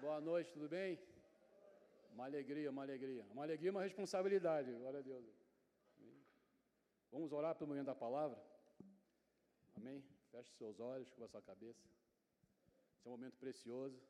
Boa 0.00 0.20
noite, 0.20 0.52
tudo 0.52 0.68
bem? 0.68 0.96
Uma 2.14 2.26
alegria, 2.26 2.70
uma 2.70 2.82
alegria. 2.82 3.24
Uma 3.32 3.42
alegria 3.42 3.72
uma 3.72 3.82
responsabilidade, 3.82 4.70
glória 4.72 5.00
a 5.00 5.02
Deus. 5.02 5.24
Vamos 7.10 7.32
orar 7.32 7.56
pelo 7.56 7.70
momento 7.70 7.86
da 7.86 7.96
palavra? 7.96 8.38
Amém? 9.76 10.04
Feche 10.30 10.52
seus 10.56 10.78
olhos, 10.78 11.10
com 11.10 11.24
a 11.24 11.28
sua 11.28 11.42
cabeça. 11.42 11.84
Esse 12.94 13.06
é 13.06 13.08
um 13.08 13.12
momento 13.16 13.36
precioso. 13.38 14.00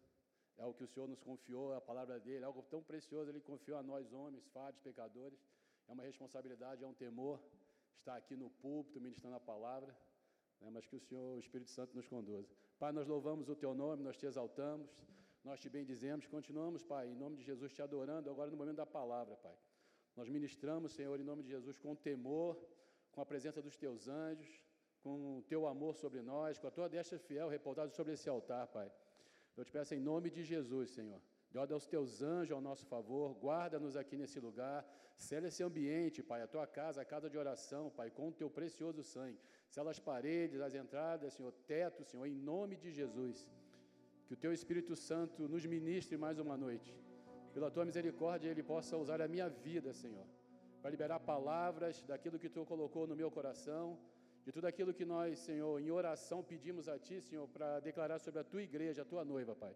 É 0.58 0.66
o 0.66 0.74
que 0.74 0.84
o 0.84 0.86
Senhor 0.86 1.08
nos 1.08 1.22
confiou, 1.22 1.72
a 1.72 1.80
palavra 1.80 2.20
dele, 2.20 2.42
é 2.42 2.46
algo 2.46 2.62
tão 2.64 2.82
precioso, 2.82 3.30
ele 3.30 3.40
confiou 3.40 3.78
a 3.78 3.82
nós, 3.82 4.12
homens, 4.12 4.44
falhos, 4.48 4.78
pecadores. 4.80 5.38
É 5.88 5.92
uma 5.92 6.02
responsabilidade, 6.02 6.84
é 6.84 6.86
um 6.86 6.92
temor 6.92 7.40
estar 7.98 8.16
aqui 8.16 8.36
no 8.36 8.50
púlpito 8.50 9.00
ministrando 9.00 9.36
a 9.36 9.40
palavra, 9.40 9.96
né, 10.60 10.68
mas 10.70 10.86
que 10.86 10.96
o 10.96 11.00
Senhor, 11.00 11.36
o 11.36 11.40
Espírito 11.40 11.70
Santo, 11.70 11.96
nos 11.96 12.06
conduza. 12.06 12.46
Pai, 12.78 12.92
nós 12.92 13.06
louvamos 13.06 13.48
o 13.48 13.56
teu 13.56 13.74
nome, 13.74 14.02
nós 14.02 14.18
te 14.18 14.26
exaltamos, 14.26 14.90
nós 15.44 15.60
te 15.60 15.68
bendizemos, 15.68 16.26
continuamos, 16.26 16.82
Pai, 16.82 17.08
em 17.08 17.14
nome 17.14 17.36
de 17.36 17.42
Jesus, 17.42 17.72
te 17.72 17.82
adorando 17.82 18.30
agora 18.30 18.50
no 18.50 18.56
momento 18.56 18.76
da 18.76 18.86
palavra, 18.86 19.36
Pai. 19.36 19.56
Nós 20.16 20.28
ministramos, 20.28 20.92
Senhor, 20.92 21.18
em 21.18 21.24
nome 21.24 21.42
de 21.42 21.50
Jesus, 21.50 21.78
com 21.78 21.94
temor, 21.94 22.58
com 23.12 23.20
a 23.20 23.26
presença 23.26 23.62
dos 23.62 23.76
teus 23.76 24.08
anjos, 24.08 24.50
com 25.00 25.38
o 25.38 25.42
teu 25.42 25.66
amor 25.66 25.94
sobre 25.94 26.20
nós, 26.22 26.58
com 26.58 26.66
a 26.66 26.70
tua 26.70 26.88
destra 26.88 27.18
fiel 27.18 27.48
repousada 27.48 27.90
sobre 27.90 28.12
esse 28.14 28.28
altar, 28.28 28.66
Pai. 28.66 28.90
Eu 29.56 29.64
te 29.64 29.72
peço 29.72 29.94
em 29.94 30.00
nome 30.00 30.30
de 30.30 30.42
Jesus, 30.42 30.90
Senhor. 30.90 31.20
Guarda 31.50 31.74
os 31.76 31.86
teus 31.86 32.20
anjos 32.20 32.52
ao 32.52 32.60
nosso 32.60 32.84
favor, 32.86 33.34
guarda-nos 33.34 33.96
aqui 33.96 34.16
nesse 34.16 34.38
lugar, 34.38 34.86
sela 35.16 35.48
esse 35.48 35.62
ambiente, 35.62 36.22
Pai, 36.22 36.42
a 36.42 36.46
tua 36.46 36.66
casa, 36.66 37.00
a 37.00 37.04
casa 37.04 37.30
de 37.30 37.38
oração, 37.38 37.90
Pai, 37.90 38.10
com 38.10 38.28
o 38.28 38.32
teu 38.32 38.50
precioso 38.50 39.02
sangue. 39.02 39.40
Sela 39.68 39.90
as 39.90 39.98
paredes, 39.98 40.60
as 40.60 40.74
entradas, 40.74 41.34
Senhor, 41.34 41.52
teto, 41.66 42.04
Senhor, 42.04 42.26
em 42.26 42.34
nome 42.34 42.76
de 42.76 42.90
Jesus. 42.90 43.46
Que 44.28 44.34
o 44.34 44.36
teu 44.36 44.52
Espírito 44.52 44.94
Santo 44.94 45.48
nos 45.48 45.64
ministre 45.64 46.14
mais 46.24 46.38
uma 46.38 46.54
noite. 46.54 46.94
Pela 47.54 47.70
tua 47.70 47.86
misericórdia, 47.90 48.50
ele 48.50 48.62
possa 48.62 48.94
usar 49.02 49.22
a 49.22 49.28
minha 49.34 49.48
vida, 49.48 49.90
Senhor, 49.94 50.26
para 50.82 50.90
liberar 50.90 51.18
palavras 51.18 52.02
daquilo 52.02 52.38
que 52.38 52.50
tu 52.50 52.62
colocou 52.66 53.06
no 53.06 53.16
meu 53.16 53.30
coração, 53.30 53.98
de 54.44 54.52
tudo 54.52 54.66
aquilo 54.66 54.92
que 54.92 55.06
nós, 55.06 55.38
Senhor, 55.38 55.80
em 55.80 55.90
oração 55.90 56.44
pedimos 56.44 56.90
a 56.90 56.98
ti, 56.98 57.22
Senhor, 57.22 57.48
para 57.48 57.80
declarar 57.80 58.18
sobre 58.18 58.40
a 58.40 58.44
tua 58.44 58.62
igreja, 58.62 59.00
a 59.00 59.04
tua 59.12 59.24
noiva, 59.24 59.54
Pai. 59.56 59.74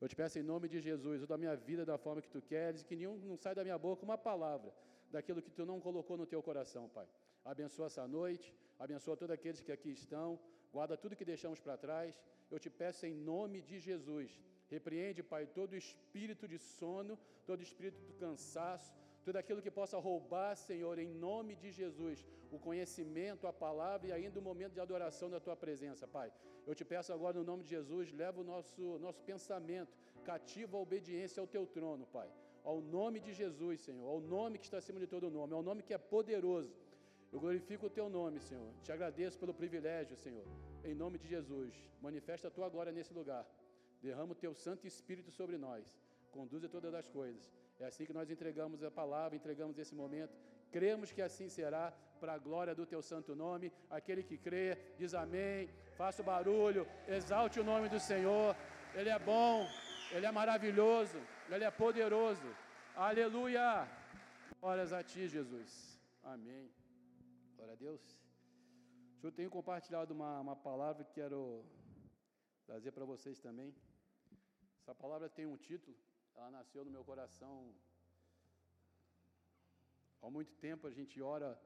Eu 0.00 0.08
te 0.08 0.16
peço 0.16 0.40
em 0.40 0.42
nome 0.42 0.68
de 0.68 0.80
Jesus, 0.80 1.22
usa 1.22 1.34
a 1.36 1.38
minha 1.38 1.54
vida 1.54 1.86
da 1.86 1.96
forma 1.96 2.20
que 2.20 2.28
tu 2.28 2.42
queres, 2.42 2.80
e 2.80 2.84
que 2.84 2.96
nenhum 2.96 3.16
não 3.18 3.36
sai 3.36 3.54
da 3.54 3.62
minha 3.62 3.78
boca 3.78 4.04
uma 4.04 4.18
palavra 4.18 4.74
daquilo 5.08 5.40
que 5.40 5.52
tu 5.52 5.64
não 5.64 5.78
colocou 5.80 6.16
no 6.16 6.26
teu 6.26 6.42
coração, 6.42 6.88
Pai. 6.88 7.06
Abençoa 7.44 7.86
essa 7.86 8.08
noite, 8.08 8.52
abençoa 8.76 9.16
todos 9.16 9.32
aqueles 9.32 9.60
que 9.60 9.70
aqui 9.70 9.90
estão, 9.90 10.36
guarda 10.74 11.00
tudo 11.02 11.18
que 11.20 11.30
deixamos 11.32 11.60
para 11.64 11.82
trás. 11.86 12.20
Eu 12.52 12.58
te 12.64 12.70
peço 12.82 13.02
em 13.08 13.14
nome 13.32 13.58
de 13.70 13.78
Jesus. 13.88 14.30
Repreende, 14.74 15.22
Pai, 15.32 15.42
todo 15.58 15.80
espírito 15.84 16.44
de 16.52 16.58
sono, 16.58 17.14
todo 17.48 17.66
espírito 17.68 18.00
de 18.08 18.14
cansaço, 18.24 18.90
tudo 19.26 19.36
aquilo 19.40 19.62
que 19.64 19.72
possa 19.80 19.98
roubar, 20.06 20.52
Senhor, 20.68 20.96
em 21.04 21.10
nome 21.26 21.54
de 21.62 21.70
Jesus, 21.80 22.18
o 22.56 22.58
conhecimento, 22.66 23.46
a 23.46 23.52
palavra 23.66 24.08
e 24.08 24.12
ainda 24.12 24.40
o 24.40 24.46
momento 24.50 24.74
de 24.74 24.82
adoração 24.86 25.28
da 25.34 25.40
tua 25.46 25.56
presença, 25.64 26.06
Pai. 26.16 26.28
Eu 26.66 26.74
te 26.78 26.84
peço 26.92 27.12
agora, 27.16 27.38
no 27.38 27.44
nome 27.50 27.62
de 27.64 27.70
Jesus, 27.76 28.12
leva 28.22 28.40
o 28.40 28.48
nosso, 28.52 28.98
nosso 29.06 29.20
pensamento 29.30 29.92
cativo 30.30 30.76
à 30.76 30.80
obediência 30.80 31.40
ao 31.40 31.46
teu 31.54 31.64
trono, 31.66 32.06
Pai. 32.18 32.28
Ao 32.70 32.80
nome 32.80 33.18
de 33.20 33.32
Jesus, 33.42 33.80
Senhor, 33.86 34.08
ao 34.14 34.20
nome 34.20 34.58
que 34.58 34.66
está 34.68 34.78
acima 34.78 34.98
de 34.98 35.06
todo 35.06 35.30
nome, 35.30 35.52
ao 35.52 35.62
nome 35.62 35.82
que 35.82 35.94
é 35.94 35.98
poderoso. 35.98 36.72
Eu 37.34 37.40
glorifico 37.40 37.86
o 37.86 37.90
teu 37.90 38.08
nome, 38.08 38.38
Senhor. 38.48 38.70
Te 38.84 38.92
agradeço 38.92 39.36
pelo 39.40 39.52
privilégio, 39.60 40.16
Senhor. 40.16 40.46
Em 40.88 40.94
nome 40.94 41.16
de 41.18 41.26
Jesus, 41.26 41.70
manifesta 42.00 42.46
a 42.46 42.50
tua 42.56 42.68
glória 42.74 42.92
nesse 42.92 43.12
lugar. 43.12 43.44
Derrama 44.00 44.32
o 44.34 44.40
teu 44.42 44.52
Santo 44.54 44.86
Espírito 44.86 45.32
sobre 45.32 45.56
nós. 45.58 45.84
Conduza 46.30 46.68
todas 46.68 46.94
as 46.94 47.08
coisas. 47.08 47.52
É 47.80 47.86
assim 47.86 48.06
que 48.08 48.12
nós 48.18 48.30
entregamos 48.30 48.84
a 48.84 48.90
palavra, 49.00 49.34
entregamos 49.34 49.80
esse 49.80 49.96
momento. 50.02 50.32
Cremos 50.70 51.10
que 51.10 51.22
assim 51.28 51.48
será, 51.48 51.92
para 52.20 52.34
a 52.34 52.38
glória 52.38 52.72
do 52.72 52.86
teu 52.86 53.02
santo 53.02 53.34
nome. 53.34 53.72
Aquele 53.90 54.22
que 54.22 54.38
crê, 54.38 54.78
diz 54.96 55.12
amém. 55.12 55.68
Faça 55.96 56.22
o 56.22 56.24
barulho, 56.24 56.86
exalte 57.08 57.58
o 57.58 57.64
nome 57.64 57.88
do 57.88 57.98
Senhor. 57.98 58.54
Ele 58.94 59.08
é 59.08 59.18
bom, 59.18 59.66
ele 60.12 60.24
é 60.24 60.30
maravilhoso, 60.30 61.18
ele 61.50 61.64
é 61.64 61.70
poderoso. 61.82 62.48
Aleluia! 62.94 63.88
Glórias 64.60 64.92
a 64.92 65.02
ti, 65.02 65.26
Jesus. 65.26 66.00
Amém. 66.22 66.83
Glória 67.64 67.80
a 67.80 67.84
Deus. 67.88 68.02
Eu 69.22 69.30
tenho 69.32 69.50
compartilhado 69.54 70.12
uma, 70.12 70.32
uma 70.38 70.54
palavra 70.54 71.02
que 71.02 71.14
quero 71.14 71.64
trazer 72.66 72.90
para 72.92 73.06
vocês 73.06 73.38
também. 73.46 73.70
Essa 74.80 74.94
palavra 74.94 75.30
tem 75.30 75.46
um 75.46 75.56
título, 75.56 75.96
ela 76.34 76.50
nasceu 76.50 76.84
no 76.84 76.90
meu 76.90 77.02
coração. 77.10 77.74
Há 80.20 80.28
muito 80.28 80.52
tempo 80.66 80.86
a 80.86 80.90
gente 80.98 81.22
ora 81.22 81.58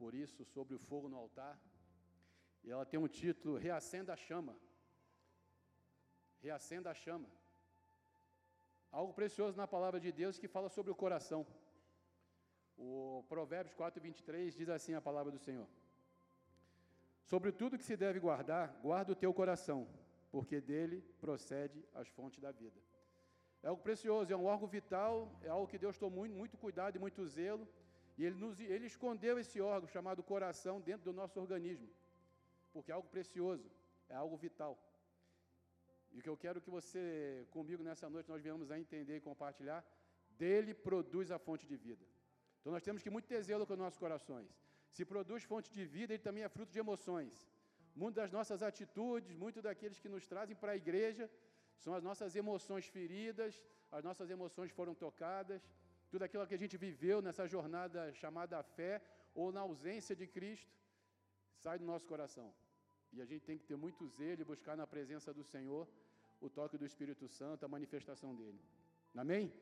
por 0.00 0.12
isso, 0.12 0.44
sobre 0.44 0.74
o 0.74 0.80
fogo 0.88 1.08
no 1.08 1.18
altar. 1.24 1.54
E 2.64 2.72
ela 2.72 2.84
tem 2.84 2.98
um 2.98 3.12
título: 3.20 3.56
Reacenda 3.68 4.14
a 4.14 4.16
chama. 4.16 4.56
Reacenda 6.46 6.90
a 6.90 6.94
chama. 7.04 7.30
Algo 8.90 9.14
precioso 9.20 9.56
na 9.56 9.68
palavra 9.68 10.00
de 10.00 10.10
Deus 10.10 10.36
que 10.36 10.54
fala 10.56 10.68
sobre 10.68 10.90
o 10.90 11.00
coração. 11.04 11.46
O 12.78 13.24
Provérbios 13.28 13.74
4, 13.74 14.00
23 14.00 14.54
diz 14.54 14.68
assim 14.68 14.94
a 14.94 15.00
palavra 15.00 15.32
do 15.32 15.38
Senhor. 15.38 15.66
Sobre 17.24 17.50
tudo 17.50 17.76
que 17.76 17.84
se 17.84 17.96
deve 17.96 18.20
guardar, 18.20 18.68
guarda 18.80 19.12
o 19.12 19.16
teu 19.16 19.34
coração, 19.34 19.88
porque 20.30 20.60
dele 20.60 21.02
procede 21.20 21.84
as 21.92 22.08
fontes 22.08 22.40
da 22.40 22.52
vida. 22.52 22.80
É 23.62 23.68
algo 23.68 23.82
precioso, 23.82 24.32
é 24.32 24.36
um 24.36 24.44
órgão 24.44 24.68
vital, 24.68 25.14
é 25.42 25.48
algo 25.48 25.66
que 25.66 25.76
Deus 25.76 25.98
tomou 25.98 26.20
muito, 26.20 26.36
muito 26.36 26.56
cuidado 26.56 26.94
e 26.94 27.00
muito 27.00 27.26
zelo, 27.26 27.68
e 28.16 28.24
ele, 28.24 28.36
nos, 28.36 28.58
ele 28.60 28.86
escondeu 28.86 29.38
esse 29.38 29.60
órgão 29.60 29.88
chamado 29.88 30.22
coração 30.22 30.80
dentro 30.80 31.04
do 31.04 31.12
nosso 31.12 31.38
organismo, 31.40 31.88
porque 32.72 32.92
é 32.92 32.94
algo 32.94 33.08
precioso, 33.08 33.68
é 34.08 34.14
algo 34.14 34.36
vital. 34.36 34.78
E 36.12 36.20
o 36.20 36.22
que 36.22 36.28
eu 36.28 36.36
quero 36.36 36.60
que 36.60 36.70
você, 36.70 37.46
comigo 37.50 37.82
nessa 37.82 38.08
noite, 38.08 38.28
nós 38.28 38.40
venhamos 38.40 38.70
a 38.70 38.78
entender 38.78 39.16
e 39.16 39.20
compartilhar, 39.20 39.84
dele 40.38 40.72
produz 40.72 41.30
a 41.30 41.38
fonte 41.38 41.66
de 41.66 41.76
vida. 41.76 42.04
Então 42.60 42.72
nós 42.72 42.82
temos 42.82 43.02
que 43.02 43.10
muito 43.14 43.28
ter 43.32 43.40
zelo 43.42 43.66
com 43.66 43.74
os 43.74 43.78
nossos 43.78 43.98
corações. 43.98 44.50
Se 44.96 45.04
produz 45.04 45.44
fonte 45.44 45.70
de 45.70 45.84
vida, 45.84 46.12
ele 46.12 46.22
também 46.28 46.44
é 46.44 46.48
fruto 46.48 46.72
de 46.72 46.78
emoções. 46.78 47.34
Muito 47.94 48.16
das 48.16 48.30
nossas 48.36 48.62
atitudes, 48.62 49.34
muito 49.44 49.60
daqueles 49.66 49.98
que 49.98 50.08
nos 50.08 50.26
trazem 50.26 50.56
para 50.56 50.72
a 50.72 50.76
igreja, 50.76 51.30
são 51.78 51.94
as 51.94 52.02
nossas 52.08 52.34
emoções 52.42 52.86
feridas, 52.86 53.62
as 53.90 54.04
nossas 54.04 54.28
emoções 54.36 54.70
foram 54.70 54.94
tocadas, 54.94 55.62
tudo 56.10 56.22
aquilo 56.24 56.46
que 56.46 56.54
a 56.54 56.62
gente 56.64 56.76
viveu 56.76 57.20
nessa 57.26 57.46
jornada 57.46 58.12
chamada 58.12 58.62
fé, 58.62 59.00
ou 59.34 59.52
na 59.52 59.60
ausência 59.60 60.14
de 60.16 60.26
Cristo, 60.26 60.72
sai 61.56 61.78
do 61.78 61.84
nosso 61.84 62.06
coração. 62.06 62.52
E 63.12 63.20
a 63.20 63.24
gente 63.24 63.44
tem 63.44 63.58
que 63.58 63.64
ter 63.64 63.76
muito 63.76 64.06
zelo 64.06 64.40
e 64.42 64.44
buscar 64.44 64.76
na 64.76 64.86
presença 64.86 65.32
do 65.32 65.44
Senhor 65.44 65.88
o 66.40 66.48
toque 66.48 66.76
do 66.78 66.86
Espírito 66.86 67.26
Santo, 67.28 67.64
a 67.64 67.68
manifestação 67.68 68.34
dele. 68.34 68.60
Amém? 69.14 69.52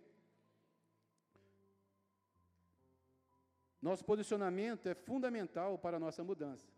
Nosso 3.89 4.05
posicionamento 4.05 4.85
é 4.93 4.95
fundamental 5.09 5.73
para 5.83 5.97
a 5.97 6.01
nossa 6.05 6.23
mudança. 6.31 6.69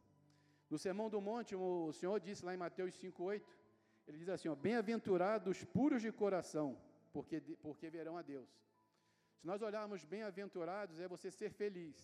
No 0.73 0.79
Sermão 0.85 1.09
do 1.15 1.21
Monte, 1.29 1.53
o 1.57 1.91
Senhor 1.99 2.19
disse 2.27 2.45
lá 2.47 2.53
em 2.55 2.63
Mateus 2.65 2.93
5,8, 3.03 3.43
ele 4.07 4.19
diz 4.23 4.29
assim: 4.35 4.55
Bem-aventurados 4.67 5.65
puros 5.77 6.03
de 6.07 6.11
coração, 6.23 6.67
porque, 7.15 7.41
porque 7.65 7.89
verão 7.89 8.15
a 8.19 8.25
Deus. 8.33 8.51
Se 9.39 9.47
nós 9.51 9.63
olharmos 9.69 10.05
bem-aventurados, 10.05 11.01
é 11.01 11.09
você 11.15 11.31
ser 11.31 11.51
feliz. 11.63 11.97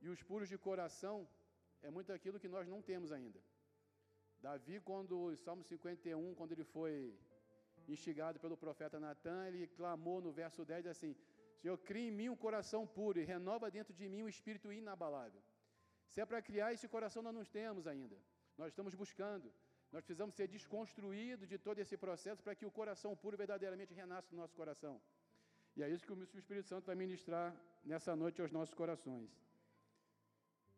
E 0.00 0.08
os 0.14 0.22
puros 0.22 0.48
de 0.48 0.56
coração 0.56 1.28
é 1.82 1.90
muito 1.90 2.10
aquilo 2.10 2.40
que 2.42 2.48
nós 2.56 2.66
não 2.66 2.80
temos 2.80 3.12
ainda. 3.12 3.40
Davi, 4.40 4.80
quando, 4.80 5.36
Salmo 5.44 5.62
51, 5.62 6.34
quando 6.34 6.52
ele 6.52 6.64
foi 6.64 6.94
instigado 7.86 8.40
pelo 8.40 8.56
profeta 8.56 8.98
Natan, 8.98 9.40
ele 9.48 9.66
clamou 9.66 10.18
no 10.26 10.32
verso 10.32 10.64
10 10.64 10.86
assim: 10.86 11.14
Senhor, 11.60 11.76
cria 11.78 12.08
em 12.08 12.16
mim 12.18 12.28
um 12.28 12.36
coração 12.36 12.86
puro 12.86 13.18
e 13.20 13.24
renova 13.24 13.70
dentro 13.70 13.92
de 14.00 14.08
mim 14.08 14.22
um 14.22 14.28
espírito 14.28 14.72
inabalável. 14.72 15.42
Se 16.06 16.20
é 16.20 16.26
para 16.26 16.40
criar 16.40 16.72
esse 16.72 16.86
coração, 16.88 17.22
nós 17.22 17.34
não 17.34 17.44
temos 17.44 17.86
ainda. 17.86 18.16
Nós 18.56 18.68
estamos 18.72 18.94
buscando. 18.94 19.52
Nós 19.92 20.02
precisamos 20.04 20.34
ser 20.34 20.46
desconstruídos 20.46 21.48
de 21.48 21.58
todo 21.58 21.78
esse 21.78 21.96
processo 21.96 22.42
para 22.42 22.54
que 22.54 22.66
o 22.66 22.70
coração 22.70 23.16
puro 23.16 23.36
verdadeiramente 23.36 23.92
renasça 23.94 24.28
no 24.32 24.40
nosso 24.42 24.54
coração. 24.54 25.00
E 25.76 25.82
é 25.82 25.88
isso 25.88 26.06
que 26.06 26.12
o 26.12 26.22
Espírito 26.42 26.66
Santo 26.66 26.86
vai 26.86 26.94
ministrar 26.94 27.54
nessa 27.84 28.14
noite 28.14 28.40
aos 28.42 28.52
nossos 28.52 28.74
corações. 28.74 29.30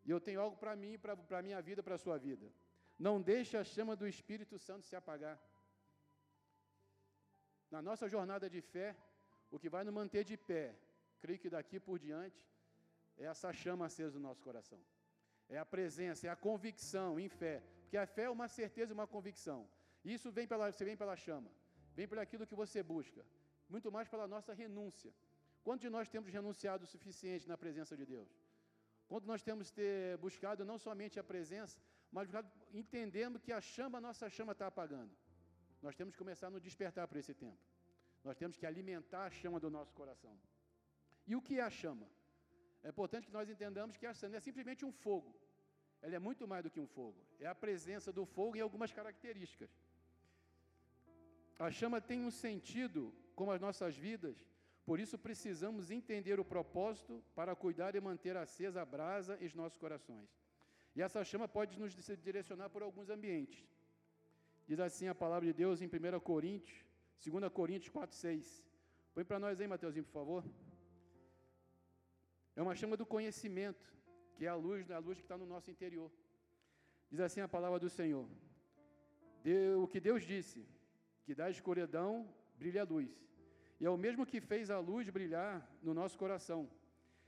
E 0.05 0.09
eu 0.09 0.19
tenho 0.19 0.39
algo 0.41 0.57
para 0.57 0.75
mim, 0.75 0.97
para 0.97 1.39
a 1.39 1.41
minha 1.41 1.61
vida, 1.61 1.83
para 1.83 1.95
a 1.95 2.03
sua 2.05 2.17
vida. 2.17 2.51
Não 2.97 3.21
deixe 3.21 3.57
a 3.57 3.63
chama 3.63 3.95
do 3.95 4.07
Espírito 4.07 4.57
Santo 4.57 4.85
se 4.85 4.95
apagar. 4.95 5.37
Na 7.69 7.81
nossa 7.81 8.07
jornada 8.07 8.49
de 8.49 8.61
fé, 8.61 8.95
o 9.51 9.59
que 9.59 9.69
vai 9.69 9.83
nos 9.83 9.93
manter 9.93 10.23
de 10.23 10.37
pé, 10.37 10.75
creio 11.19 11.39
que 11.43 11.49
daqui 11.49 11.79
por 11.79 11.99
diante, 11.99 12.41
é 13.17 13.25
essa 13.25 13.51
chama 13.51 13.85
acesa 13.85 14.17
no 14.17 14.27
nosso 14.27 14.41
coração. 14.41 14.79
É 15.49 15.57
a 15.57 15.65
presença, 15.65 16.25
é 16.27 16.29
a 16.29 16.35
convicção 16.35 17.19
em 17.19 17.27
fé. 17.27 17.61
Porque 17.81 17.97
a 17.97 18.07
fé 18.07 18.23
é 18.23 18.29
uma 18.29 18.47
certeza 18.47 18.91
e 18.91 18.95
uma 18.99 19.05
convicção. 19.05 19.59
Isso 20.03 20.31
vem 20.31 20.47
pela, 20.47 20.71
você 20.71 20.85
vem 20.85 20.95
pela 20.95 21.15
chama. 21.15 21.51
vem 21.93 22.07
por 22.07 22.17
aquilo 22.17 22.47
que 22.47 22.55
você 22.55 22.81
busca, 22.81 23.21
muito 23.69 23.91
mais 23.91 24.07
pela 24.07 24.27
nossa 24.27 24.53
renúncia. 24.53 25.11
Quanto 25.65 25.81
de 25.81 25.89
nós 25.89 26.07
temos 26.07 26.31
renunciado 26.31 26.85
o 26.85 26.87
suficiente 26.87 27.47
na 27.47 27.57
presença 27.57 27.95
de 27.95 28.05
Deus? 28.05 28.29
Quanto 29.09 29.27
nós 29.27 29.43
temos 29.43 29.69
ter 29.69 30.17
buscado 30.17 30.63
não 30.63 30.77
somente 30.77 31.19
a 31.19 31.23
presença, 31.23 31.77
mas 32.11 32.29
entendendo 32.73 33.39
que 33.39 33.51
a 33.51 33.59
chama, 33.59 33.97
a 33.97 34.01
nossa 34.01 34.29
chama 34.29 34.53
está 34.53 34.67
apagando. 34.67 35.11
Nós 35.81 35.95
temos 35.95 36.13
que 36.13 36.17
começar 36.17 36.47
a 36.47 36.49
nos 36.49 36.61
despertar 36.61 37.07
para 37.07 37.19
esse 37.19 37.33
tempo. 37.33 37.59
Nós 38.23 38.37
temos 38.37 38.57
que 38.57 38.65
alimentar 38.65 39.25
a 39.25 39.31
chama 39.31 39.59
do 39.59 39.69
nosso 39.69 39.93
coração. 39.93 40.33
E 41.27 41.35
o 41.35 41.41
que 41.41 41.59
é 41.59 41.63
a 41.63 41.69
chama? 41.69 42.07
É 42.83 42.89
importante 42.89 43.27
que 43.27 43.33
nós 43.33 43.49
entendamos 43.49 43.97
que 43.97 44.05
a 44.05 44.13
chama 44.13 44.37
é 44.37 44.39
simplesmente 44.39 44.85
um 44.85 44.91
fogo. 44.91 45.35
Ela 46.01 46.15
é 46.15 46.19
muito 46.19 46.47
mais 46.47 46.63
do 46.63 46.69
que 46.69 46.79
um 46.79 46.87
fogo. 46.87 47.19
É 47.39 47.47
a 47.47 47.55
presença 47.55 48.11
do 48.11 48.25
fogo 48.25 48.55
em 48.57 48.61
algumas 48.61 48.91
características. 48.91 49.69
A 51.59 51.69
chama 51.69 52.01
tem 52.01 52.25
um 52.25 52.31
sentido, 52.31 53.13
como 53.35 53.51
as 53.51 53.61
nossas 53.61 53.95
vidas, 53.95 54.37
por 54.83 54.99
isso 54.99 55.17
precisamos 55.17 55.91
entender 55.91 56.39
o 56.39 56.45
propósito 56.45 57.23
para 57.35 57.55
cuidar 57.55 57.95
e 57.95 58.01
manter 58.01 58.35
acesa 58.35 58.81
a 58.81 58.85
brasa 58.85 59.37
em 59.39 59.49
nossos 59.55 59.77
corações. 59.77 60.29
E 60.95 61.01
essa 61.01 61.23
chama 61.23 61.47
pode 61.47 61.79
nos 61.79 61.93
direcionar 61.93 62.69
por 62.69 62.81
alguns 62.81 63.09
ambientes. 63.09 63.63
Diz 64.67 64.79
assim 64.79 65.07
a 65.07 65.15
palavra 65.15 65.45
de 65.45 65.53
Deus 65.53 65.81
em 65.81 65.87
1 65.87 66.19
Coríntios, 66.19 66.83
2 67.23 67.51
Coríntios 67.53 67.89
4, 67.89 68.15
6. 68.15 68.65
Põe 69.13 69.23
para 69.23 69.39
nós 69.39 69.61
aí, 69.61 69.67
Mateuzinho, 69.67 70.05
por 70.05 70.11
favor. 70.11 70.43
É 72.55 72.61
uma 72.61 72.75
chama 72.75 72.97
do 72.97 73.05
conhecimento, 73.05 73.85
que 74.35 74.45
é 74.45 74.49
a 74.49 74.55
luz, 74.55 74.89
a 74.89 74.97
luz 74.97 75.17
que 75.19 75.25
está 75.25 75.37
no 75.37 75.45
nosso 75.45 75.69
interior. 75.69 76.11
Diz 77.11 77.19
assim 77.19 77.41
a 77.41 77.47
palavra 77.47 77.79
do 77.79 77.89
Senhor. 77.89 78.27
o 79.83 79.87
que 79.87 79.99
Deus 79.99 80.23
disse, 80.23 80.65
que 81.25 81.35
da 81.35 81.49
escuridão 81.49 82.27
brilha 82.57 82.81
a 82.81 82.85
luz. 82.85 83.09
E 83.79 83.85
é 83.85 83.89
o 83.89 83.97
mesmo 83.97 84.25
que 84.25 84.39
fez 84.39 84.69
a 84.69 84.79
luz 84.79 85.09
brilhar 85.09 85.55
no 85.81 85.93
nosso 85.93 86.17
coração. 86.17 86.69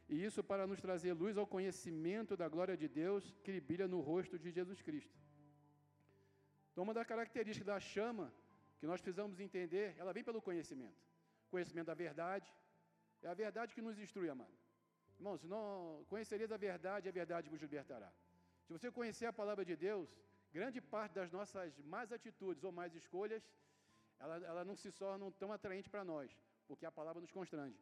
E 0.10 0.24
isso 0.24 0.44
para 0.44 0.66
nos 0.68 0.82
trazer 0.82 1.14
luz 1.14 1.38
ao 1.38 1.48
conhecimento 1.48 2.36
da 2.36 2.48
glória 2.48 2.76
de 2.76 2.88
Deus 2.88 3.36
que 3.44 3.60
brilha 3.60 3.88
no 3.88 4.00
rosto 4.02 4.38
de 4.38 4.50
Jesus 4.52 4.82
Cristo. 4.82 5.18
Então, 6.72 6.84
uma 6.84 6.94
das 6.94 7.06
características 7.06 7.68
da 7.68 7.80
chama 7.80 8.34
que 8.84 8.88
nós 8.92 9.02
precisamos 9.04 9.40
entender, 9.44 9.86
ela 9.98 10.12
vem 10.16 10.26
pelo 10.30 10.40
conhecimento. 10.48 11.02
Conhecimento 11.54 11.88
da 11.92 11.94
verdade. 12.06 12.48
É 13.26 13.30
a 13.34 13.38
verdade 13.44 13.74
que 13.76 13.84
nos 13.86 13.98
instrui, 14.06 14.28
amado. 14.34 14.58
Irmão, 15.18 15.36
se 15.42 15.48
não 15.54 15.62
conhecereis 16.10 16.52
a 16.52 16.58
verdade, 16.58 17.08
a 17.08 17.14
verdade 17.20 17.50
vos 17.52 17.62
libertará. 17.66 18.12
Se 18.66 18.74
você 18.76 18.92
conhecer 18.98 19.28
a 19.28 19.32
palavra 19.32 19.64
de 19.70 19.78
Deus, 19.88 20.10
grande 20.58 20.82
parte 20.82 21.14
das 21.20 21.32
nossas 21.38 21.80
más 21.94 22.12
atitudes 22.18 22.66
ou 22.66 22.74
más 22.74 22.94
escolhas 22.94 23.42
ela, 24.20 24.36
ela 24.52 24.66
não 24.66 24.76
se 24.76 24.92
torna 24.92 25.32
tão 25.44 25.54
atraente 25.58 25.90
para 25.90 26.04
nós, 26.04 26.38
porque 26.68 26.86
a 26.86 26.92
palavra 26.92 27.22
nos 27.22 27.32
constrange, 27.32 27.82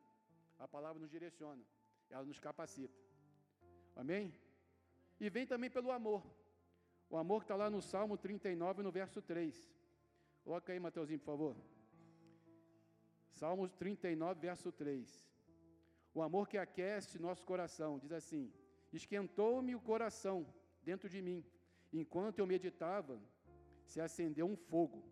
a 0.59 0.67
palavra 0.67 0.99
nos 1.01 1.09
direciona, 1.09 1.63
ela 2.11 2.23
nos 2.31 2.39
capacita. 2.47 2.99
Amém? 3.95 4.25
E 5.19 5.31
vem 5.31 5.47
também 5.47 5.71
pelo 5.77 5.91
amor. 5.99 6.23
O 7.09 7.17
amor 7.17 7.39
que 7.41 7.45
está 7.45 7.55
lá 7.55 7.71
no 7.71 7.81
Salmo 7.81 8.15
39, 8.19 8.83
no 8.83 8.91
verso 8.91 9.19
3. 9.19 9.80
Coloca 10.43 10.71
aí, 10.71 10.79
Mateuzinho, 10.79 11.19
por 11.19 11.25
favor. 11.25 11.55
Salmos 13.29 13.71
39, 13.73 14.39
verso 14.39 14.71
3. 14.71 15.29
O 16.13 16.21
amor 16.21 16.47
que 16.47 16.57
aquece 16.57 17.19
nosso 17.19 17.45
coração, 17.45 17.99
diz 17.99 18.11
assim: 18.11 18.51
Esquentou-me 18.91 19.75
o 19.75 19.79
coração 19.79 20.45
dentro 20.83 21.07
de 21.07 21.21
mim, 21.21 21.45
enquanto 21.93 22.39
eu 22.39 22.47
meditava, 22.47 23.21
se 23.85 24.01
acendeu 24.01 24.45
um 24.45 24.55
fogo 24.55 25.11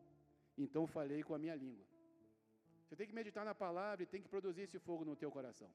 então 0.63 0.85
falei 0.85 1.23
com 1.23 1.33
a 1.33 1.39
minha 1.39 1.55
língua. 1.55 1.85
Você 2.83 2.95
tem 2.95 3.07
que 3.07 3.13
meditar 3.13 3.45
na 3.45 3.55
palavra 3.55 4.03
e 4.03 4.11
tem 4.13 4.21
que 4.21 4.27
produzir 4.27 4.63
esse 4.63 4.79
fogo 4.87 5.05
no 5.05 5.15
teu 5.15 5.31
coração. 5.31 5.71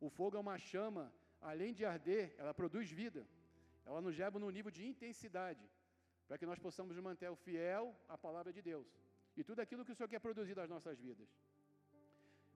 O 0.00 0.08
fogo 0.08 0.36
é 0.36 0.40
uma 0.40 0.58
chama, 0.58 1.12
além 1.40 1.72
de 1.72 1.84
arder, 1.84 2.34
ela 2.38 2.52
produz 2.52 2.90
vida. 2.90 3.26
Ela 3.86 4.00
nos 4.00 4.16
leva 4.16 4.38
num 4.38 4.50
nível 4.50 4.70
de 4.70 4.86
intensidade, 4.86 5.64
para 6.30 6.38
que 6.38 6.46
nós 6.46 6.60
possamos 6.64 6.96
manter 7.06 7.28
o 7.28 7.34
fiel 7.44 7.84
à 8.08 8.16
palavra 8.24 8.52
de 8.56 8.62
Deus. 8.62 8.88
E 9.36 9.42
tudo 9.42 9.58
aquilo 9.62 9.84
que 9.84 9.90
o 9.90 9.96
Senhor 9.96 10.08
quer 10.12 10.20
produzir 10.26 10.54
nas 10.58 10.70
nossas 10.72 10.96
vidas. 11.06 11.28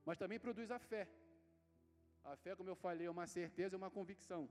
Mas 0.06 0.17
também 0.17 0.38
produz 0.44 0.71
a 0.71 0.79
fé. 0.79 1.09
A 2.32 2.37
fé, 2.37 2.55
como 2.55 2.71
eu 2.71 2.76
falei, 2.76 3.09
é 3.09 3.11
uma 3.11 3.26
certeza, 3.26 3.75
é 3.75 3.81
uma 3.82 3.91
convicção. 3.91 4.43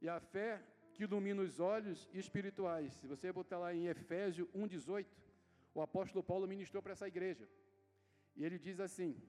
E 0.00 0.08
a 0.08 0.20
fé 0.20 0.62
que 0.94 1.02
ilumina 1.02 1.42
os 1.42 1.58
olhos 1.58 2.08
espirituais. 2.22 2.92
Se 3.00 3.08
você 3.12 3.32
botar 3.32 3.58
lá 3.58 3.74
em 3.74 3.88
Efésio 3.88 4.48
1,18, 4.54 5.08
o 5.74 5.82
apóstolo 5.82 6.22
Paulo 6.22 6.46
ministrou 6.46 6.80
para 6.84 6.92
essa 6.92 7.08
igreja. 7.08 7.48
E 8.36 8.44
ele 8.44 8.60
diz 8.60 8.78
assim: 8.78 9.20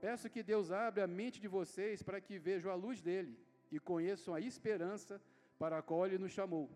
Peço 0.00 0.30
que 0.30 0.44
Deus 0.44 0.70
abra 0.70 1.02
a 1.02 1.12
mente 1.20 1.40
de 1.40 1.48
vocês 1.48 2.04
para 2.04 2.20
que 2.20 2.38
vejam 2.38 2.70
a 2.70 2.76
luz 2.76 3.02
dele 3.02 3.36
e 3.68 3.80
conheçam 3.80 4.32
a 4.32 4.40
esperança 4.40 5.20
para 5.58 5.78
a 5.78 5.82
qual 5.82 6.06
ele 6.06 6.18
nos 6.18 6.30
chamou, 6.30 6.70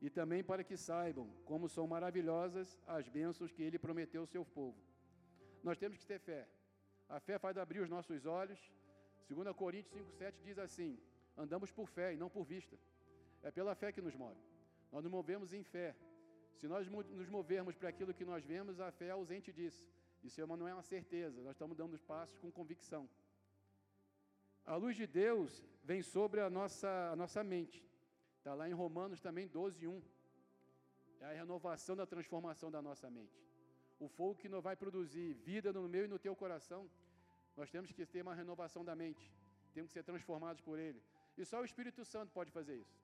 e 0.00 0.08
também 0.08 0.42
para 0.44 0.62
que 0.62 0.76
saibam 0.76 1.28
como 1.44 1.68
são 1.68 1.86
maravilhosas 1.86 2.78
as 2.86 3.08
bênçãos 3.08 3.52
que 3.52 3.62
ele 3.62 3.78
prometeu 3.78 4.20
ao 4.22 4.26
seu 4.26 4.44
povo. 4.44 4.78
Nós 5.62 5.78
temos 5.78 5.98
que 5.98 6.06
ter 6.06 6.20
fé. 6.20 6.46
A 7.08 7.18
fé 7.18 7.38
faz 7.38 7.56
abrir 7.56 7.80
os 7.80 7.88
nossos 7.88 8.26
olhos. 8.26 8.60
2 9.28 9.54
Coríntios 9.56 9.94
5,7 9.94 10.34
diz 10.44 10.58
assim: 10.58 10.98
andamos 11.36 11.70
por 11.70 11.88
fé 11.88 12.14
e 12.14 12.16
não 12.16 12.28
por 12.28 12.44
vista. 12.44 12.76
É 13.42 13.50
pela 13.50 13.74
fé 13.74 13.92
que 13.92 14.00
nos 14.00 14.14
move. 14.14 14.40
Nós 14.92 15.02
nos 15.04 15.12
movemos 15.12 15.52
em 15.52 15.62
fé, 15.62 15.94
se 16.56 16.66
nós 16.66 16.88
nos 16.88 17.28
movermos 17.28 17.76
para 17.76 17.88
aquilo 17.88 18.12
que 18.12 18.24
nós 18.24 18.44
vemos, 18.44 18.80
a 18.80 18.90
fé 18.90 19.06
é 19.06 19.10
ausente 19.10 19.52
disso. 19.52 19.86
Isso 20.24 20.44
não 20.46 20.66
é 20.66 20.74
uma 20.74 20.82
certeza, 20.82 21.40
nós 21.42 21.52
estamos 21.52 21.76
dando 21.76 21.94
os 21.94 22.02
passos 22.02 22.36
com 22.38 22.50
convicção. 22.50 23.08
A 24.64 24.74
luz 24.76 24.96
de 24.96 25.06
Deus 25.06 25.64
vem 25.84 26.02
sobre 26.02 26.40
a 26.40 26.50
nossa, 26.50 27.10
a 27.12 27.16
nossa 27.16 27.44
mente. 27.44 27.87
Está 28.48 28.56
lá 28.56 28.66
em 28.66 28.72
Romanos 28.72 29.20
também 29.20 29.46
12, 29.46 29.86
1. 29.86 30.02
É 31.20 31.26
a 31.26 31.32
renovação 31.32 31.94
da 31.94 32.06
transformação 32.06 32.70
da 32.70 32.80
nossa 32.80 33.10
mente. 33.10 33.38
O 34.00 34.08
fogo 34.08 34.36
que 34.36 34.48
não 34.48 34.62
vai 34.62 34.74
produzir 34.74 35.34
vida 35.34 35.70
no 35.70 35.86
meu 35.86 36.06
e 36.06 36.08
no 36.08 36.18
teu 36.18 36.34
coração, 36.34 36.88
nós 37.54 37.68
temos 37.70 37.92
que 37.92 38.06
ter 38.06 38.22
uma 38.22 38.34
renovação 38.34 38.82
da 38.82 38.94
mente. 38.96 39.30
Temos 39.74 39.90
que 39.90 39.98
ser 39.98 40.02
transformados 40.02 40.62
por 40.62 40.78
Ele. 40.78 40.98
E 41.36 41.44
só 41.44 41.60
o 41.60 41.64
Espírito 41.66 42.02
Santo 42.06 42.32
pode 42.32 42.50
fazer 42.50 42.76
isso. 42.76 42.98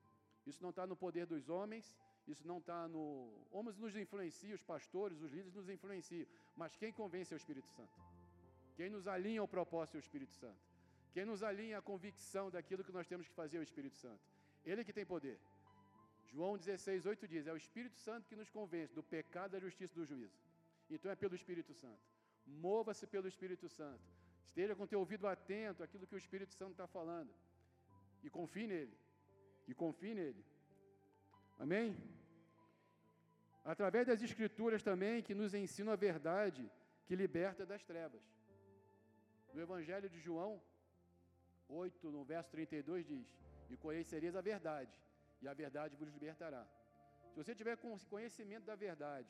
Isso 0.47 0.63
não 0.63 0.71
está 0.71 0.87
no 0.87 0.95
poder 0.95 1.27
dos 1.27 1.47
homens, 1.47 1.95
isso 2.27 2.47
não 2.47 2.57
está 2.57 2.87
no. 2.87 3.05
Homens 3.51 3.77
nos 3.77 3.95
influenciam, 3.95 4.55
os 4.55 4.63
pastores, 4.63 5.21
os 5.21 5.31
líderes 5.31 5.53
nos 5.53 5.69
influenciam. 5.69 6.25
Mas 6.55 6.75
quem 6.75 6.91
convence 6.91 7.31
é 7.31 7.37
o 7.37 7.43
Espírito 7.43 7.69
Santo. 7.69 7.93
Quem 8.75 8.89
nos 8.89 9.07
alinha 9.07 9.41
ao 9.41 9.47
propósito 9.47 9.97
é 9.97 9.99
o 9.99 10.07
Espírito 10.07 10.33
Santo. 10.33 10.65
Quem 11.13 11.23
nos 11.23 11.43
alinha 11.43 11.77
à 11.77 11.83
convicção 11.83 12.49
daquilo 12.49 12.83
que 12.83 12.91
nós 12.91 13.05
temos 13.05 13.27
que 13.27 13.33
fazer 13.35 13.57
é 13.57 13.59
o 13.59 13.63
Espírito 13.63 13.95
Santo. 13.95 14.34
Ele 14.65 14.83
que 14.83 14.93
tem 14.97 15.05
poder. 15.05 15.37
João 16.31 16.57
16, 16.57 17.05
8 17.05 17.27
diz: 17.27 17.47
É 17.47 17.53
o 17.53 17.61
Espírito 17.63 17.97
Santo 17.97 18.27
que 18.29 18.35
nos 18.35 18.49
convence 18.49 18.93
do 18.93 19.03
pecado, 19.03 19.51
da 19.51 19.59
justiça 19.59 19.93
e 19.93 19.99
do 20.01 20.05
juízo. 20.05 20.37
Então 20.89 21.11
é 21.11 21.15
pelo 21.15 21.35
Espírito 21.35 21.73
Santo. 21.73 22.03
Mova-se 22.45 23.05
pelo 23.07 23.27
Espírito 23.27 23.67
Santo. 23.69 24.03
Esteja 24.49 24.75
com 24.75 24.87
teu 24.87 24.99
ouvido 24.99 25.27
atento 25.27 25.83
àquilo 25.83 26.07
que 26.07 26.15
o 26.15 26.17
Espírito 26.17 26.53
Santo 26.53 26.71
está 26.71 26.87
falando. 26.87 27.31
E 28.23 28.29
confie 28.29 28.67
nele. 28.67 28.97
E 29.67 29.73
confie 29.73 30.13
nele. 30.13 30.43
Amém? 31.59 31.95
Através 33.63 34.05
das 34.07 34.21
Escrituras 34.21 34.83
também, 34.83 35.23
que 35.23 35.33
nos 35.33 35.53
ensinam 35.53 35.91
a 35.93 35.95
verdade 35.95 36.69
que 37.05 37.15
liberta 37.15 37.65
das 37.65 37.83
trevas. 37.83 38.23
No 39.53 39.61
Evangelho 39.61 40.09
de 40.09 40.19
João 40.19 40.61
8, 41.67 42.11
no 42.11 42.23
verso 42.23 42.49
32, 42.51 43.07
diz: 43.07 43.27
E 43.69 43.77
conhecereis 43.85 44.35
a 44.35 44.41
verdade, 44.51 44.95
e 45.41 45.47
a 45.47 45.53
verdade 45.63 45.95
vos 46.01 46.09
libertará. 46.15 46.63
Se 47.31 47.37
você 47.41 47.53
tiver 47.59 47.77
conhecimento 48.13 48.65
da 48.71 48.75
verdade, 48.87 49.29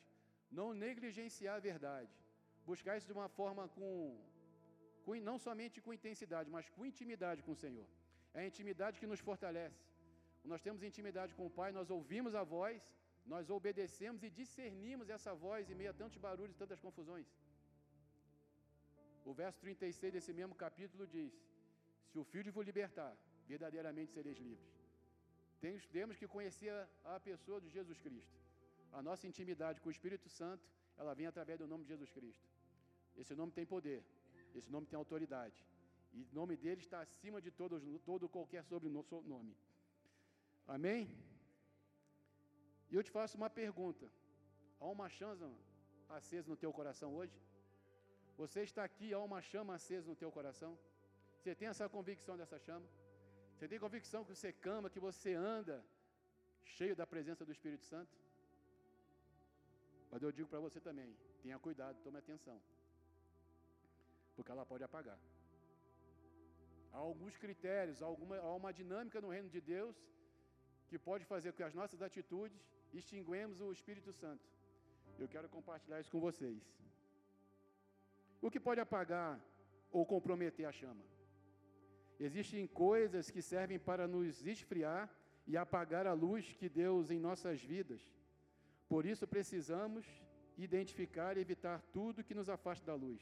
não 0.59 0.67
negligenciar 0.85 1.55
a 1.55 1.65
verdade, 1.71 2.13
buscar 2.71 2.97
isso 2.97 3.07
de 3.11 3.15
uma 3.19 3.29
forma 3.39 3.63
com, 3.75 3.89
com 5.05 5.15
não 5.29 5.37
somente 5.45 5.81
com 5.85 5.97
intensidade, 5.99 6.49
mas 6.55 6.69
com 6.75 6.85
intimidade 6.91 7.41
com 7.45 7.53
o 7.53 7.61
Senhor. 7.63 7.87
É 8.33 8.41
a 8.41 8.47
intimidade 8.51 8.99
que 9.01 9.11
nos 9.11 9.21
fortalece. 9.29 9.81
Nós 10.51 10.61
temos 10.65 10.83
intimidade 10.89 11.33
com 11.37 11.45
o 11.47 11.53
Pai, 11.59 11.71
nós 11.79 11.89
ouvimos 11.97 12.33
a 12.41 12.43
voz, 12.43 12.81
nós 13.33 13.49
obedecemos 13.49 14.23
e 14.27 14.29
discernimos 14.41 15.09
essa 15.15 15.33
voz 15.45 15.69
em 15.69 15.77
meio 15.79 15.91
a 15.91 15.99
tantos 16.01 16.17
barulhos 16.25 16.55
e 16.55 16.59
tantas 16.63 16.79
confusões. 16.79 17.27
O 19.29 19.33
verso 19.33 19.59
36 19.59 20.13
desse 20.15 20.33
mesmo 20.39 20.55
capítulo 20.65 21.07
diz: 21.15 21.33
Se 22.09 22.17
o 22.19 22.23
Filho 22.23 22.51
vos 22.57 22.67
libertar, 22.71 23.13
verdadeiramente 23.47 24.11
sereis 24.11 24.37
livres. 24.37 24.73
Temos 25.91 26.15
que 26.17 26.27
conhecer 26.27 26.73
a 27.03 27.19
pessoa 27.19 27.59
de 27.59 27.69
Jesus 27.69 27.99
Cristo. 27.99 28.35
A 28.91 29.01
nossa 29.01 29.27
intimidade 29.27 29.81
com 29.81 29.89
o 29.89 29.91
Espírito 29.91 30.29
Santo, 30.29 30.65
ela 30.97 31.13
vem 31.13 31.27
através 31.27 31.59
do 31.59 31.67
nome 31.67 31.83
de 31.83 31.89
Jesus 31.89 32.11
Cristo. 32.11 32.47
Esse 33.17 33.33
nome 33.35 33.51
tem 33.51 33.65
poder, 33.65 34.03
esse 34.53 34.71
nome 34.71 34.85
tem 34.87 34.97
autoridade. 34.97 35.65
E 36.13 36.21
o 36.21 36.27
nome 36.33 36.55
dele 36.55 36.81
está 36.81 37.01
acima 37.01 37.41
de 37.41 37.51
todos, 37.51 37.83
todo 38.05 38.29
qualquer 38.29 38.63
sobrenome. 38.63 39.55
Amém? 40.67 41.09
E 42.89 42.95
eu 42.95 43.03
te 43.03 43.11
faço 43.11 43.37
uma 43.37 43.49
pergunta: 43.49 44.05
há 44.79 44.85
uma 44.85 45.09
chance, 45.09 45.43
acesa 46.09 46.49
no 46.49 46.55
teu 46.55 46.71
coração 46.71 47.13
hoje? 47.15 47.37
Você 48.37 48.61
está 48.63 48.83
aqui, 48.83 49.13
há 49.13 49.19
uma 49.19 49.41
chama 49.41 49.75
acesa 49.75 50.07
no 50.07 50.15
teu 50.15 50.31
coração? 50.31 50.77
Você 51.39 51.55
tem 51.55 51.67
essa 51.67 51.87
convicção 51.89 52.37
dessa 52.37 52.59
chama? 52.59 52.85
Você 53.55 53.67
tem 53.71 53.79
convicção 53.79 54.23
que 54.25 54.35
você 54.35 54.51
cama, 54.51 54.89
que 54.89 54.99
você 54.99 55.33
anda 55.33 55.77
cheio 56.77 56.95
da 56.95 57.07
presença 57.13 57.45
do 57.45 57.53
Espírito 57.55 57.85
Santo? 57.85 58.13
Mas 60.11 60.21
eu 60.21 60.31
digo 60.31 60.49
para 60.49 60.59
você 60.65 60.79
também, 60.79 61.09
tenha 61.43 61.57
cuidado, 61.67 62.01
tome 62.03 62.17
atenção. 62.17 62.57
Porque 64.35 64.51
ela 64.51 64.65
pode 64.65 64.83
apagar. 64.83 65.17
Há 66.91 66.97
alguns 66.97 67.37
critérios, 67.37 68.01
há, 68.01 68.05
alguma, 68.05 68.37
há 68.37 68.53
uma 68.61 68.71
dinâmica 68.73 69.21
no 69.21 69.29
reino 69.29 69.49
de 69.49 69.61
Deus 69.61 69.95
que 70.89 70.99
pode 71.09 71.25
fazer 71.25 71.51
com 71.51 71.57
que 71.57 71.63
as 71.69 71.73
nossas 71.73 72.01
atitudes 72.01 72.61
extinguemos 72.93 73.59
o 73.61 73.71
Espírito 73.71 74.11
Santo. 74.21 74.45
Eu 75.17 75.27
quero 75.27 75.47
compartilhar 75.49 75.99
isso 76.01 76.11
com 76.11 76.19
vocês. 76.19 76.61
O 78.41 78.51
que 78.51 78.59
pode 78.59 78.81
apagar 78.81 79.39
ou 79.91 80.05
comprometer 80.05 80.65
a 80.65 80.71
chama? 80.71 81.03
Existem 82.19 82.65
coisas 82.67 83.29
que 83.29 83.41
servem 83.41 83.77
para 83.77 84.07
nos 84.07 84.45
esfriar 84.45 85.09
e 85.47 85.57
apagar 85.57 86.07
a 86.07 86.13
luz 86.13 86.53
que 86.53 86.69
Deus 86.69 87.11
em 87.11 87.19
nossas 87.19 87.61
vidas. 87.61 88.01
Por 88.87 89.05
isso 89.05 89.27
precisamos 89.27 90.05
identificar 90.57 91.37
e 91.37 91.41
evitar 91.41 91.81
tudo 91.91 92.23
que 92.23 92.33
nos 92.33 92.49
afasta 92.49 92.85
da 92.85 92.95
luz. 92.95 93.21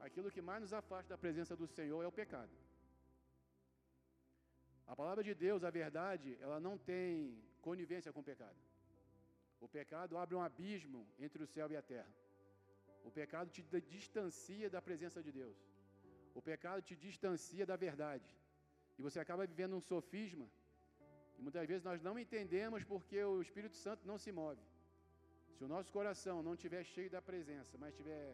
Aquilo 0.00 0.30
que 0.30 0.40
mais 0.40 0.62
nos 0.62 0.72
afasta 0.72 1.10
da 1.10 1.18
presença 1.18 1.54
do 1.54 1.66
Senhor 1.66 2.02
é 2.02 2.06
o 2.06 2.12
pecado. 2.12 2.50
A 4.86 4.96
palavra 4.96 5.22
de 5.22 5.34
Deus, 5.34 5.64
a 5.64 5.70
verdade, 5.70 6.38
ela 6.40 6.58
não 6.58 6.78
tem 6.78 7.36
conivência 7.60 8.12
com 8.12 8.20
o 8.20 8.28
pecado. 8.32 8.56
O 9.60 9.68
pecado 9.68 10.16
abre 10.16 10.34
um 10.34 10.40
abismo 10.40 11.06
entre 11.18 11.42
o 11.42 11.46
céu 11.46 11.70
e 11.70 11.76
a 11.76 11.82
terra. 11.82 12.10
O 13.04 13.10
pecado 13.10 13.50
te 13.50 13.62
distancia 13.80 14.70
da 14.70 14.80
presença 14.80 15.22
de 15.22 15.32
Deus. 15.32 15.58
O 16.38 16.42
pecado 16.50 16.80
te 16.88 16.94
distancia 17.04 17.64
da 17.70 17.76
verdade. 17.86 18.28
E 18.96 19.02
você 19.06 19.18
acaba 19.18 19.46
vivendo 19.52 19.74
um 19.78 19.84
sofisma. 19.92 20.46
E 21.36 21.42
muitas 21.46 21.66
vezes 21.70 21.82
nós 21.88 22.00
não 22.06 22.14
entendemos 22.24 22.84
porque 22.92 23.18
o 23.32 23.42
Espírito 23.46 23.76
Santo 23.84 24.06
não 24.10 24.18
se 24.24 24.30
move. 24.40 24.62
Se 25.56 25.64
o 25.66 25.70
nosso 25.74 25.90
coração 25.96 26.36
não 26.46 26.54
estiver 26.54 26.84
cheio 26.84 27.10
da 27.16 27.20
presença, 27.30 27.76
mas 27.82 27.90
estiver 27.92 28.24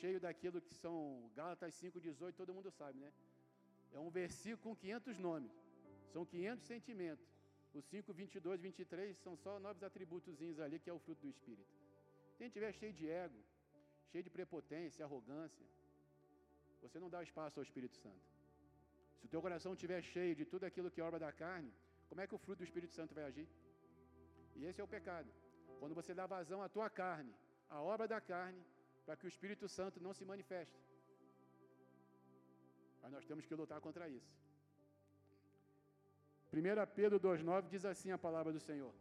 cheio 0.00 0.20
daquilo 0.26 0.60
que 0.66 0.74
são 0.82 0.94
Gálatas 1.34 1.74
5,18, 1.82 2.34
todo 2.40 2.56
mundo 2.58 2.70
sabe, 2.70 2.98
né? 3.04 3.10
É 3.96 3.98
um 3.98 4.10
versículo 4.10 4.62
com 4.62 4.76
500 4.76 5.18
nomes. 5.18 5.54
São 6.12 6.24
500 6.26 6.66
sentimentos. 6.72 7.26
Os 7.72 7.86
5, 7.86 8.12
22, 8.12 8.60
23 8.60 9.16
são 9.24 9.34
só 9.44 9.58
novos 9.58 9.82
atributos 9.82 10.60
ali 10.60 10.78
que 10.78 10.90
é 10.90 10.92
o 10.92 10.98
fruto 10.98 11.22
do 11.22 11.30
Espírito. 11.36 11.72
Se 12.36 12.44
estiver 12.44 12.72
cheio 12.80 12.92
de 12.92 13.08
ego, 13.08 13.40
cheio 14.10 14.24
de 14.28 14.30
prepotência, 14.38 15.04
arrogância, 15.06 15.66
você 16.82 16.98
não 16.98 17.10
dá 17.14 17.22
espaço 17.22 17.58
ao 17.60 17.64
Espírito 17.68 17.96
Santo. 18.04 18.26
Se 19.18 19.26
o 19.26 19.28
teu 19.28 19.42
coração 19.46 19.72
estiver 19.74 20.00
cheio 20.02 20.34
de 20.34 20.44
tudo 20.52 20.64
aquilo 20.64 20.90
que 20.90 21.00
é 21.00 21.04
obra 21.04 21.20
da 21.26 21.32
carne, 21.32 21.72
como 22.08 22.20
é 22.20 22.26
que 22.26 22.34
o 22.34 22.42
fruto 22.44 22.58
do 22.58 22.68
Espírito 22.70 22.92
Santo 22.98 23.14
vai 23.14 23.24
agir? 23.24 23.48
E 24.56 24.64
esse 24.68 24.80
é 24.80 24.84
o 24.84 24.92
pecado. 24.96 25.30
Quando 25.78 25.94
você 25.94 26.12
dá 26.20 26.26
vazão 26.26 26.62
à 26.62 26.68
tua 26.68 26.88
carne, 26.90 27.34
à 27.68 27.80
obra 27.80 28.06
da 28.08 28.20
carne, 28.20 28.62
para 29.04 29.16
que 29.16 29.26
o 29.26 29.32
Espírito 29.34 29.68
Santo 29.68 30.02
não 30.06 30.12
se 30.12 30.24
manifeste. 30.24 30.78
Mas 33.02 33.12
nós 33.12 33.24
temos 33.24 33.46
que 33.46 33.54
lutar 33.54 33.80
contra 33.80 34.08
isso. 34.08 34.32
1 36.52 36.94
Pedro 36.94 37.20
2,9 37.20 37.68
diz 37.68 37.84
assim 37.84 38.10
a 38.10 38.18
palavra 38.18 38.52
do 38.52 38.60
Senhor. 38.60 38.92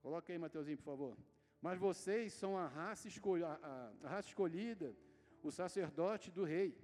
Coloca 0.00 0.32
aí, 0.32 0.38
Mateuzinho, 0.38 0.78
por 0.78 0.84
favor. 0.84 1.16
Mas 1.60 1.78
vocês 1.78 2.32
são 2.32 2.58
a 2.58 2.66
raça, 2.66 3.08
a, 3.08 3.92
a 4.02 4.08
raça 4.08 4.28
escolhida, 4.28 4.96
o 5.42 5.50
sacerdote 5.50 6.30
do 6.30 6.44
rei, 6.44 6.76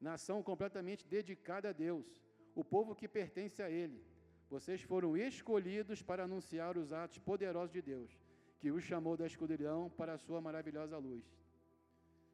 nação 0.00 0.42
completamente 0.42 1.06
dedicada 1.06 1.68
a 1.70 1.72
Deus, 1.72 2.06
o 2.54 2.64
povo 2.64 2.94
que 2.94 3.08
pertence 3.08 3.62
a 3.62 3.70
Ele. 3.70 4.04
Vocês 4.50 4.82
foram 4.82 5.16
escolhidos 5.16 6.02
para 6.02 6.24
anunciar 6.24 6.76
os 6.76 6.92
atos 6.92 7.18
poderosos 7.18 7.72
de 7.72 7.80
Deus, 7.80 8.10
que 8.58 8.70
os 8.70 8.84
chamou 8.84 9.16
da 9.16 9.26
escuridão 9.26 9.90
para 9.90 10.14
a 10.14 10.18
sua 10.18 10.40
maravilhosa 10.40 10.98
luz. 10.98 11.24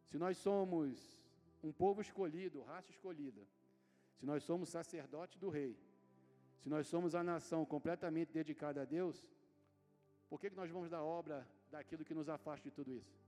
Se 0.08 0.18
nós 0.18 0.36
somos 0.38 1.22
um 1.62 1.72
povo 1.72 2.00
escolhido, 2.00 2.62
raça 2.62 2.90
escolhida, 2.90 3.42
se 4.16 4.26
nós 4.26 4.42
somos 4.42 4.68
sacerdote 4.68 5.38
do 5.38 5.48
rei, 5.48 5.78
se 6.58 6.68
nós 6.68 6.86
somos 6.86 7.14
a 7.14 7.22
nação 7.22 7.64
completamente 7.64 8.32
dedicada 8.32 8.82
a 8.82 8.84
Deus, 8.84 9.32
por 10.28 10.40
que, 10.40 10.50
que 10.50 10.56
nós 10.56 10.70
vamos 10.70 10.90
dar 10.90 11.02
obra 11.02 11.46
daquilo 11.70 12.04
que 12.04 12.14
nos 12.14 12.28
afasta 12.28 12.68
de 12.68 12.74
tudo 12.74 12.92
isso? 12.92 13.27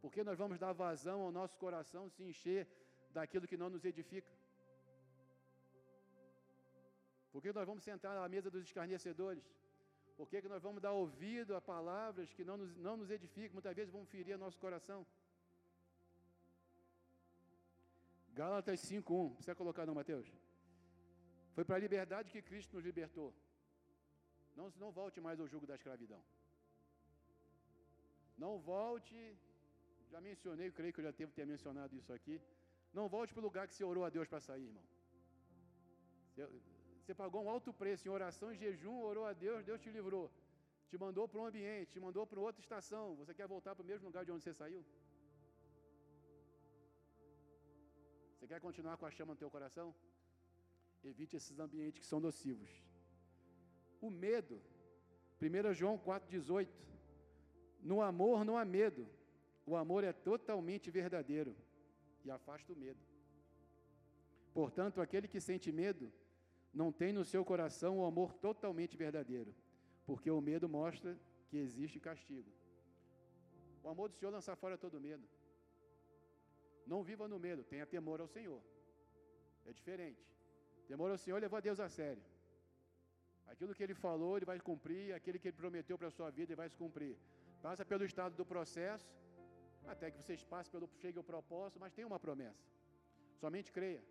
Por 0.00 0.12
que 0.12 0.22
nós 0.22 0.38
vamos 0.38 0.58
dar 0.58 0.72
vazão 0.72 1.20
ao 1.22 1.32
nosso 1.32 1.56
coração 1.58 2.08
se 2.08 2.22
encher 2.22 2.66
daquilo 3.10 3.48
que 3.50 3.56
não 3.56 3.70
nos 3.70 3.84
edifica? 3.84 4.30
Por 7.32 7.42
que 7.42 7.52
nós 7.52 7.66
vamos 7.66 7.84
sentar 7.84 8.16
à 8.16 8.28
mesa 8.28 8.50
dos 8.50 8.64
escarnecedores? 8.64 9.44
Por 10.16 10.28
que, 10.28 10.42
que 10.42 10.48
nós 10.48 10.62
vamos 10.62 10.82
dar 10.82 10.92
ouvido 10.92 11.54
a 11.54 11.60
palavras 11.60 12.32
que 12.36 12.44
não 12.44 12.56
nos, 12.56 12.76
não 12.76 12.96
nos 12.96 13.10
edificam, 13.16 13.54
muitas 13.54 13.74
vezes 13.78 13.92
vão 13.92 14.04
ferir 14.04 14.36
nosso 14.36 14.58
coração? 14.58 15.06
Gálatas 18.40 18.80
5.1, 18.80 19.34
precisa 19.34 19.54
colocar 19.54 19.86
não, 19.86 19.94
Mateus? 19.94 20.28
Foi 21.54 21.64
para 21.64 21.76
a 21.76 21.78
liberdade 21.78 22.32
que 22.32 22.42
Cristo 22.42 22.74
nos 22.74 22.84
libertou. 22.84 23.32
Não, 24.56 24.72
não 24.76 24.90
volte 24.90 25.20
mais 25.20 25.38
ao 25.38 25.46
jugo 25.46 25.66
da 25.66 25.76
escravidão. 25.76 26.20
Não 28.36 28.58
volte, 28.58 29.36
já 30.14 30.20
mencionei, 30.20 30.70
creio 30.78 30.92
que 30.92 31.00
eu 31.00 31.06
já 31.08 31.12
devo 31.20 31.32
ter 31.38 31.46
mencionado 31.46 31.94
isso 32.00 32.12
aqui. 32.12 32.40
Não 32.98 33.06
volte 33.08 33.32
para 33.34 33.42
o 33.42 33.48
lugar 33.48 33.66
que 33.68 33.74
você 33.74 33.84
orou 33.92 34.04
a 34.04 34.10
Deus 34.16 34.26
para 34.32 34.40
sair, 34.40 34.66
irmão. 34.70 34.84
Você, 36.30 36.46
você 37.00 37.14
pagou 37.22 37.42
um 37.44 37.50
alto 37.54 37.72
preço 37.72 38.06
em 38.06 38.10
oração 38.10 38.52
e 38.52 38.56
jejum, 38.56 38.98
orou 39.10 39.26
a 39.26 39.32
Deus, 39.32 39.64
Deus 39.64 39.80
te 39.80 39.90
livrou. 39.90 40.26
Te 40.90 40.96
mandou 41.04 41.26
para 41.28 41.40
um 41.40 41.46
ambiente, 41.50 41.92
te 41.94 42.00
mandou 42.00 42.26
para 42.26 42.40
outra 42.40 42.60
estação. 42.60 43.04
Você 43.16 43.34
quer 43.34 43.46
voltar 43.46 43.74
para 43.74 43.84
o 43.84 43.86
mesmo 43.86 44.06
lugar 44.06 44.24
de 44.24 44.32
onde 44.32 44.42
você 44.44 44.54
saiu? 44.54 44.82
Você 48.34 48.46
quer 48.46 48.60
continuar 48.60 48.96
com 48.96 49.06
a 49.06 49.10
chama 49.10 49.34
no 49.34 49.38
teu 49.38 49.50
coração? 49.50 49.94
Evite 51.04 51.36
esses 51.36 51.58
ambientes 51.58 52.00
que 52.00 52.06
são 52.06 52.20
nocivos. 52.20 52.70
O 54.00 54.10
medo. 54.10 54.60
1 55.40 55.74
João 55.74 55.98
4,18. 55.98 56.68
No 57.80 58.00
amor 58.00 58.44
não 58.44 58.56
há 58.56 58.64
medo. 58.64 59.06
O 59.70 59.76
amor 59.76 60.02
é 60.10 60.12
totalmente 60.30 60.90
verdadeiro 60.90 61.52
e 62.24 62.30
afasta 62.30 62.72
o 62.72 62.76
medo. 62.84 63.02
Portanto, 64.58 65.02
aquele 65.04 65.28
que 65.32 65.40
sente 65.48 65.70
medo 65.70 66.06
não 66.80 66.90
tem 67.00 67.12
no 67.12 67.24
seu 67.32 67.42
coração 67.50 67.98
o 67.98 68.06
amor 68.10 68.32
totalmente 68.46 68.96
verdadeiro, 68.96 69.52
porque 70.06 70.30
o 70.30 70.40
medo 70.40 70.66
mostra 70.78 71.10
que 71.48 71.58
existe 71.58 72.00
castigo. 72.08 72.50
O 73.84 73.90
amor 73.90 74.08
do 74.08 74.16
Senhor 74.16 74.32
lança 74.36 74.56
fora 74.56 74.78
todo 74.84 75.04
medo. 75.08 75.28
Não 76.86 77.02
viva 77.02 77.28
no 77.28 77.38
medo, 77.38 77.62
tenha 77.62 77.86
temor 77.94 78.18
ao 78.22 78.28
Senhor. 78.36 78.62
É 79.66 79.72
diferente. 79.78 80.24
Temor 80.86 81.10
ao 81.10 81.18
Senhor 81.18 81.38
levou 81.42 81.58
a 81.58 81.60
Deus 81.68 81.78
a 81.78 81.90
sério. 81.90 82.24
Aquilo 83.52 83.74
que 83.74 83.82
ele 83.82 83.94
falou, 84.06 84.32
ele 84.38 84.46
vai 84.46 84.58
cumprir, 84.70 85.06
aquilo 85.12 85.38
que 85.38 85.48
ele 85.48 85.60
prometeu 85.64 85.98
para 85.98 86.08
a 86.08 86.16
sua 86.18 86.30
vida, 86.30 86.52
ele 86.52 86.62
vai 86.62 86.70
se 86.70 86.76
cumprir. 86.84 87.14
Passa 87.60 87.84
pelo 87.84 88.04
estado 88.10 88.34
do 88.34 88.46
processo, 88.46 89.06
até 89.94 90.10
que 90.10 90.18
vocês 90.22 90.42
passem 90.52 90.70
pelo 90.74 90.88
chegue 91.02 91.18
ao 91.18 91.24
propósito, 91.32 91.80
mas 91.82 91.92
tem 91.96 92.04
uma 92.10 92.20
promessa. 92.26 92.62
Somente 93.42 93.70
creia. 93.76 94.02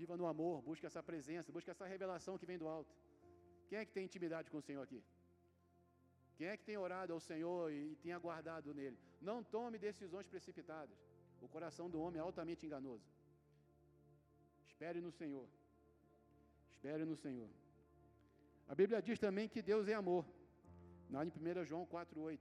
Viva 0.00 0.16
no 0.20 0.26
amor, 0.32 0.56
busque 0.62 0.86
essa 0.86 1.02
presença, 1.10 1.52
busque 1.56 1.70
essa 1.74 1.86
revelação 1.94 2.38
que 2.40 2.46
vem 2.50 2.58
do 2.62 2.68
alto. 2.76 2.94
Quem 3.68 3.78
é 3.78 3.84
que 3.84 3.92
tem 3.96 4.04
intimidade 4.04 4.50
com 4.50 4.58
o 4.58 4.66
Senhor 4.68 4.82
aqui? 4.82 5.00
Quem 6.36 6.46
é 6.48 6.56
que 6.56 6.64
tem 6.64 6.78
orado 6.86 7.12
ao 7.12 7.20
Senhor 7.20 7.72
e, 7.72 7.92
e 7.92 7.96
tem 7.96 8.12
aguardado 8.12 8.72
nele? 8.72 8.98
Não 9.20 9.38
tome 9.42 9.76
decisões 9.78 10.28
precipitadas. 10.34 10.96
O 11.40 11.48
coração 11.48 11.86
do 11.90 12.00
homem 12.00 12.20
é 12.20 12.22
altamente 12.22 12.64
enganoso. 12.64 13.06
Espere 14.68 15.00
no 15.00 15.10
Senhor. 15.20 15.46
Espere 16.70 17.04
no 17.04 17.16
Senhor. 17.16 17.50
A 18.68 18.74
Bíblia 18.80 19.02
diz 19.02 19.18
também 19.18 19.48
que 19.48 19.60
Deus 19.70 19.88
é 19.88 19.94
amor. 19.94 20.24
Lá 21.10 21.24
em 21.24 21.28
1 21.28 21.64
João 21.64 21.84
4,8. 21.86 22.38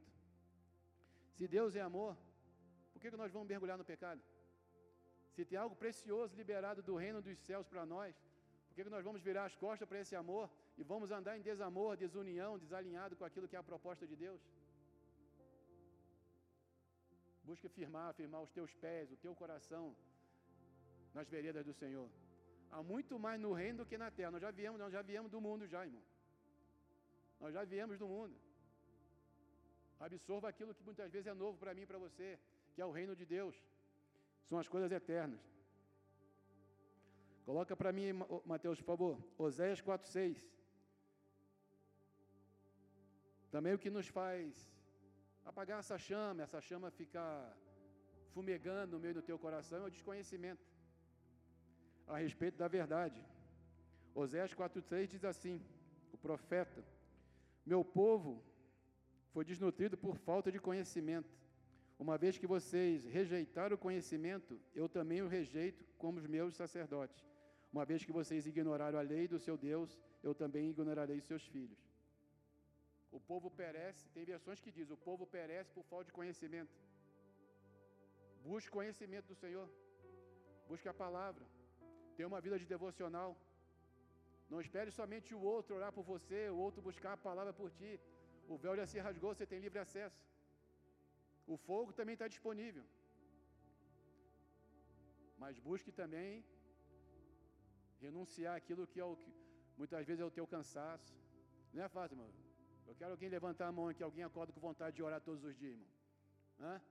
Se 1.37 1.47
Deus 1.47 1.75
é 1.75 1.81
amor, 1.81 2.13
por 2.91 2.99
que 3.01 3.11
nós 3.23 3.31
vamos 3.31 3.47
mergulhar 3.47 3.77
no 3.77 3.85
pecado? 3.93 4.21
Se 5.35 5.45
tem 5.49 5.57
algo 5.63 5.75
precioso 5.83 6.35
liberado 6.35 6.81
do 6.87 6.95
reino 6.95 7.21
dos 7.21 7.37
céus 7.47 7.67
para 7.71 7.85
nós, 7.85 8.15
por 8.67 8.73
que 8.75 8.89
nós 8.95 9.03
vamos 9.07 9.21
virar 9.27 9.45
as 9.49 9.55
costas 9.55 9.87
para 9.89 9.99
esse 10.03 10.15
amor 10.15 10.49
e 10.79 10.83
vamos 10.83 11.11
andar 11.17 11.37
em 11.37 11.43
desamor, 11.49 11.95
desunião, 11.95 12.57
desalinhado 12.63 13.15
com 13.15 13.25
aquilo 13.29 13.47
que 13.47 13.55
é 13.55 13.59
a 13.59 13.69
proposta 13.71 14.07
de 14.11 14.15
Deus? 14.15 14.41
Busque 17.43 17.69
firmar, 17.69 18.13
firmar 18.15 18.41
os 18.41 18.51
teus 18.57 18.73
pés, 18.85 19.11
o 19.11 19.17
teu 19.25 19.35
coração 19.35 19.95
nas 21.13 21.29
veredas 21.29 21.63
do 21.69 21.73
Senhor. 21.81 22.09
Há 22.71 22.81
muito 22.81 23.17
mais 23.25 23.39
no 23.39 23.53
reino 23.53 23.77
do 23.81 23.85
que 23.85 23.97
na 23.97 24.09
terra. 24.09 24.31
Nós 24.31 24.41
já 24.41 24.51
viemos, 24.51 24.79
nós 24.79 24.91
já 24.91 25.01
viemos 25.01 25.31
do 25.31 25.39
mundo 25.39 25.67
já, 25.67 25.85
irmão. 25.85 26.03
Nós 27.39 27.53
já 27.53 27.63
viemos 27.63 27.97
do 27.97 28.07
mundo. 28.07 28.35
Absorva 29.99 30.47
aquilo 30.49 30.75
que 30.75 30.83
muitas 30.83 31.11
vezes 31.11 31.27
é 31.27 31.33
novo 31.33 31.57
para 31.57 31.73
mim 31.73 31.81
e 31.81 31.85
para 31.91 31.97
você, 31.97 32.39
que 32.73 32.81
é 32.81 32.85
o 32.85 32.91
reino 32.91 33.15
de 33.15 33.25
Deus. 33.25 33.55
São 34.47 34.59
as 34.59 34.67
coisas 34.67 34.91
eternas. 34.91 35.41
Coloca 37.45 37.75
para 37.75 37.91
mim, 37.91 38.07
Mateus, 38.45 38.79
por 38.81 38.87
favor. 38.93 39.13
Oséias 39.37 39.81
4,6. 39.81 40.45
Também 43.49 43.73
o 43.73 43.79
que 43.79 43.89
nos 43.89 44.07
faz 44.07 44.71
apagar 45.45 45.79
essa 45.79 45.97
chama, 45.97 46.43
essa 46.43 46.59
chama 46.59 46.91
ficar 46.91 47.57
fumegando 48.33 48.91
no 48.93 48.99
meio 49.03 49.15
do 49.15 49.21
teu 49.21 49.39
coração, 49.39 49.83
é 49.83 49.87
o 49.87 49.95
desconhecimento 49.97 50.65
a 52.07 52.17
respeito 52.17 52.57
da 52.57 52.67
verdade. 52.67 53.19
Oséias 54.13 54.53
4,3 54.53 55.07
diz 55.07 55.23
assim: 55.23 55.55
o 56.11 56.17
profeta, 56.17 56.83
meu 57.65 57.83
povo 57.83 58.43
foi 59.33 59.43
desnutrido 59.45 59.97
por 59.97 60.15
falta 60.17 60.51
de 60.51 60.59
conhecimento. 60.59 61.33
Uma 61.99 62.17
vez 62.17 62.37
que 62.37 62.47
vocês 62.55 63.05
rejeitaram 63.05 63.75
o 63.75 63.83
conhecimento, 63.85 64.59
eu 64.73 64.87
também 64.87 65.21
o 65.21 65.27
rejeito 65.27 65.83
como 65.97 66.19
os 66.19 66.27
meus 66.27 66.55
sacerdotes. 66.55 67.25
Uma 67.71 67.85
vez 67.85 68.03
que 68.05 68.11
vocês 68.11 68.45
ignoraram 68.45 68.99
a 68.99 69.01
lei 69.01 69.27
do 69.27 69.39
seu 69.39 69.57
Deus, 69.57 69.99
eu 70.23 70.33
também 70.33 70.69
ignorarei 70.69 71.19
seus 71.21 71.43
filhos. 71.53 71.79
O 73.11 73.19
povo 73.19 73.49
perece, 73.49 74.09
tem 74.09 74.23
versões 74.25 74.59
que 74.59 74.71
diz, 74.71 74.89
o 74.89 74.97
povo 74.97 75.25
perece 75.25 75.71
por 75.71 75.83
falta 75.91 76.05
de 76.05 76.13
conhecimento. 76.19 76.73
Busque 78.43 78.69
conhecimento 78.79 79.27
do 79.27 79.35
Senhor. 79.35 79.67
Busque 80.69 80.87
a 80.87 80.93
palavra. 80.93 81.45
Tenha 82.15 82.27
uma 82.27 82.41
vida 82.45 82.57
de 82.59 82.65
devocional. 82.65 83.31
Não 84.51 84.61
espere 84.65 84.91
somente 84.91 85.33
o 85.35 85.41
outro 85.53 85.75
orar 85.75 85.91
por 85.97 86.03
você, 86.13 86.49
o 86.49 86.59
outro 86.65 86.81
buscar 86.81 87.13
a 87.13 87.23
palavra 87.29 87.53
por 87.53 87.69
ti. 87.79 87.99
O 88.53 88.57
véu 88.63 88.75
já 88.79 88.85
se 88.91 88.99
rasgou, 89.07 89.31
você 89.33 89.45
tem 89.51 89.59
livre 89.65 89.79
acesso. 89.85 90.19
O 91.53 91.57
fogo 91.67 91.91
também 91.99 92.13
está 92.17 92.27
disponível. 92.35 92.85
Mas 95.41 95.59
busque 95.67 95.91
também 96.01 96.43
renunciar 98.05 98.55
aquilo 98.55 98.87
que 98.91 98.99
é 98.99 99.07
o 99.11 99.15
que 99.23 99.31
muitas 99.77 100.05
vezes 100.07 100.21
é 100.21 100.25
o 100.25 100.35
teu 100.37 100.45
cansaço. 100.55 101.13
Não 101.73 101.83
é 101.83 101.89
fácil, 101.97 102.15
irmão. 102.15 102.31
Eu 102.89 102.95
quero 102.95 103.11
alguém 103.11 103.29
levantar 103.37 103.67
a 103.67 103.71
mão 103.71 103.87
aqui, 103.89 104.01
alguém 104.03 104.23
acorda 104.23 104.53
com 104.53 104.59
vontade 104.59 104.95
de 104.95 105.03
orar 105.03 105.21
todos 105.29 105.43
os 105.49 105.55
dias, 105.61 105.73
irmão. 105.73 105.91
Hã? 106.59 106.81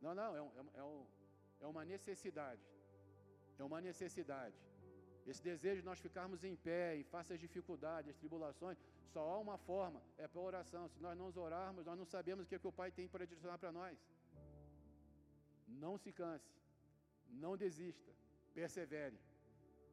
Não, 0.00 0.14
não, 0.14 0.36
é, 0.36 0.42
um, 0.42 0.50
é, 0.74 0.82
um, 0.82 1.06
é 1.60 1.66
uma 1.66 1.84
necessidade. 1.84 2.64
É 3.58 3.64
uma 3.64 3.80
necessidade. 3.80 4.56
Esse 5.30 5.42
desejo 5.50 5.80
de 5.82 5.88
nós 5.88 6.00
ficarmos 6.06 6.42
em 6.50 6.54
pé, 6.66 6.96
em 7.00 7.04
face 7.12 7.32
às 7.34 7.40
dificuldades, 7.46 8.10
às 8.12 8.20
tribulações, 8.22 8.78
só 9.12 9.22
há 9.30 9.38
uma 9.46 9.58
forma, 9.68 10.00
é 10.16 10.26
para 10.26 10.40
oração. 10.50 10.84
Se 10.88 11.00
nós 11.06 11.16
não 11.20 11.28
orarmos, 11.46 11.84
nós 11.88 11.98
não 12.00 12.06
sabemos 12.14 12.44
o 12.44 12.48
que, 12.48 12.54
é 12.54 12.62
que 12.62 12.70
o 12.72 12.78
Pai 12.80 12.90
tem 12.98 13.06
para 13.06 13.26
direcionar 13.26 13.58
para 13.58 13.72
nós. 13.80 13.98
Não 15.84 15.94
se 15.98 16.10
canse, 16.12 16.50
não 17.44 17.56
desista, 17.64 18.12
persevere. 18.54 19.18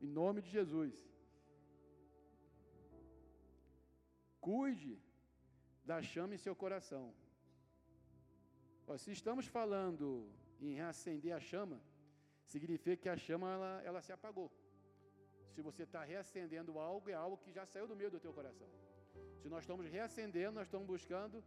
Em 0.01 0.07
nome 0.21 0.41
de 0.41 0.49
Jesus. 0.57 0.95
Cuide 4.39 4.95
da 5.83 6.01
chama 6.01 6.35
em 6.35 6.43
seu 6.45 6.55
coração. 6.55 7.05
se 9.03 9.11
estamos 9.11 9.45
falando 9.47 10.07
em 10.61 10.73
reacender 10.81 11.33
a 11.35 11.41
chama, 11.51 11.77
significa 12.53 12.95
que 13.03 13.09
a 13.09 13.17
chama 13.17 13.51
ela, 13.55 13.71
ela 13.89 14.01
se 14.01 14.13
apagou. 14.17 14.49
Se 15.55 15.61
você 15.67 15.83
está 15.87 16.01
reacendendo 16.13 16.71
algo, 16.91 17.09
é 17.09 17.17
algo 17.25 17.37
que 17.43 17.51
já 17.57 17.65
saiu 17.65 17.87
do 17.91 17.95
meio 17.99 18.11
do 18.15 18.19
teu 18.23 18.33
coração. 18.37 18.67
Se 19.41 19.47
nós 19.53 19.61
estamos 19.63 19.85
reacendendo, 19.97 20.55
nós 20.59 20.67
estamos 20.67 20.87
buscando 20.93 21.37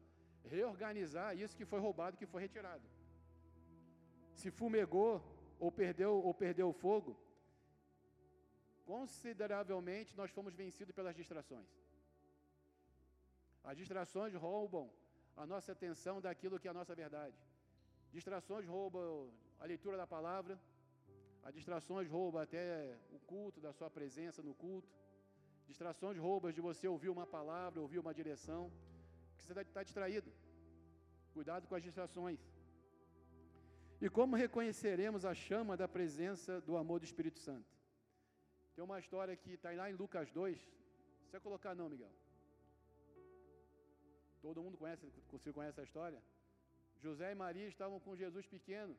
reorganizar 0.54 1.30
isso 1.42 1.56
que 1.58 1.66
foi 1.72 1.80
roubado, 1.86 2.16
que 2.20 2.30
foi 2.32 2.40
retirado. 2.46 2.86
Se 4.40 4.50
fumegou 4.58 5.12
ou 5.64 5.70
perdeu 5.80 6.12
ou 6.28 6.32
perdeu 6.44 6.68
o 6.70 6.78
fogo, 6.84 7.12
consideravelmente 8.92 10.16
nós 10.20 10.30
fomos 10.36 10.54
vencidos 10.62 10.94
pelas 10.98 11.14
distrações. 11.20 11.68
As 13.70 13.76
distrações 13.76 14.34
roubam 14.46 14.86
a 15.36 15.44
nossa 15.52 15.72
atenção 15.72 16.16
daquilo 16.26 16.58
que 16.58 16.68
é 16.68 16.70
a 16.70 16.78
nossa 16.80 16.94
verdade. 16.94 17.36
Distrações 18.16 18.66
roubam 18.66 19.30
a 19.60 19.66
leitura 19.72 19.96
da 20.02 20.06
palavra, 20.06 20.58
as 21.48 21.54
distrações 21.54 22.06
roubam 22.14 22.42
até 22.42 22.94
o 23.10 23.18
culto, 23.20 23.58
da 23.58 23.72
sua 23.72 23.88
presença 23.88 24.42
no 24.42 24.54
culto. 24.62 24.90
Distrações 25.66 26.18
roubam 26.18 26.52
de 26.56 26.60
você 26.60 26.86
ouvir 26.86 27.08
uma 27.08 27.26
palavra, 27.26 27.80
ouvir 27.80 27.98
uma 27.98 28.12
direção, 28.12 28.62
porque 29.30 29.44
você 29.46 29.58
está 29.58 29.82
distraído. 29.82 30.30
Cuidado 31.32 31.66
com 31.66 31.74
as 31.74 31.82
distrações. 31.82 32.38
E 33.98 34.10
como 34.10 34.36
reconheceremos 34.36 35.24
a 35.24 35.32
chama 35.34 35.74
da 35.74 35.88
presença 35.88 36.60
do 36.60 36.76
amor 36.76 37.00
do 37.00 37.06
Espírito 37.10 37.38
Santo? 37.38 37.70
Tem 38.74 38.84
uma 38.84 38.98
história 38.98 39.34
que 39.34 39.52
está 39.52 39.70
lá 39.72 39.90
em 39.90 39.94
Lucas 39.94 40.30
2. 40.30 40.60
Você 41.24 41.40
colocar 41.40 41.74
não, 41.74 41.88
Miguel? 41.88 42.12
Todo 44.42 44.62
mundo 44.62 44.76
conhece, 44.76 45.10
você 45.30 45.50
conhece 45.50 45.80
a 45.80 45.84
história? 45.84 46.22
José 47.00 47.32
e 47.32 47.34
Maria 47.34 47.68
estavam 47.68 47.98
com 47.98 48.14
Jesus 48.14 48.46
pequeno. 48.46 48.94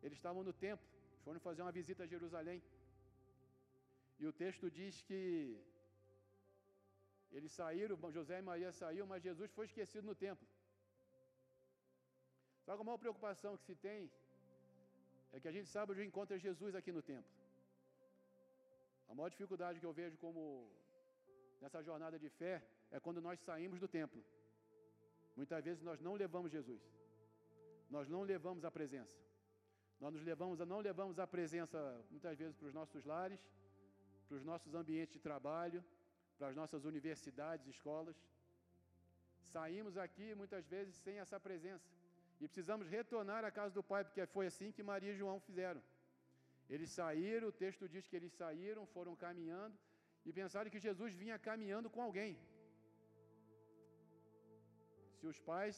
Eles 0.00 0.16
estavam 0.16 0.44
no 0.44 0.52
templo 0.52 0.97
foram 1.28 1.40
fazer 1.46 1.62
uma 1.64 1.72
visita 1.78 2.02
a 2.04 2.12
Jerusalém. 2.12 2.58
E 4.20 4.24
o 4.30 4.32
texto 4.42 4.66
diz 4.76 4.94
que 5.08 5.20
eles 7.36 7.52
saíram, 7.58 7.96
José 8.18 8.36
e 8.38 8.46
Maria 8.50 8.70
saíram, 8.78 9.06
mas 9.10 9.26
Jesus 9.28 9.50
foi 9.56 9.66
esquecido 9.70 10.06
no 10.10 10.14
templo. 10.26 10.48
Sabe 12.64 12.80
a 12.80 12.86
maior 12.88 13.02
preocupação 13.04 13.52
que 13.58 13.66
se 13.68 13.76
tem? 13.86 14.00
É 15.34 15.38
que 15.42 15.50
a 15.52 15.54
gente 15.56 15.68
sabe 15.74 15.92
onde 15.92 16.08
encontra 16.10 16.42
Jesus 16.46 16.74
aqui 16.80 16.92
no 16.98 17.02
templo. 17.12 17.30
A 19.10 19.14
maior 19.18 19.30
dificuldade 19.36 19.80
que 19.82 19.88
eu 19.90 19.96
vejo 20.00 20.16
como 20.24 20.42
nessa 21.62 21.82
jornada 21.88 22.18
de 22.24 22.30
fé 22.40 22.54
é 22.90 22.98
quando 23.06 23.20
nós 23.28 23.38
saímos 23.48 23.78
do 23.84 23.88
templo. 24.00 24.22
Muitas 25.40 25.62
vezes 25.68 25.82
nós 25.90 26.00
não 26.08 26.14
levamos 26.24 26.50
Jesus. 26.58 26.82
Nós 27.96 28.08
não 28.14 28.22
levamos 28.34 28.64
a 28.64 28.70
presença. 28.78 29.18
Nós 30.00 30.12
nos 30.14 30.24
levamos, 30.30 30.58
não 30.74 30.80
levamos 30.88 31.18
a 31.18 31.26
presença 31.26 31.78
muitas 32.10 32.36
vezes 32.38 32.56
para 32.58 32.68
os 32.68 32.74
nossos 32.80 33.04
lares, 33.12 33.40
para 34.26 34.36
os 34.38 34.44
nossos 34.50 34.72
ambientes 34.80 35.14
de 35.16 35.22
trabalho, 35.28 35.80
para 36.36 36.48
as 36.50 36.56
nossas 36.60 36.84
universidades, 36.84 37.66
escolas. 37.66 38.16
Saímos 39.54 39.96
aqui 39.96 40.28
muitas 40.34 40.64
vezes 40.74 40.94
sem 41.04 41.18
essa 41.24 41.38
presença. 41.40 41.88
E 42.40 42.46
precisamos 42.46 42.86
retornar 42.96 43.44
à 43.44 43.50
casa 43.50 43.74
do 43.78 43.82
Pai, 43.82 44.02
porque 44.04 44.24
foi 44.26 44.46
assim 44.50 44.70
que 44.70 44.82
Maria 44.82 45.12
e 45.12 45.16
João 45.20 45.40
fizeram. 45.48 45.82
Eles 46.74 46.90
saíram, 46.90 47.48
o 47.48 47.56
texto 47.64 47.88
diz 47.94 48.06
que 48.06 48.14
eles 48.14 48.32
saíram, 48.40 48.86
foram 48.86 49.16
caminhando 49.16 49.76
e 50.24 50.32
pensaram 50.40 50.70
que 50.70 50.78
Jesus 50.78 51.12
vinha 51.22 51.38
caminhando 51.48 51.90
com 51.94 52.02
alguém. 52.02 52.38
Se 55.18 55.26
os 55.26 55.40
pais 55.50 55.76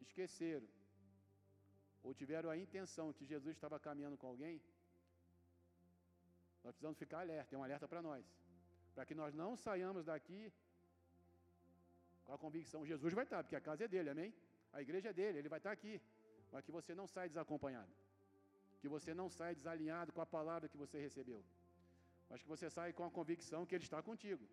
esqueceram 0.00 0.66
ou 2.06 2.14
tiveram 2.20 2.48
a 2.54 2.56
intenção 2.64 3.06
que 3.18 3.24
Jesus 3.32 3.52
estava 3.56 3.76
caminhando 3.86 4.16
com 4.20 4.28
alguém, 4.32 4.54
nós 6.62 6.72
precisamos 6.74 6.98
ficar 7.04 7.18
alerta, 7.24 7.50
tem 7.50 7.58
um 7.58 7.66
alerta 7.68 7.86
para 7.92 8.00
nós, 8.08 8.24
para 8.94 9.04
que 9.08 9.14
nós 9.20 9.32
não 9.42 9.50
saiamos 9.64 10.04
daqui 10.10 10.40
com 12.24 12.32
a 12.36 12.38
convicção, 12.44 12.86
Jesus 12.92 13.12
vai 13.18 13.24
estar, 13.24 13.40
porque 13.42 13.58
a 13.60 13.64
casa 13.68 13.84
é 13.86 13.88
dele, 13.94 14.10
amém? 14.14 14.30
A 14.76 14.80
igreja 14.86 15.08
é 15.12 15.14
dele, 15.20 15.38
ele 15.40 15.52
vai 15.54 15.60
estar 15.62 15.72
aqui, 15.78 15.94
mas 16.52 16.64
que 16.66 16.72
você 16.78 16.94
não 17.00 17.08
saia 17.14 17.28
desacompanhado, 17.34 17.92
que 18.80 18.88
você 18.94 19.12
não 19.20 19.28
saia 19.38 19.54
desalinhado 19.60 20.12
com 20.12 20.22
a 20.26 20.28
palavra 20.36 20.68
que 20.72 20.80
você 20.84 21.00
recebeu, 21.08 21.42
mas 22.30 22.40
que 22.42 22.48
você 22.54 22.68
saia 22.78 22.92
com 22.92 23.04
a 23.04 23.10
convicção 23.18 23.66
que 23.66 23.74
ele 23.74 23.86
está 23.90 24.00
contigo. 24.10 24.46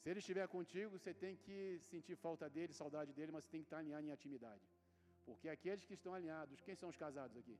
Se 0.00 0.10
ele 0.10 0.20
estiver 0.24 0.46
contigo, 0.56 0.90
você 0.98 1.14
tem 1.14 1.34
que 1.44 1.58
sentir 1.90 2.16
falta 2.26 2.46
dele, 2.56 2.74
saudade 2.74 3.12
dele, 3.18 3.32
mas 3.32 3.44
você 3.44 3.52
tem 3.54 3.62
que 3.62 3.68
estar 3.68 3.78
alinhado 3.78 4.06
em 4.06 4.12
intimidade. 4.18 4.64
Porque 5.28 5.48
aqueles 5.48 5.84
que 5.88 5.94
estão 5.94 6.12
alinhados, 6.14 6.60
quem 6.66 6.76
são 6.80 6.88
os 6.88 6.96
casados 6.96 7.36
aqui? 7.36 7.56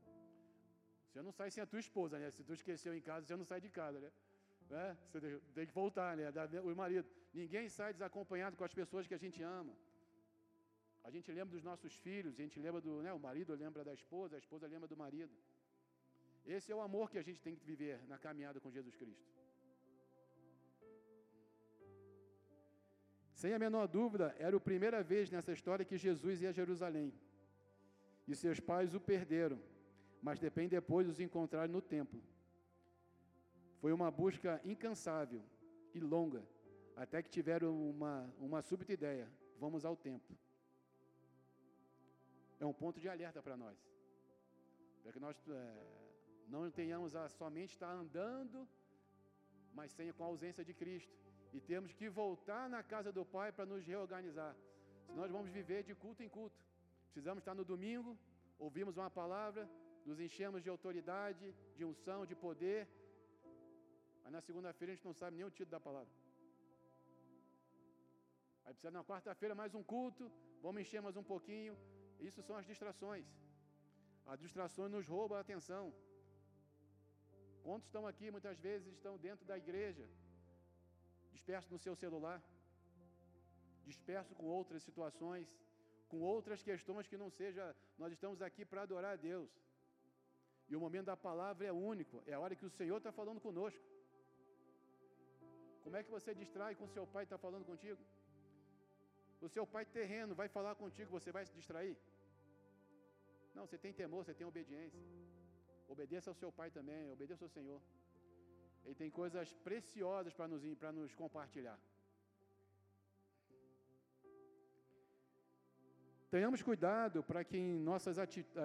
Você 1.08 1.22
não 1.22 1.32
sai 1.38 1.50
sem 1.50 1.62
a 1.62 1.66
tua 1.66 1.80
esposa, 1.86 2.18
né? 2.18 2.30
Se 2.30 2.42
tu 2.42 2.52
esqueceu 2.52 2.92
em 2.94 3.00
casa, 3.00 3.26
você 3.26 3.36
não 3.36 3.44
sai 3.44 3.60
de 3.66 3.70
casa, 3.80 3.98
né? 4.04 4.10
né? 4.68 4.96
Você 5.10 5.40
tem 5.54 5.66
que 5.66 5.72
voltar, 5.72 6.16
né? 6.16 6.24
O 6.62 6.74
marido. 6.74 7.06
Ninguém 7.32 7.68
sai 7.68 7.92
desacompanhado 7.92 8.56
com 8.56 8.64
as 8.64 8.74
pessoas 8.80 9.06
que 9.06 9.14
a 9.14 9.22
gente 9.24 9.42
ama. 9.42 9.74
A 11.04 11.10
gente 11.10 11.30
lembra 11.30 11.52
dos 11.56 11.62
nossos 11.62 11.94
filhos, 12.06 12.34
a 12.38 12.42
gente 12.42 12.58
lembra 12.58 12.80
do, 12.80 13.02
né? 13.02 13.12
O 13.12 13.18
marido 13.18 13.54
lembra 13.54 13.84
da 13.84 13.94
esposa, 14.00 14.36
a 14.36 14.38
esposa 14.38 14.66
lembra 14.66 14.88
do 14.88 14.96
marido. 14.96 15.34
Esse 16.46 16.70
é 16.72 16.76
o 16.76 16.80
amor 16.80 17.10
que 17.10 17.18
a 17.18 17.22
gente 17.22 17.40
tem 17.40 17.54
que 17.54 17.64
viver 17.64 18.00
na 18.06 18.18
caminhada 18.18 18.60
com 18.60 18.70
Jesus 18.70 18.94
Cristo. 18.96 19.24
Sem 23.32 23.52
a 23.52 23.58
menor 23.58 23.86
dúvida, 23.86 24.34
era 24.38 24.56
a 24.56 24.60
primeira 24.60 25.02
vez 25.02 25.30
nessa 25.30 25.52
história 25.52 25.84
que 25.84 25.96
Jesus 25.96 26.40
ia 26.42 26.50
a 26.50 26.52
Jerusalém 26.52 27.12
e 28.26 28.34
seus 28.34 28.60
pais 28.60 28.94
o 28.94 29.00
perderam, 29.00 29.60
mas 30.22 30.38
depende 30.38 30.70
depois 30.70 31.08
os 31.08 31.20
encontrar 31.20 31.68
no 31.68 31.82
templo. 31.82 32.22
Foi 33.80 33.92
uma 33.92 34.10
busca 34.10 34.60
incansável 34.64 35.42
e 35.92 36.00
longa, 36.00 36.42
até 36.96 37.22
que 37.22 37.28
tiveram 37.28 37.72
uma, 37.90 38.32
uma 38.38 38.62
súbita 38.62 38.92
ideia: 38.92 39.28
vamos 39.58 39.84
ao 39.84 39.96
templo. 39.96 40.36
é 42.58 42.66
um 42.66 42.72
ponto 42.72 42.98
de 42.98 43.08
alerta 43.08 43.42
para 43.42 43.56
nós. 43.56 43.78
Para 45.02 45.12
que 45.12 45.20
nós 45.20 45.36
é, 45.48 46.04
não 46.48 46.70
tenhamos 46.70 47.14
a 47.14 47.28
somente 47.28 47.72
estar 47.72 47.92
andando, 47.92 48.66
mas 49.74 49.90
sem, 49.92 50.12
com 50.12 50.24
a 50.24 50.28
ausência 50.28 50.64
de 50.64 50.72
Cristo. 50.72 51.12
E 51.52 51.60
temos 51.60 51.92
que 51.92 52.08
voltar 52.08 52.68
na 52.68 52.82
casa 52.82 53.12
do 53.12 53.24
Pai 53.24 53.52
para 53.52 53.66
nos 53.66 53.84
reorganizar. 53.84 54.56
Se 55.06 55.12
nós 55.12 55.30
vamos 55.30 55.50
viver 55.50 55.82
de 55.82 55.94
culto 55.94 56.22
em 56.22 56.28
culto. 56.28 56.58
Precisamos 57.14 57.42
estar 57.42 57.54
no 57.58 57.64
domingo, 57.72 58.10
ouvimos 58.66 58.96
uma 59.00 59.08
palavra, 59.18 59.62
nos 60.08 60.18
enchemos 60.24 60.60
de 60.64 60.70
autoridade, 60.72 61.44
de 61.76 61.84
unção, 61.90 62.26
de 62.30 62.34
poder, 62.44 62.80
mas 64.22 64.32
na 64.36 64.40
segunda-feira 64.46 64.90
a 64.90 64.94
gente 64.96 65.08
não 65.10 65.14
sabe 65.20 65.36
nem 65.36 65.46
o 65.46 65.52
título 65.58 65.70
da 65.76 65.80
palavra. 65.88 66.12
Aí 68.64 68.72
precisa 68.74 68.90
na 68.98 69.04
quarta-feira 69.10 69.54
mais 69.54 69.72
um 69.78 69.84
culto, 69.94 70.24
vamos 70.60 70.82
encher 70.82 71.00
mais 71.06 71.16
um 71.16 71.26
pouquinho. 71.32 71.76
Isso 72.28 72.42
são 72.42 72.56
as 72.60 72.66
distrações. 72.66 73.28
As 74.32 74.40
distrações 74.44 74.90
nos 74.96 75.06
roubam 75.06 75.38
a 75.38 75.42
atenção. 75.46 75.84
Quantos 77.62 77.86
estão 77.86 78.04
aqui, 78.12 78.28
muitas 78.36 78.58
vezes 78.68 78.92
estão 78.92 79.16
dentro 79.28 79.46
da 79.50 79.56
igreja, 79.64 80.06
dispersos 81.36 81.70
no 81.70 81.78
seu 81.86 81.94
celular, 81.94 82.42
dispersos 83.90 84.36
com 84.40 84.46
outras 84.60 84.82
situações, 84.88 85.46
com 86.10 86.20
outras 86.34 86.62
questões 86.62 87.06
que 87.10 87.16
não 87.22 87.30
seja, 87.30 87.64
nós 87.98 88.12
estamos 88.12 88.40
aqui 88.42 88.64
para 88.64 88.82
adorar 88.82 89.12
a 89.14 89.22
Deus. 89.30 89.50
E 90.68 90.76
o 90.76 90.80
momento 90.80 91.06
da 91.12 91.16
palavra 91.16 91.66
é 91.66 91.72
único, 91.72 92.22
é 92.26 92.34
a 92.34 92.40
hora 92.40 92.56
que 92.60 92.66
o 92.66 92.74
Senhor 92.78 92.98
está 92.98 93.12
falando 93.12 93.40
conosco. 93.40 93.84
Como 95.84 95.96
é 95.96 96.02
que 96.02 96.10
você 96.16 96.34
distrai 96.34 96.74
com 96.74 96.88
seu 96.88 97.06
pai 97.14 97.24
está 97.24 97.38
falando 97.46 97.66
contigo? 97.72 98.02
O 99.46 99.48
seu 99.48 99.66
pai 99.66 99.84
terreno 99.84 100.34
vai 100.34 100.48
falar 100.48 100.74
contigo, 100.74 101.10
você 101.10 101.30
vai 101.36 101.44
se 101.44 101.54
distrair? 101.58 101.96
Não, 103.54 103.66
você 103.66 103.78
tem 103.84 103.92
temor, 103.92 104.24
você 104.24 104.34
tem 104.38 104.46
obediência. 104.46 105.00
Obedeça 105.94 106.30
ao 106.30 106.34
seu 106.34 106.50
pai 106.50 106.70
também, 106.70 107.10
obedeça 107.16 107.44
ao 107.44 107.50
Senhor. 107.56 107.80
Ele 108.84 108.94
tem 108.94 109.10
coisas 109.10 109.52
preciosas 109.68 110.32
para 110.32 110.48
nos, 110.48 110.62
para 110.82 110.92
nos 110.92 111.14
compartilhar. 111.14 111.78
Tenhamos 116.34 116.60
cuidado 116.68 117.18
para 117.28 117.40
que 117.48 117.56
em 117.56 117.72
nossas 117.88 118.16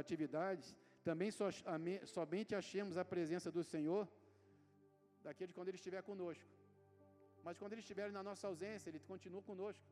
atividades 0.04 0.68
também 1.08 1.30
so, 1.30 1.46
somente 2.16 2.56
achemos 2.62 2.96
a 2.98 3.06
presença 3.12 3.50
do 3.58 3.64
Senhor 3.72 4.04
daquele 5.26 5.54
quando 5.56 5.68
Ele 5.68 5.78
estiver 5.82 6.02
conosco. 6.02 6.50
Mas 7.44 7.60
quando 7.60 7.74
Ele 7.74 7.84
estiver 7.86 8.08
na 8.18 8.24
nossa 8.30 8.48
ausência, 8.48 8.90
Ele 8.90 9.02
continua 9.12 9.44
conosco. 9.50 9.88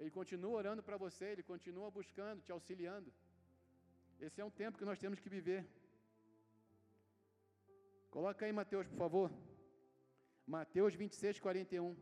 Ele 0.00 0.10
continua 0.18 0.54
orando 0.60 0.82
para 0.88 0.96
você, 1.04 1.26
Ele 1.32 1.42
continua 1.52 1.90
buscando, 1.90 2.40
te 2.46 2.50
auxiliando. 2.56 3.12
Esse 4.18 4.40
é 4.40 4.44
um 4.50 4.54
tempo 4.62 4.78
que 4.78 4.88
nós 4.90 4.98
temos 5.04 5.20
que 5.20 5.28
viver. 5.38 5.60
Coloca 8.16 8.46
aí 8.46 8.54
Mateus, 8.60 8.86
por 8.86 9.00
favor. 9.04 9.30
Mateus 10.46 10.94
26, 10.94 11.40
41. 11.40 11.94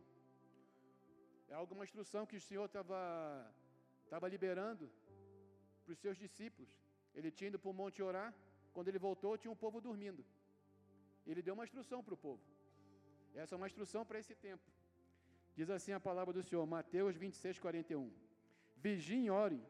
É 1.49 1.55
alguma 1.55 1.83
instrução 1.89 2.25
que 2.25 2.37
o 2.37 2.47
Senhor 2.49 2.67
estava 2.67 3.01
liberando 4.29 4.91
para 5.85 5.93
os 5.93 5.99
seus 5.99 6.17
discípulos. 6.17 6.71
Ele 7.15 7.31
tinha 7.31 7.49
ido 7.49 7.59
para 7.59 7.71
o 7.71 7.75
monte 7.75 8.03
orar. 8.03 8.35
Quando 8.73 8.89
ele 8.89 8.99
voltou, 8.99 9.37
tinha 9.37 9.51
um 9.51 9.57
povo 9.57 9.81
dormindo. 9.81 10.25
Ele 11.27 11.43
deu 11.43 11.55
uma 11.55 11.65
instrução 11.65 12.03
para 12.03 12.15
o 12.15 12.17
povo. 12.17 12.43
Essa 13.35 13.55
é 13.55 13.57
uma 13.57 13.67
instrução 13.67 14.05
para 14.05 14.19
esse 14.19 14.35
tempo. 14.35 14.65
Diz 15.55 15.69
assim 15.71 15.93
a 15.93 16.01
palavra 16.01 16.33
do 16.33 16.43
Senhor, 16.43 16.65
Mateus 16.67 17.17
26, 17.17 17.59
41. 17.59 18.11
Vigiem 18.77 19.27
e 19.27 19.31
orem, 19.31 19.63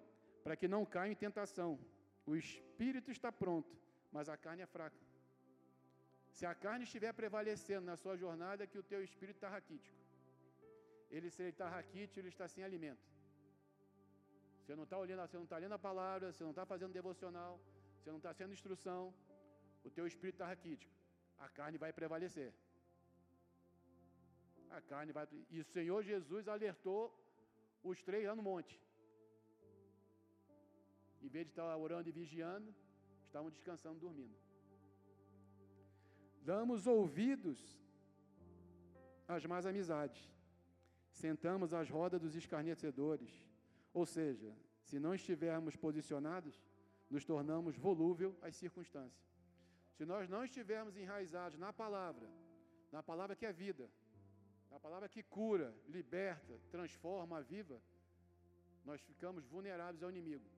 para 0.45 0.57
que 0.57 0.69
não 0.69 0.85
caiam 0.85 1.13
em 1.13 1.17
tentação. 1.17 1.79
O 2.27 2.37
espírito 2.37 3.11
está 3.11 3.33
pronto, 3.33 3.77
mas 4.13 4.29
a 4.29 4.37
carne 4.37 4.63
é 4.63 4.67
fraca. 4.67 5.01
Se 6.31 6.47
a 6.47 6.55
carne 6.55 6.85
estiver 6.85 7.13
prevalecendo 7.13 7.87
na 7.87 7.97
sua 7.97 8.17
jornada, 8.17 8.65
é 8.65 8.67
que 8.67 8.79
o 8.79 8.83
teu 8.83 9.03
espírito 9.03 9.37
está 9.37 9.49
raquítico. 9.49 9.99
Ele, 11.11 11.29
se 11.29 11.43
ele 11.43 11.51
está 11.51 11.69
raquítico, 11.69 12.21
ele 12.21 12.29
está 12.29 12.47
sem 12.47 12.63
alimento. 12.63 13.10
Você 14.71 14.77
não 14.77 14.85
está 14.85 14.99
olhando, 15.05 15.21
você 15.27 15.37
não 15.37 15.47
está 15.49 15.59
lendo 15.59 15.73
a 15.73 15.85
palavra, 15.87 16.33
você 16.33 16.45
não 16.45 16.51
está 16.51 16.65
fazendo 16.65 16.93
devocional, 16.93 17.61
você 17.99 18.09
não 18.09 18.19
está 18.19 18.33
sendo 18.33 18.53
instrução, 18.53 19.13
o 19.83 19.91
teu 19.97 20.07
espírito 20.07 20.37
está 20.37 20.47
raquítico. 20.47 20.93
A 21.47 21.49
carne 21.49 21.77
vai 21.77 21.93
prevalecer. 21.93 22.55
A 24.79 24.81
carne 24.81 25.11
vai. 25.11 25.27
E 25.51 25.59
o 25.59 25.65
Senhor 25.65 26.05
Jesus 26.05 26.47
alertou 26.47 27.03
os 27.83 28.01
três 28.01 28.25
lá 28.29 28.37
no 28.37 28.45
monte. 28.45 28.81
Em 31.21 31.27
vez 31.27 31.47
de 31.47 31.51
estar 31.51 31.77
orando 31.77 32.09
e 32.09 32.13
vigiando, 32.13 32.73
estavam 33.27 33.51
descansando, 33.51 33.99
dormindo. 33.99 34.39
Damos 36.53 36.87
ouvidos 36.87 37.61
às 39.27 39.45
más 39.45 39.67
amizades. 39.67 40.33
Sentamos 41.11 41.75
às 41.75 41.91
rodas 41.91 42.21
dos 42.21 42.37
escarnecedores. 42.37 43.50
Ou 43.93 44.07
seja, 44.07 44.55
se 44.83 44.99
não 44.99 45.15
estivermos 45.15 45.77
posicionados, 45.77 46.61
nos 47.09 47.25
tornamos 47.25 47.77
volúvel 47.77 48.37
às 48.41 48.57
circunstâncias. 48.57 49.29
Se 49.97 50.05
nós 50.05 50.29
não 50.29 50.45
estivermos 50.45 50.97
enraizados 50.97 51.59
na 51.59 51.73
palavra, 51.73 52.29
na 52.93 53.03
palavra 53.03 53.37
que 53.37 53.47
é 53.47 53.53
vida, 53.53 53.91
na 54.71 54.79
palavra 54.79 55.09
que 55.09 55.23
cura, 55.23 55.75
liberta, 55.89 56.61
transforma, 56.71 57.39
aviva, 57.39 57.81
nós 58.85 59.01
ficamos 59.01 59.45
vulneráveis 59.45 60.03
ao 60.03 60.11
inimigo. 60.11 60.49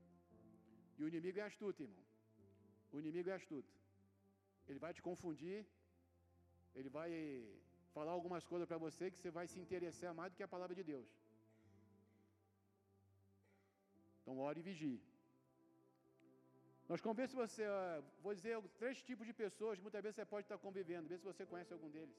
E 0.98 1.02
o 1.04 1.08
inimigo 1.08 1.38
é 1.40 1.42
astuto, 1.42 1.82
irmão. 1.82 2.04
O 2.92 2.98
inimigo 2.98 3.30
é 3.30 3.34
astuto. 3.34 3.72
Ele 4.68 4.78
vai 4.78 4.92
te 4.92 5.02
confundir, 5.02 5.66
ele 6.74 6.88
vai 6.88 7.10
falar 7.94 8.12
algumas 8.12 8.44
coisas 8.46 8.68
para 8.68 8.78
você 8.78 9.10
que 9.10 9.18
você 9.18 9.30
vai 9.30 9.46
se 9.46 9.58
interessar 9.58 10.14
mais 10.14 10.30
do 10.30 10.36
que 10.36 10.42
a 10.42 10.48
palavra 10.48 10.74
de 10.74 10.84
Deus. 10.84 11.08
Então, 14.22 14.38
ore 14.38 14.60
e 14.60 14.62
vigie. 14.62 15.00
Nós 16.88 17.00
conversamos 17.00 17.50
você, 17.50 17.64
vou 18.22 18.34
dizer 18.34 18.60
três 18.78 19.02
tipos 19.02 19.26
de 19.26 19.32
pessoas 19.32 19.78
que 19.78 19.82
muitas 19.82 20.02
vezes 20.02 20.16
você 20.16 20.24
pode 20.24 20.44
estar 20.44 20.58
convivendo, 20.58 21.08
vê 21.08 21.16
se 21.18 21.24
você 21.24 21.44
conhece 21.46 21.72
algum 21.72 21.90
deles. 21.90 22.16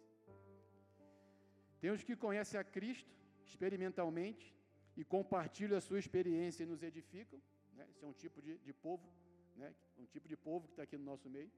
Tem 1.79 1.91
os 1.91 2.03
que 2.03 2.15
conhecem 2.15 2.59
a 2.59 2.63
Cristo 2.63 3.13
experimentalmente 3.45 4.55
e 4.95 5.03
compartilham 5.03 5.77
a 5.77 5.81
sua 5.81 5.99
experiência 5.99 6.63
e 6.63 6.65
nos 6.65 6.81
edificam. 6.81 7.41
Né? 7.73 7.85
Esse 7.91 8.03
é 8.03 8.07
um 8.07 8.13
tipo 8.13 8.41
de, 8.41 8.57
de 8.57 8.73
povo, 8.73 9.07
né? 9.55 9.73
um 9.97 10.05
tipo 10.05 10.27
de 10.27 10.37
povo 10.37 10.67
que 10.67 10.73
está 10.73 10.83
aqui 10.83 10.97
no 10.97 11.03
nosso 11.03 11.29
meio. 11.29 11.51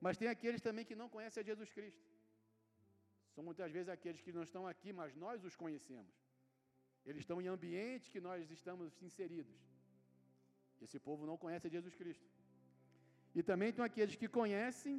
Mas 0.00 0.16
tem 0.16 0.28
aqueles 0.28 0.60
também 0.60 0.84
que 0.84 0.94
não 0.94 1.08
conhecem 1.08 1.40
a 1.42 1.44
Jesus 1.44 1.70
Cristo. 1.72 2.02
São 3.34 3.42
muitas 3.42 3.70
vezes 3.70 3.88
aqueles 3.88 4.20
que 4.22 4.32
não 4.32 4.42
estão 4.42 4.66
aqui, 4.66 4.92
mas 4.92 5.14
nós 5.14 5.44
os 5.44 5.56
conhecemos. 5.56 6.14
Eles 7.06 7.20
estão 7.22 7.40
em 7.40 7.48
ambiente 7.48 8.10
que 8.10 8.20
nós 8.20 8.50
estamos 8.50 9.02
inseridos. 9.02 9.56
Esse 10.84 10.98
povo 10.98 11.26
não 11.30 11.36
conhece 11.36 11.74
Jesus 11.76 11.94
Cristo. 12.00 12.26
E 13.34 13.42
também 13.42 13.72
tem 13.72 13.84
aqueles 13.84 14.16
que 14.16 14.28
conhecem, 14.28 14.94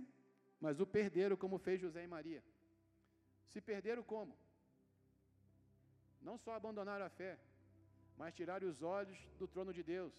mas 0.60 0.80
o 0.80 0.86
perderam, 0.86 1.38
como 1.44 1.58
fez 1.58 1.80
José 1.86 2.04
e 2.04 2.13
Maria. 2.15 2.44
Se 3.52 3.62
perderam 3.62 4.04
como? 4.04 4.34
Não 6.22 6.38
só 6.38 6.54
abandonaram 6.54 7.06
a 7.06 7.10
fé, 7.10 7.34
mas 8.18 8.34
tiraram 8.34 8.68
os 8.68 8.82
olhos 8.82 9.18
do 9.39 9.48
trono 9.48 9.74
de 9.78 9.84
Deus. 9.84 10.13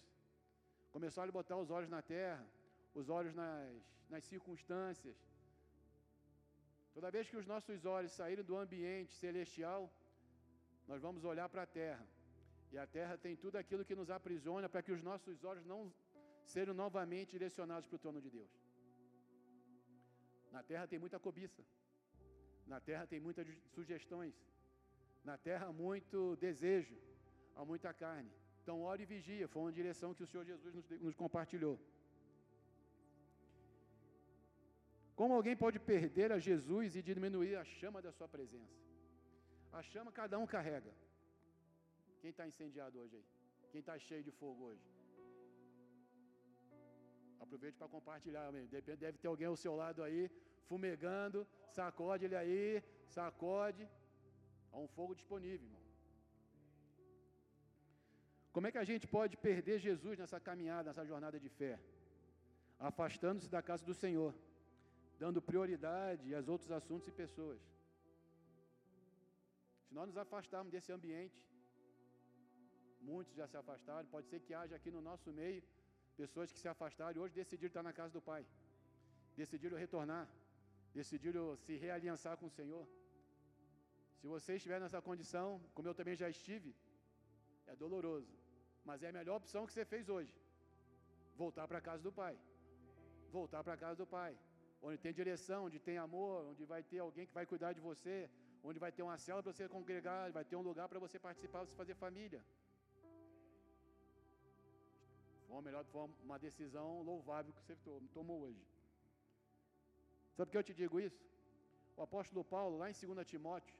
Começaram 0.91 1.29
a 1.29 1.37
botar 1.39 1.57
os 1.57 1.69
olhos 1.69 1.89
na 1.89 2.01
terra, 2.01 2.45
os 2.93 3.09
olhos 3.09 3.33
nas, 3.35 3.81
nas 4.09 4.23
circunstâncias. 4.23 5.17
Toda 6.93 7.11
vez 7.11 7.29
que 7.29 7.37
os 7.37 7.45
nossos 7.45 7.85
olhos 7.85 8.11
saírem 8.11 8.43
do 8.43 8.57
ambiente 8.57 9.13
celestial, 9.23 9.81
nós 10.87 11.01
vamos 11.01 11.23
olhar 11.31 11.47
para 11.49 11.63
a 11.63 11.71
terra. 11.81 12.05
E 12.71 12.77
a 12.77 12.85
terra 12.85 13.17
tem 13.17 13.35
tudo 13.35 13.57
aquilo 13.57 13.85
que 13.85 13.95
nos 13.95 14.09
aprisiona 14.09 14.67
para 14.69 14.81
que 14.81 14.91
os 14.91 15.01
nossos 15.01 15.43
olhos 15.43 15.65
não 15.65 15.93
sejam 16.45 16.73
novamente 16.73 17.31
direcionados 17.31 17.87
para 17.87 17.95
o 17.95 17.99
trono 17.99 18.21
de 18.21 18.29
Deus. 18.29 18.51
Na 20.51 20.63
terra 20.63 20.87
tem 20.87 20.99
muita 20.99 21.19
cobiça. 21.19 21.63
Na 22.65 22.79
terra 22.79 23.05
tem 23.11 23.19
muitas 23.19 23.47
sugestões. 23.75 24.35
Na 25.29 25.37
terra, 25.37 25.71
muito 25.73 26.35
desejo. 26.37 26.97
Há 27.55 27.65
muita 27.65 27.93
carne. 27.93 28.31
Então, 28.61 28.81
ore 28.81 29.03
e 29.03 29.05
vigia. 29.05 29.47
Foi 29.47 29.61
uma 29.63 29.71
direção 29.71 30.13
que 30.13 30.23
o 30.23 30.27
Senhor 30.27 30.45
Jesus 30.45 30.73
nos, 30.73 30.89
nos 31.05 31.15
compartilhou. 31.15 31.75
Como 35.15 35.33
alguém 35.33 35.55
pode 35.55 35.79
perder 35.79 36.31
a 36.31 36.39
Jesus 36.39 36.95
e 36.95 37.01
diminuir 37.01 37.55
a 37.55 37.65
chama 37.65 38.01
da 38.01 38.11
sua 38.11 38.27
presença? 38.27 38.86
A 39.73 39.81
chama 39.81 40.11
cada 40.11 40.37
um 40.39 40.47
carrega. 40.47 40.91
Quem 42.21 42.31
está 42.31 42.47
incendiado 42.47 42.99
hoje 42.99 43.15
aí? 43.15 43.25
Quem 43.71 43.79
está 43.79 43.97
cheio 43.99 44.23
de 44.23 44.31
fogo 44.31 44.63
hoje? 44.65 44.85
Aproveite 47.39 47.77
para 47.77 47.87
compartilhar. 47.87 48.51
Deve 48.51 49.17
ter 49.19 49.27
alguém 49.27 49.47
ao 49.47 49.55
seu 49.55 49.75
lado 49.75 50.03
aí, 50.03 50.29
fumegando. 50.67 51.47
Sacode 51.69 52.25
ele 52.25 52.35
aí, 52.35 52.83
sacode. 53.07 53.87
Há 54.71 54.77
um 54.77 54.87
fogo 54.87 55.13
disponível, 55.13 55.67
irmão. 55.67 55.81
Como 58.51 58.65
é 58.65 58.71
que 58.71 58.79
a 58.79 58.83
gente 58.83 59.05
pode 59.07 59.37
perder 59.37 59.77
Jesus 59.79 60.17
nessa 60.17 60.39
caminhada, 60.39 60.89
nessa 60.89 61.05
jornada 61.05 61.39
de 61.39 61.49
fé? 61.49 61.79
Afastando-se 62.79 63.49
da 63.49 63.61
casa 63.61 63.85
do 63.85 63.93
Senhor, 63.93 64.33
dando 65.19 65.41
prioridade 65.41 66.33
aos 66.33 66.47
outros 66.47 66.71
assuntos 66.71 67.07
e 67.07 67.11
pessoas. 67.11 67.61
Nós 69.97 70.07
nos 70.09 70.19
afastarmos 70.25 70.71
desse 70.73 70.91
ambiente, 70.95 71.37
muitos 73.11 73.33
já 73.39 73.45
se 73.51 73.57
afastaram, 73.61 74.05
pode 74.15 74.27
ser 74.31 74.39
que 74.45 74.53
haja 74.59 74.75
aqui 74.79 74.91
no 74.95 75.01
nosso 75.07 75.29
meio 75.39 75.63
pessoas 76.21 76.51
que 76.53 76.59
se 76.63 76.69
afastaram 76.73 77.15
e 77.15 77.21
hoje 77.23 77.33
decidiram 77.41 77.71
estar 77.71 77.83
na 77.87 77.93
casa 77.99 78.13
do 78.17 78.21
Pai, 78.29 78.43
decidiram 79.41 79.77
retornar, 79.85 80.27
decidiram 80.99 81.45
se 81.65 81.73
realiançar 81.85 82.35
com 82.41 82.47
o 82.51 82.55
Senhor. 82.59 82.85
Se 84.19 84.27
você 84.35 84.51
estiver 84.59 84.79
nessa 84.83 85.01
condição, 85.09 85.47
como 85.75 85.87
eu 85.89 85.95
também 85.99 86.15
já 86.23 86.29
estive, 86.35 86.71
é 87.71 87.75
doloroso, 87.83 88.31
mas 88.89 89.01
é 89.01 89.09
a 89.09 89.17
melhor 89.19 89.37
opção 89.41 89.65
que 89.67 89.73
você 89.73 89.85
fez 89.93 90.07
hoje. 90.15 90.35
Voltar 91.43 91.67
para 91.67 91.79
a 91.79 91.85
casa 91.89 92.03
do 92.07 92.13
Pai. 92.21 92.35
Voltar 93.39 93.63
para 93.63 93.73
a 93.77 93.81
casa 93.85 93.97
do 94.03 94.07
Pai. 94.17 94.33
Onde 94.87 94.99
tem 95.05 95.19
direção, 95.21 95.59
onde 95.67 95.79
tem 95.87 95.97
amor, 96.07 96.37
onde 96.51 96.65
vai 96.73 96.83
ter 96.91 96.99
alguém 96.99 97.25
que 97.29 97.37
vai 97.39 97.47
cuidar 97.53 97.73
de 97.77 97.81
você, 97.91 98.17
onde 98.69 98.79
vai 98.83 98.91
ter 98.95 99.03
uma 99.07 99.17
cela 99.25 99.41
para 99.41 99.53
você 99.53 99.65
congregar, 99.75 100.23
vai 100.37 100.43
ter 100.49 100.57
um 100.61 100.65
lugar 100.69 100.87
para 100.91 100.99
você 101.03 101.17
participar, 101.27 101.59
você 101.65 101.75
fazer 101.81 101.95
família. 102.05 102.41
Foi 105.45 105.55
uma 105.55 105.61
melhor 105.67 105.83
foi 105.93 106.09
uma 106.27 106.39
decisão 106.47 106.87
louvável 107.11 107.53
que 107.53 107.61
você 107.61 107.75
tomou 108.17 108.39
hoje. 108.45 108.63
Sabe 110.35 110.47
por 110.47 110.51
que 110.51 110.57
eu 110.57 110.69
te 110.69 110.73
digo 110.81 110.99
isso? 111.07 111.21
O 111.95 112.01
apóstolo 112.07 112.43
Paulo, 112.55 112.77
lá 112.81 112.89
em 112.89 112.93
2 112.93 113.25
Timóteo, 113.33 113.75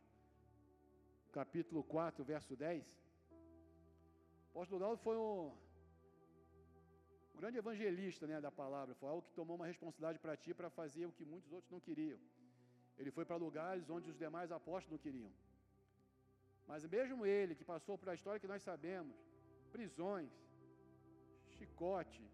capítulo 1.39 1.83
4, 1.83 2.23
verso 2.23 2.55
10, 2.55 2.85
o 4.47 4.49
apóstolo 4.51 4.79
Paulo 4.85 4.97
foi 5.07 5.17
um, 5.17 5.51
um 7.35 7.39
grande 7.41 7.57
evangelista 7.63 8.25
né, 8.25 8.39
da 8.47 8.51
palavra, 8.63 8.95
foi 8.95 9.09
algo 9.09 9.21
que 9.27 9.33
tomou 9.33 9.57
uma 9.57 9.67
responsabilidade 9.67 10.17
para 10.17 10.37
ti 10.37 10.53
para 10.53 10.69
fazer 10.69 11.05
o 11.05 11.11
que 11.11 11.25
muitos 11.25 11.51
outros 11.51 11.71
não 11.75 11.81
queriam. 11.81 12.19
Ele 12.97 13.11
foi 13.17 13.25
para 13.25 13.43
lugares 13.47 13.89
onde 13.89 14.09
os 14.11 14.17
demais 14.23 14.51
apóstolos 14.51 14.93
não 14.95 15.05
queriam. 15.05 15.31
Mas 16.69 16.85
mesmo 16.95 17.25
ele, 17.25 17.55
que 17.59 17.65
passou 17.73 17.97
por 17.97 18.09
a 18.09 18.15
história 18.17 18.39
que 18.43 18.53
nós 18.53 18.63
sabemos, 18.69 19.15
prisões, 19.75 20.31
chicote, 21.55 22.25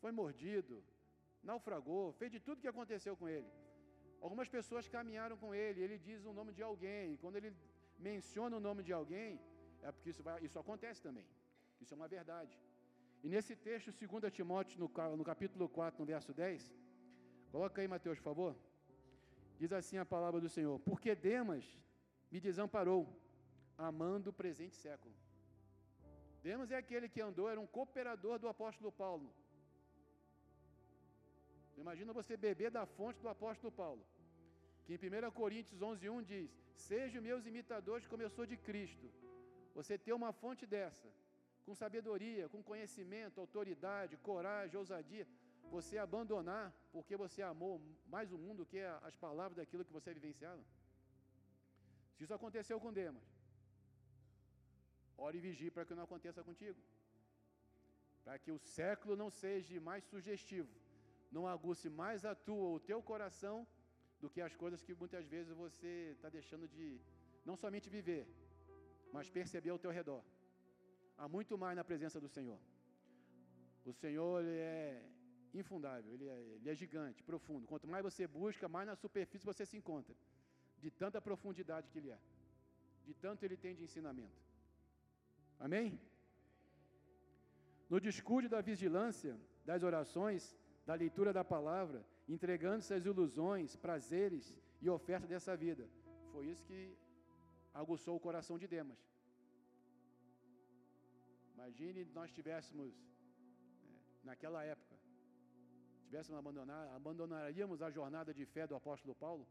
foi 0.00 0.12
mordido, 0.20 0.76
naufragou, 1.50 2.12
fez 2.20 2.30
de 2.36 2.40
tudo 2.46 2.62
que 2.64 2.72
aconteceu 2.74 3.14
com 3.20 3.28
ele. 3.28 3.50
Algumas 4.20 4.48
pessoas 4.56 4.88
caminharam 4.96 5.36
com 5.42 5.50
ele, 5.54 5.80
ele 5.84 5.98
diz 6.08 6.24
o 6.24 6.32
nome 6.32 6.52
de 6.58 6.62
alguém, 6.62 7.16
quando 7.22 7.36
ele 7.36 7.52
menciona 7.98 8.56
o 8.56 8.64
nome 8.68 8.82
de 8.88 8.92
alguém, 8.92 9.40
é 9.82 9.90
porque 9.92 10.10
isso, 10.10 10.22
vai, 10.22 10.36
isso 10.46 10.58
acontece 10.58 11.00
também. 11.06 11.26
Isso 11.80 11.92
é 11.94 11.96
uma 11.96 12.08
verdade. 12.08 12.56
E 13.22 13.28
nesse 13.28 13.54
texto, 13.54 13.92
2 13.92 14.32
Timóteo, 14.32 14.78
no, 14.80 15.16
no 15.16 15.24
capítulo 15.24 15.68
4, 15.68 16.00
no 16.00 16.06
verso 16.06 16.32
10, 16.32 16.76
coloca 17.52 17.80
aí, 17.80 17.88
Mateus, 17.88 18.18
por 18.18 18.24
favor. 18.24 18.56
Diz 19.62 19.72
assim 19.78 19.98
a 19.98 20.04
palavra 20.14 20.40
do 20.44 20.48
Senhor: 20.54 20.76
Porque 20.88 21.10
Demas 21.14 21.64
me 22.32 22.38
desamparou, 22.46 23.02
amando 23.88 24.30
o 24.30 24.38
presente 24.40 24.74
século. 24.86 25.14
Demas 26.46 26.72
é 26.72 26.76
aquele 26.80 27.08
que 27.12 27.20
andou, 27.26 27.46
era 27.48 27.60
um 27.64 27.68
cooperador 27.76 28.36
do 28.40 28.48
apóstolo 28.54 28.90
Paulo. 29.02 29.28
Imagina 31.82 32.18
você 32.20 32.36
beber 32.46 32.70
da 32.78 32.84
fonte 32.96 33.20
do 33.24 33.28
apóstolo 33.34 33.70
Paulo, 33.82 34.02
que 34.84 34.94
em 34.94 34.98
1 34.98 35.30
Coríntios 35.40 35.80
11:1 35.80 36.24
diz: 36.32 36.50
"Sejam 36.88 37.22
meus 37.30 37.46
imitadores 37.52 38.08
como 38.10 38.24
eu 38.24 38.32
sou 38.36 38.46
de 38.52 38.56
Cristo". 38.68 39.08
Você 39.78 39.96
ter 40.06 40.14
uma 40.20 40.32
fonte 40.42 40.66
dessa, 40.74 41.08
com 41.64 41.80
sabedoria, 41.84 42.48
com 42.48 42.68
conhecimento, 42.72 43.40
autoridade, 43.40 44.22
coragem, 44.30 44.76
ousadia, 44.82 45.24
você 45.70 45.98
abandonar 45.98 46.72
porque 46.92 47.16
você 47.16 47.42
amou 47.42 47.80
mais 48.06 48.32
o 48.32 48.38
mundo 48.38 48.66
que 48.66 48.80
as 48.80 49.16
palavras 49.16 49.56
daquilo 49.56 49.84
que 49.84 49.92
você 49.92 50.12
vivenciava? 50.12 50.62
Se 52.14 52.24
isso 52.24 52.34
aconteceu 52.34 52.78
com 52.80 52.92
Demas, 52.92 53.24
ore 55.16 55.38
e 55.38 55.40
vigie 55.40 55.70
para 55.70 55.84
que 55.84 55.94
não 55.94 56.04
aconteça 56.04 56.42
contigo. 56.42 56.80
Para 58.24 58.38
que 58.38 58.52
o 58.52 58.58
século 58.58 59.16
não 59.16 59.30
seja 59.30 59.80
mais 59.80 60.04
sugestivo, 60.04 60.72
não 61.30 61.46
aguce 61.46 61.88
mais 61.90 62.24
a 62.24 62.34
tua, 62.34 62.68
o 62.76 62.80
teu 62.80 63.02
coração, 63.02 63.66
do 64.22 64.30
que 64.30 64.40
as 64.40 64.54
coisas 64.62 64.82
que 64.86 64.94
muitas 64.94 65.26
vezes 65.26 65.52
você 65.64 65.92
está 66.16 66.28
deixando 66.28 66.66
de 66.68 67.00
não 67.44 67.56
somente 67.56 67.90
viver, 67.90 68.24
mas 69.12 69.28
perceber 69.28 69.70
ao 69.70 69.82
teu 69.84 69.90
redor. 69.90 70.22
Há 71.18 71.26
muito 71.28 71.58
mais 71.62 71.76
na 71.76 71.84
presença 71.90 72.20
do 72.24 72.28
Senhor. 72.28 72.60
O 73.84 73.92
Senhor 73.92 74.44
é 74.46 75.02
infundável, 75.54 76.12
ele 76.12 76.28
é, 76.28 76.38
ele 76.56 76.70
é 76.70 76.74
gigante, 76.74 77.22
profundo. 77.22 77.66
Quanto 77.66 77.86
mais 77.86 78.02
você 78.02 78.26
busca, 78.26 78.68
mais 78.68 78.86
na 78.86 78.96
superfície 78.96 79.44
você 79.44 79.64
se 79.66 79.76
encontra. 79.76 80.14
De 80.78 80.90
tanta 80.90 81.20
profundidade 81.20 81.90
que 81.90 81.98
ele 81.98 82.10
é, 82.10 82.18
de 83.04 83.14
tanto 83.14 83.44
ele 83.44 83.56
tem 83.56 83.74
de 83.74 83.84
ensinamento. 83.84 84.40
Amém? 85.58 86.00
No 87.88 88.00
descuido 88.00 88.48
da 88.48 88.60
vigilância, 88.60 89.38
das 89.64 89.82
orações, 89.82 90.56
da 90.84 90.94
leitura 90.94 91.32
da 91.32 91.44
palavra, 91.44 92.04
entregando-se 92.28 92.92
às 92.94 93.04
ilusões, 93.04 93.76
prazeres 93.76 94.54
e 94.80 94.88
ofertas 94.88 95.28
dessa 95.28 95.56
vida. 95.56 95.88
Foi 96.32 96.46
isso 96.46 96.64
que 96.64 96.96
aguçou 97.72 98.16
o 98.16 98.20
coração 98.20 98.58
de 98.58 98.66
Demas. 98.66 98.98
Imagine 101.54 102.04
nós 102.06 102.32
tivéssemos, 102.32 102.92
né, 103.84 104.00
naquela 104.24 104.64
época, 104.64 104.91
tivéssemos 106.12 106.38
abandonar, 106.38 106.84
abandonaríamos 107.00 107.78
a 107.86 107.88
jornada 107.98 108.30
de 108.38 108.44
fé 108.54 108.64
do 108.70 108.76
apóstolo 108.80 109.14
Paulo? 109.24 109.44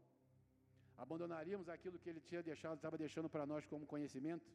Abandonaríamos 1.04 1.68
aquilo 1.74 1.98
que 2.02 2.08
ele 2.10 2.20
tinha 2.28 2.42
deixado, 2.50 2.76
estava 2.76 2.96
deixando 3.04 3.28
para 3.34 3.44
nós 3.52 3.66
como 3.70 3.90
conhecimento? 3.92 4.48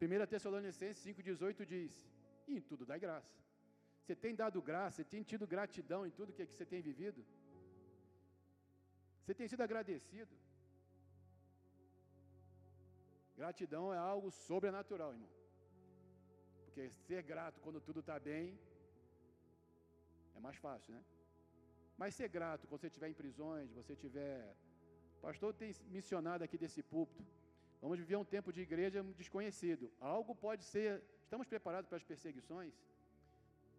1 0.00 0.26
Tessalonicenses 0.34 1.04
5,18 1.04 1.66
diz: 1.72 1.92
em 2.54 2.60
tudo 2.68 2.86
dá 2.90 2.96
graça. 3.06 3.34
Você 4.02 4.14
tem 4.24 4.34
dado 4.42 4.62
graça, 4.70 4.96
você 4.96 5.04
tem 5.14 5.22
tido 5.30 5.46
gratidão 5.54 6.00
em 6.06 6.12
tudo 6.18 6.36
que, 6.36 6.46
que 6.46 6.54
você 6.54 6.66
tem 6.72 6.80
vivido? 6.90 7.22
Você 9.20 9.34
tem 9.40 9.48
sido 9.52 9.62
agradecido? 9.66 10.34
Gratidão 13.40 13.84
é 13.96 13.98
algo 13.98 14.30
sobrenatural, 14.30 15.12
irmão. 15.16 15.32
Porque 16.64 16.88
ser 17.06 17.22
grato 17.32 17.60
quando 17.64 17.84
tudo 17.88 18.00
está 18.00 18.18
bem 18.30 18.46
é 20.36 20.40
mais 20.46 20.56
fácil, 20.66 20.90
né? 20.94 21.02
Mas 22.00 22.14
ser 22.18 22.28
grato 22.36 22.66
quando 22.66 22.80
você 22.80 22.88
estiver 22.92 23.08
em 23.12 23.18
prisões, 23.22 23.72
você 23.80 23.92
estiver. 23.98 24.38
O 25.18 25.20
pastor 25.26 25.50
tem 25.60 25.70
missionado 25.98 26.44
aqui 26.44 26.58
desse 26.62 26.82
púlpito. 26.82 27.24
Vamos 27.82 27.98
viver 28.02 28.16
um 28.16 28.28
tempo 28.36 28.52
de 28.56 28.60
igreja 28.68 29.02
desconhecido. 29.22 29.84
Algo 30.00 30.34
pode 30.46 30.64
ser. 30.72 30.90
Estamos 31.26 31.46
preparados 31.54 31.88
para 31.88 31.98
as 32.00 32.06
perseguições? 32.12 32.74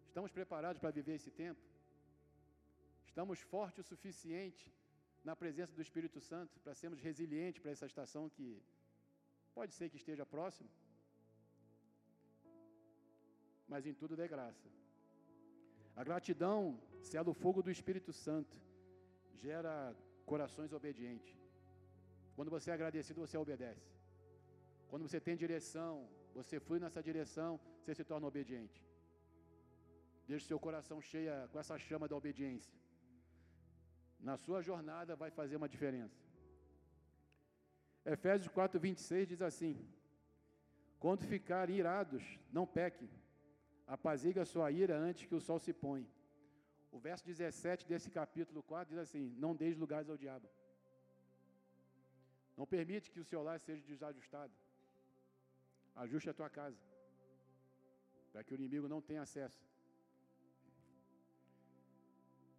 Estamos 0.08 0.32
preparados 0.38 0.80
para 0.82 0.90
viver 0.98 1.14
esse 1.20 1.30
tempo? 1.30 1.62
Estamos 3.10 3.38
fortes 3.52 3.84
o 3.84 3.88
suficiente 3.92 4.64
na 5.28 5.34
presença 5.42 5.72
do 5.78 5.82
Espírito 5.86 6.20
Santo 6.20 6.60
para 6.64 6.74
sermos 6.80 7.00
resilientes 7.08 7.60
para 7.62 7.72
essa 7.74 7.86
estação 7.92 8.22
que 8.36 8.48
pode 9.54 9.72
ser 9.78 9.88
que 9.90 9.96
esteja 10.02 10.24
próximo? 10.34 10.70
Mas 13.72 13.86
em 13.86 13.94
tudo 14.00 14.16
dê 14.20 14.26
graça. 14.36 14.68
A 16.00 16.04
gratidão 16.08 16.58
sela 17.10 17.30
o 17.30 17.38
fogo 17.42 17.60
do 17.66 17.72
Espírito 17.76 18.12
Santo, 18.12 18.56
gera 19.44 19.72
corações 20.30 20.72
obedientes. 20.78 21.36
Quando 22.36 22.52
você 22.54 22.70
é 22.70 22.74
agradecido, 22.74 23.22
você 23.24 23.36
obedece. 23.36 23.88
Quando 24.90 25.02
você 25.06 25.18
tem 25.26 25.36
direção, 25.44 26.08
você 26.38 26.60
flui 26.66 26.78
nessa 26.84 27.02
direção, 27.08 27.50
você 27.80 27.96
se 27.96 28.04
torna 28.04 28.28
obediente. 28.28 28.78
Deixe 30.28 30.46
seu 30.46 30.60
coração 30.66 31.00
cheio 31.10 31.32
com 31.50 31.58
essa 31.58 31.76
chama 31.86 32.06
da 32.06 32.16
obediência. 32.22 32.78
Na 34.28 34.36
sua 34.36 34.62
jornada 34.62 35.16
vai 35.16 35.32
fazer 35.32 35.56
uma 35.56 35.68
diferença. 35.74 36.20
Efésios 38.04 38.52
4, 38.52 38.78
26 38.78 39.28
diz 39.32 39.42
assim: 39.42 39.74
Quando 41.00 41.24
ficarem 41.34 41.76
irados, 41.76 42.24
não 42.52 42.66
pequem, 42.80 43.10
apaziga 43.96 44.44
sua 44.44 44.70
ira 44.70 44.96
antes 45.08 45.26
que 45.28 45.34
o 45.34 45.40
sol 45.40 45.58
se 45.58 45.72
ponha. 45.72 46.08
O 46.96 46.98
verso 47.06 47.24
17 47.24 47.86
desse 47.90 48.10
capítulo 48.10 48.62
4 48.62 48.94
diz 48.94 49.00
assim: 49.04 49.24
Não 49.44 49.54
deis 49.62 49.76
lugares 49.76 50.08
ao 50.10 50.16
diabo. 50.24 50.48
Não 52.56 52.66
permite 52.66 53.10
que 53.10 53.20
o 53.20 53.24
seu 53.24 53.42
lar 53.42 53.58
seja 53.60 53.82
desajustado. 53.92 54.52
Ajuste 56.04 56.30
a 56.30 56.34
tua 56.34 56.50
casa, 56.50 56.80
para 58.32 58.44
que 58.44 58.52
o 58.52 58.58
inimigo 58.60 58.88
não 58.88 59.00
tenha 59.00 59.22
acesso. 59.22 59.60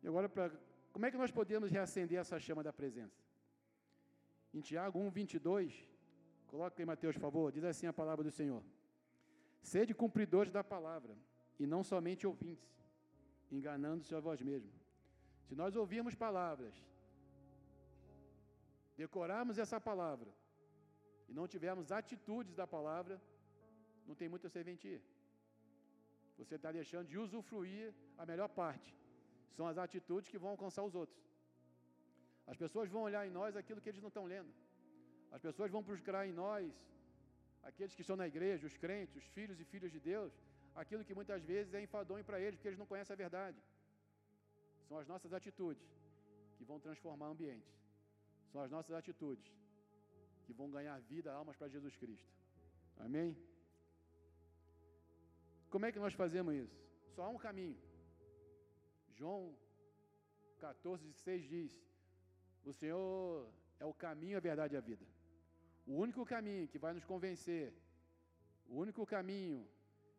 E 0.03 0.07
agora, 0.07 0.27
pra, 0.29 0.51
como 0.93 1.05
é 1.05 1.11
que 1.11 1.17
nós 1.17 1.31
podemos 1.31 1.69
reacender 1.69 2.19
essa 2.19 2.39
chama 2.39 2.63
da 2.63 2.73
presença? 2.73 3.21
Em 4.53 4.61
Tiago 4.61 4.99
1, 4.99 5.09
22, 5.11 5.85
Coloca 6.49 6.81
aí, 6.81 6.85
Mateus, 6.85 7.15
por 7.15 7.21
favor. 7.21 7.51
Diz 7.51 7.63
assim 7.63 7.85
a 7.85 7.93
palavra 7.93 8.23
do 8.23 8.31
Senhor: 8.31 8.63
Sede 9.61 9.93
cumpridores 9.93 10.51
da 10.51 10.63
palavra, 10.63 11.15
e 11.59 11.65
não 11.67 11.83
somente 11.83 12.25
ouvintes, 12.25 12.69
enganando-se 13.51 14.15
a 14.15 14.19
vós 14.19 14.41
mesmos. 14.41 14.73
Se 15.47 15.55
nós 15.55 15.75
ouvirmos 15.75 16.15
palavras, 16.15 16.73
decorarmos 18.95 19.57
essa 19.57 19.79
palavra, 19.79 20.29
e 21.27 21.33
não 21.33 21.47
tivermos 21.47 21.91
atitudes 21.91 22.55
da 22.55 22.65
palavra, 22.65 23.21
não 24.07 24.15
tem 24.15 24.27
muita 24.27 24.49
serventia. 24.49 25.01
Você 26.37 26.55
está 26.55 26.71
deixando 26.71 27.07
de 27.07 27.17
usufruir 27.17 27.93
a 28.17 28.25
melhor 28.25 28.49
parte. 28.49 28.95
São 29.55 29.67
as 29.67 29.77
atitudes 29.77 30.29
que 30.29 30.37
vão 30.37 30.51
alcançar 30.51 30.83
os 30.83 30.95
outros. 30.95 31.19
As 32.47 32.57
pessoas 32.57 32.89
vão 32.89 33.01
olhar 33.01 33.27
em 33.27 33.29
nós 33.29 33.55
aquilo 33.55 33.81
que 33.81 33.89
eles 33.89 34.01
não 34.01 34.07
estão 34.07 34.25
lendo. 34.25 34.51
As 35.31 35.41
pessoas 35.41 35.69
vão 35.69 35.83
buscar 35.83 36.25
em 36.27 36.31
nós, 36.31 36.73
aqueles 37.63 37.93
que 37.95 38.01
estão 38.01 38.15
na 38.15 38.27
igreja, 38.27 38.67
os 38.67 38.77
crentes, 38.77 39.15
os 39.15 39.27
filhos 39.35 39.59
e 39.59 39.65
filhas 39.65 39.91
de 39.91 39.99
Deus, 39.99 40.33
aquilo 40.75 41.03
que 41.03 41.13
muitas 41.13 41.43
vezes 41.43 41.73
é 41.73 41.81
enfadonho 41.81 42.23
para 42.23 42.39
eles, 42.39 42.55
porque 42.55 42.69
eles 42.69 42.79
não 42.79 42.85
conhecem 42.85 43.13
a 43.13 43.17
verdade. 43.17 43.61
São 44.87 44.97
as 44.97 45.07
nossas 45.07 45.33
atitudes 45.33 45.87
que 46.57 46.63
vão 46.63 46.79
transformar 46.79 47.27
ambientes. 47.27 47.73
São 48.51 48.61
as 48.61 48.71
nossas 48.71 48.95
atitudes 48.95 49.51
que 50.45 50.53
vão 50.53 50.69
ganhar 50.69 50.99
vida, 51.01 51.31
almas 51.31 51.55
para 51.55 51.67
Jesus 51.67 51.95
Cristo. 51.95 52.27
Amém? 52.97 53.37
Como 55.69 55.85
é 55.85 55.91
que 55.91 55.99
nós 55.99 56.13
fazemos 56.13 56.53
isso? 56.55 56.77
Só 57.15 57.23
há 57.23 57.29
um 57.29 57.37
caminho. 57.37 57.77
João 59.13 59.55
14, 60.59 61.13
6 61.13 61.47
diz: 61.47 61.71
O 62.65 62.73
Senhor 62.73 63.51
é 63.79 63.85
o 63.85 63.93
caminho, 63.93 64.37
a 64.37 64.39
verdade 64.39 64.73
e 64.73 64.77
a 64.77 64.81
vida. 64.81 65.05
O 65.91 65.93
único 66.05 66.23
caminho 66.33 66.67
que 66.71 66.79
vai 66.83 66.93
nos 66.97 67.05
convencer, 67.11 67.67
o 68.71 68.75
único 68.83 69.03
caminho 69.13 69.59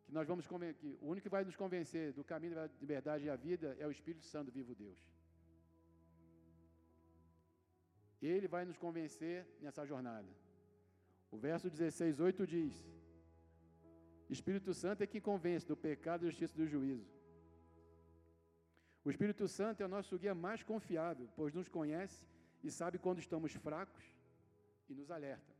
que 0.05 0.11
nós 0.17 0.27
vamos 0.27 0.45
que, 0.79 0.89
o 1.03 1.07
único 1.11 1.23
que 1.27 1.35
vai 1.35 1.43
nos 1.49 1.57
convencer 1.61 2.05
do 2.17 2.23
caminho 2.31 2.55
da 2.59 2.65
verdade 2.93 3.23
e 3.25 3.29
a 3.29 3.37
vida 3.47 3.67
é 3.79 3.85
o 3.87 3.93
Espírito 3.97 4.25
Santo, 4.31 4.51
vivo 4.51 4.75
Deus. 4.75 4.99
Ele 8.21 8.49
vai 8.55 8.63
nos 8.65 8.77
convencer 8.85 9.37
nessa 9.61 9.85
jornada. 9.91 10.27
O 11.35 11.37
verso 11.37 11.69
16, 11.69 12.19
8 12.19 12.45
diz: 12.55 12.75
Espírito 14.29 14.73
Santo 14.73 15.03
é 15.03 15.07
quem 15.07 15.21
convence 15.21 15.65
do 15.71 15.77
pecado, 15.77 16.21
da 16.23 16.29
justiça 16.31 16.53
e 16.55 16.61
do 16.61 16.67
juízo. 16.67 17.09
O 19.05 19.09
Espírito 19.09 19.47
Santo 19.47 19.81
é 19.81 19.85
o 19.85 19.93
nosso 19.95 20.19
guia 20.19 20.35
mais 20.35 20.61
confiável, 20.73 21.29
pois 21.37 21.53
nos 21.53 21.69
conhece 21.69 22.27
e 22.61 22.69
sabe 22.69 22.99
quando 22.99 23.19
estamos 23.19 23.53
fracos 23.53 24.03
e 24.89 24.93
nos 24.93 25.09
alerta. 25.09 25.50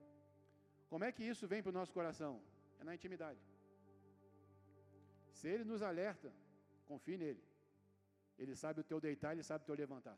Como 0.92 1.06
é 1.08 1.12
que 1.16 1.24
isso 1.32 1.46
vem 1.52 1.62
para 1.64 1.74
o 1.74 1.78
nosso 1.80 1.94
coração? 1.98 2.32
É 2.80 2.84
na 2.88 2.94
intimidade. 2.98 3.42
Se 5.38 5.48
ele 5.54 5.66
nos 5.72 5.82
alerta, 5.90 6.30
confie 6.90 7.18
nele. 7.22 7.44
Ele 8.42 8.56
sabe 8.64 8.82
o 8.82 8.84
teu 8.90 9.00
deitar, 9.06 9.32
ele 9.36 9.46
sabe 9.50 9.62
o 9.64 9.68
teu 9.70 9.78
levantar. 9.84 10.18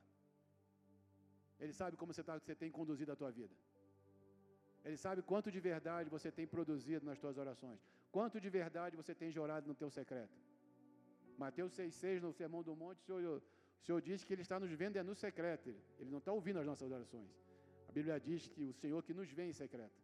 Ele 1.64 1.74
sabe 1.82 1.96
como 2.00 2.12
você, 2.14 2.24
tá, 2.30 2.40
você 2.40 2.56
tem 2.62 2.72
conduzido 2.80 3.12
a 3.12 3.16
tua 3.22 3.32
vida. 3.40 3.54
Ele 4.84 4.98
sabe 5.06 5.22
quanto 5.22 5.52
de 5.56 5.60
verdade 5.70 6.10
você 6.10 6.32
tem 6.38 6.48
produzido 6.56 7.06
nas 7.10 7.20
tuas 7.24 7.38
orações. 7.44 7.80
Quanto 8.12 8.42
de 8.46 8.50
verdade 8.60 8.98
você 9.02 9.14
tem 9.22 9.30
jorado 9.38 9.68
no 9.72 9.76
teu 9.82 9.90
secreto. 10.00 10.36
Mateus 11.38 11.72
6,6, 11.74 12.20
no 12.26 12.34
Sermão 12.34 12.64
do 12.64 12.76
Monte, 12.76 13.00
o 13.02 13.06
Senhor, 13.06 13.44
o 13.82 13.86
Senhor 13.86 14.02
diz 14.02 14.24
que 14.24 14.34
Ele 14.34 14.42
está 14.42 14.60
nos 14.60 14.72
vendo 14.72 14.98
é 14.98 15.04
no 15.04 15.16
secreto. 15.26 15.70
Ele 16.00 16.10
não 16.10 16.18
está 16.24 16.32
ouvindo 16.40 16.60
as 16.60 16.66
nossas 16.66 16.92
orações. 16.92 17.32
A 17.88 17.92
Bíblia 17.92 18.20
diz 18.20 18.48
que 18.48 18.64
o 18.64 18.74
Senhor 18.74 19.02
que 19.04 19.14
nos 19.14 19.30
vê 19.30 19.46
em 19.52 19.54
secreto. 19.54 20.03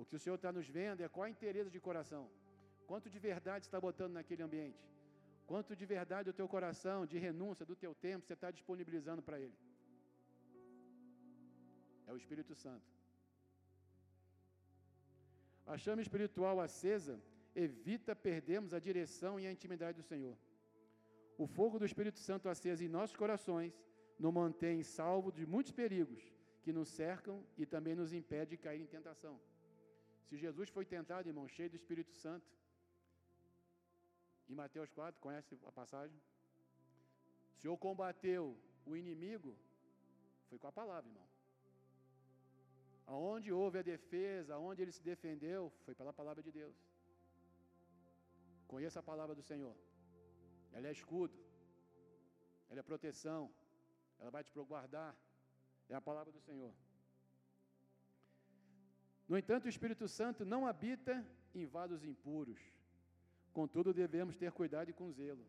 O 0.00 0.04
que 0.08 0.16
o 0.16 0.22
Senhor 0.22 0.36
está 0.40 0.50
nos 0.58 0.68
vendo 0.78 1.00
é 1.04 1.08
qual 1.14 1.24
a 1.26 1.30
interesse 1.36 1.70
de 1.76 1.80
coração. 1.88 2.24
Quanto 2.90 3.06
de 3.14 3.18
verdade 3.30 3.64
está 3.68 3.78
botando 3.86 4.12
naquele 4.18 4.42
ambiente. 4.48 4.84
Quanto 5.50 5.74
de 5.80 5.86
verdade 5.94 6.30
o 6.30 6.36
teu 6.40 6.46
coração, 6.54 6.98
de 7.12 7.18
renúncia, 7.26 7.64
do 7.70 7.76
teu 7.84 7.92
tempo, 8.06 8.24
você 8.24 8.34
está 8.38 8.50
disponibilizando 8.58 9.22
para 9.26 9.40
Ele. 9.44 9.56
É 12.06 12.12
o 12.12 12.20
Espírito 12.22 12.54
Santo. 12.64 12.86
A 15.72 15.76
chama 15.84 16.00
espiritual 16.06 16.56
acesa 16.60 17.14
evita 17.66 18.14
perdermos 18.28 18.72
a 18.72 18.78
direção 18.88 19.32
e 19.40 19.46
a 19.46 19.52
intimidade 19.56 19.96
do 20.00 20.08
Senhor. 20.12 20.36
O 21.36 21.46
fogo 21.46 21.78
do 21.80 21.88
Espírito 21.90 22.20
Santo 22.28 22.48
aceso 22.48 22.84
em 22.84 22.94
nossos 22.96 23.16
corações 23.16 23.74
nos 24.18 24.32
mantém 24.40 24.82
salvo 24.82 25.30
de 25.38 25.44
muitos 25.54 25.72
perigos 25.72 26.22
que 26.62 26.72
nos 26.72 26.88
cercam 26.88 27.36
e 27.56 27.66
também 27.66 27.94
nos 28.00 28.12
impede 28.12 28.50
de 28.52 28.56
cair 28.56 28.80
em 28.80 28.86
tentação. 28.96 29.38
Se 30.28 30.36
Jesus 30.44 30.68
foi 30.76 30.84
tentado, 30.84 31.28
irmão, 31.32 31.46
cheio 31.56 31.70
do 31.70 31.76
Espírito 31.80 32.12
Santo, 32.24 32.50
em 34.50 34.54
Mateus 34.62 34.90
4, 34.90 35.20
conhece 35.20 35.58
a 35.70 35.72
passagem? 35.80 36.18
O 37.54 37.60
Senhor 37.60 37.76
combateu 37.86 38.42
o 38.90 38.96
inimigo, 38.96 39.52
foi 40.48 40.58
com 40.58 40.68
a 40.68 40.72
palavra, 40.80 41.08
irmão. 41.10 41.28
Aonde 43.14 43.50
houve 43.60 43.78
a 43.78 43.88
defesa, 43.94 44.54
aonde 44.54 44.82
ele 44.82 44.92
se 44.92 45.02
defendeu, 45.02 45.72
foi 45.84 45.94
pela 45.94 46.12
palavra 46.12 46.42
de 46.42 46.52
Deus. 46.52 46.76
Conheça 48.72 49.00
a 49.00 49.02
palavra 49.10 49.34
do 49.34 49.42
Senhor. 49.50 49.74
Ela 50.72 50.88
é 50.88 50.92
escudo. 50.92 51.36
Ela 52.68 52.80
é 52.80 52.82
proteção. 52.90 53.42
Ela 54.18 54.30
vai 54.30 54.44
te 54.44 54.52
guardar. 54.72 55.16
É 55.88 55.94
a 55.94 56.02
palavra 56.08 56.30
do 56.30 56.40
Senhor. 56.48 56.72
No 59.28 59.36
entanto, 59.36 59.66
o 59.66 59.68
Espírito 59.68 60.08
Santo 60.08 60.44
não 60.44 60.66
habita 60.66 61.24
em 61.54 61.66
vasos 61.66 62.02
impuros. 62.04 62.58
Contudo, 63.52 63.92
devemos 63.92 64.36
ter 64.36 64.50
cuidado 64.52 64.88
e 64.90 64.92
com 64.92 65.12
zelo. 65.12 65.44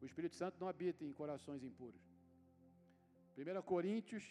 O 0.00 0.04
Espírito 0.04 0.34
Santo 0.34 0.58
não 0.60 0.68
habita 0.68 1.04
em 1.04 1.12
corações 1.12 1.62
impuros. 1.64 2.00
1 3.38 3.62
Coríntios 3.62 4.24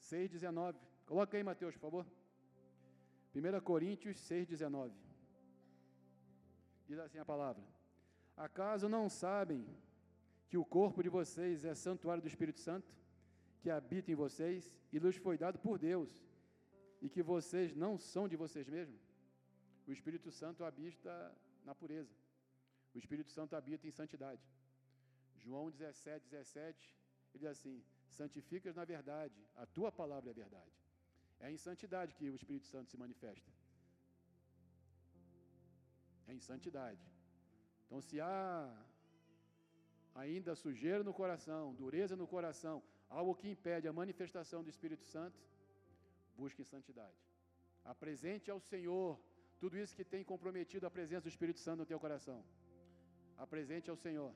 6,19. 0.00 0.76
Coloca 1.06 1.36
aí, 1.36 1.42
Mateus, 1.42 1.74
por 1.74 1.80
favor. 1.80 2.06
1 3.34 3.60
Coríntios 3.60 4.16
6,19. 4.18 4.92
Diz 6.86 6.98
assim 6.98 7.18
a 7.18 7.24
palavra: 7.24 7.62
Acaso 8.36 8.88
não 8.88 9.08
sabem 9.08 9.64
que 10.48 10.58
o 10.58 10.64
corpo 10.64 11.02
de 11.02 11.08
vocês 11.08 11.64
é 11.64 11.74
santuário 11.74 12.22
do 12.22 12.28
Espírito 12.28 12.58
Santo, 12.58 12.92
que 13.60 13.70
habita 13.70 14.10
em 14.10 14.14
vocês 14.14 14.74
e 14.92 14.98
lhes 14.98 15.16
foi 15.16 15.36
dado 15.38 15.58
por 15.58 15.78
Deus, 15.78 16.20
e 17.00 17.08
que 17.08 17.22
vocês 17.22 17.74
não 17.74 17.98
são 17.98 18.28
de 18.28 18.36
vocês 18.36 18.68
mesmos? 18.68 19.02
O 19.86 19.92
Espírito 19.92 20.30
Santo 20.30 20.64
habita 20.64 21.12
na 21.64 21.74
pureza. 21.74 22.14
O 22.94 22.98
Espírito 22.98 23.30
Santo 23.30 23.56
habita 23.56 23.86
em 23.88 23.90
santidade. 23.90 24.42
João 25.44 25.70
17, 25.70 26.28
17, 26.28 26.96
ele 27.32 27.40
diz 27.42 27.48
assim: 27.48 27.82
santificas 28.08 28.74
na 28.76 28.84
verdade, 28.84 29.40
a 29.56 29.66
tua 29.66 29.90
palavra 29.90 30.30
é 30.30 30.34
verdade. 30.34 30.72
É 31.40 31.50
em 31.50 31.56
santidade 31.56 32.14
que 32.14 32.28
o 32.28 32.34
Espírito 32.34 32.66
Santo 32.66 32.90
se 32.90 32.98
manifesta. 32.98 33.50
É 36.28 36.34
em 36.34 36.40
santidade. 36.40 37.00
Então, 37.86 38.00
se 38.00 38.20
há 38.20 38.38
ainda 40.14 40.54
sujeira 40.54 41.02
no 41.02 41.14
coração, 41.14 41.74
dureza 41.74 42.14
no 42.14 42.26
coração, 42.26 42.82
algo 43.08 43.34
que 43.34 43.48
impede 43.48 43.88
a 43.88 43.92
manifestação 43.92 44.62
do 44.62 44.70
Espírito 44.70 45.04
Santo, 45.04 45.40
busque 46.42 46.64
santidade. 46.74 47.20
Apresente 47.94 48.46
ao 48.54 48.60
Senhor 48.70 49.08
tudo 49.62 49.74
isso 49.82 49.96
que 49.98 50.06
tem 50.12 50.22
comprometido 50.32 50.84
a 50.86 50.94
presença 50.98 51.24
do 51.26 51.32
Espírito 51.34 51.60
Santo 51.66 51.80
no 51.82 51.90
teu 51.92 52.00
coração. 52.04 52.38
Apresente 53.46 53.88
ao 53.92 53.98
Senhor. 54.04 54.32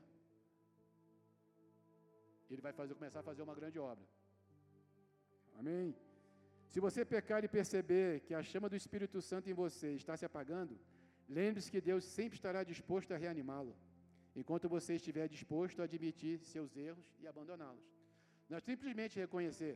Ele 2.51 2.63
vai 2.67 2.73
fazer, 2.79 2.93
começar 2.99 3.21
a 3.21 3.29
fazer 3.29 3.41
uma 3.47 3.55
grande 3.59 3.79
obra. 3.91 4.05
Amém? 5.59 5.87
Se 6.71 6.79
você 6.85 7.01
pecar 7.15 7.41
e 7.43 7.49
perceber 7.57 8.09
que 8.25 8.33
a 8.39 8.43
chama 8.51 8.69
do 8.71 8.77
Espírito 8.81 9.19
Santo 9.29 9.49
em 9.49 9.57
você 9.63 9.89
está 10.01 10.15
se 10.21 10.25
apagando, 10.29 10.73
lembre-se 11.37 11.71
que 11.73 11.81
Deus 11.89 12.03
sempre 12.17 12.35
estará 12.39 12.61
disposto 12.73 13.11
a 13.13 13.17
reanimá-lo, 13.23 13.73
enquanto 14.35 14.67
você 14.75 14.95
estiver 14.95 15.27
disposto 15.35 15.79
a 15.81 15.85
admitir 15.85 16.35
seus 16.53 16.71
erros 16.75 17.07
e 17.21 17.27
abandoná-los. 17.33 17.85
Não 18.49 18.57
é 18.57 18.63
simplesmente 18.69 19.19
reconhecer, 19.25 19.75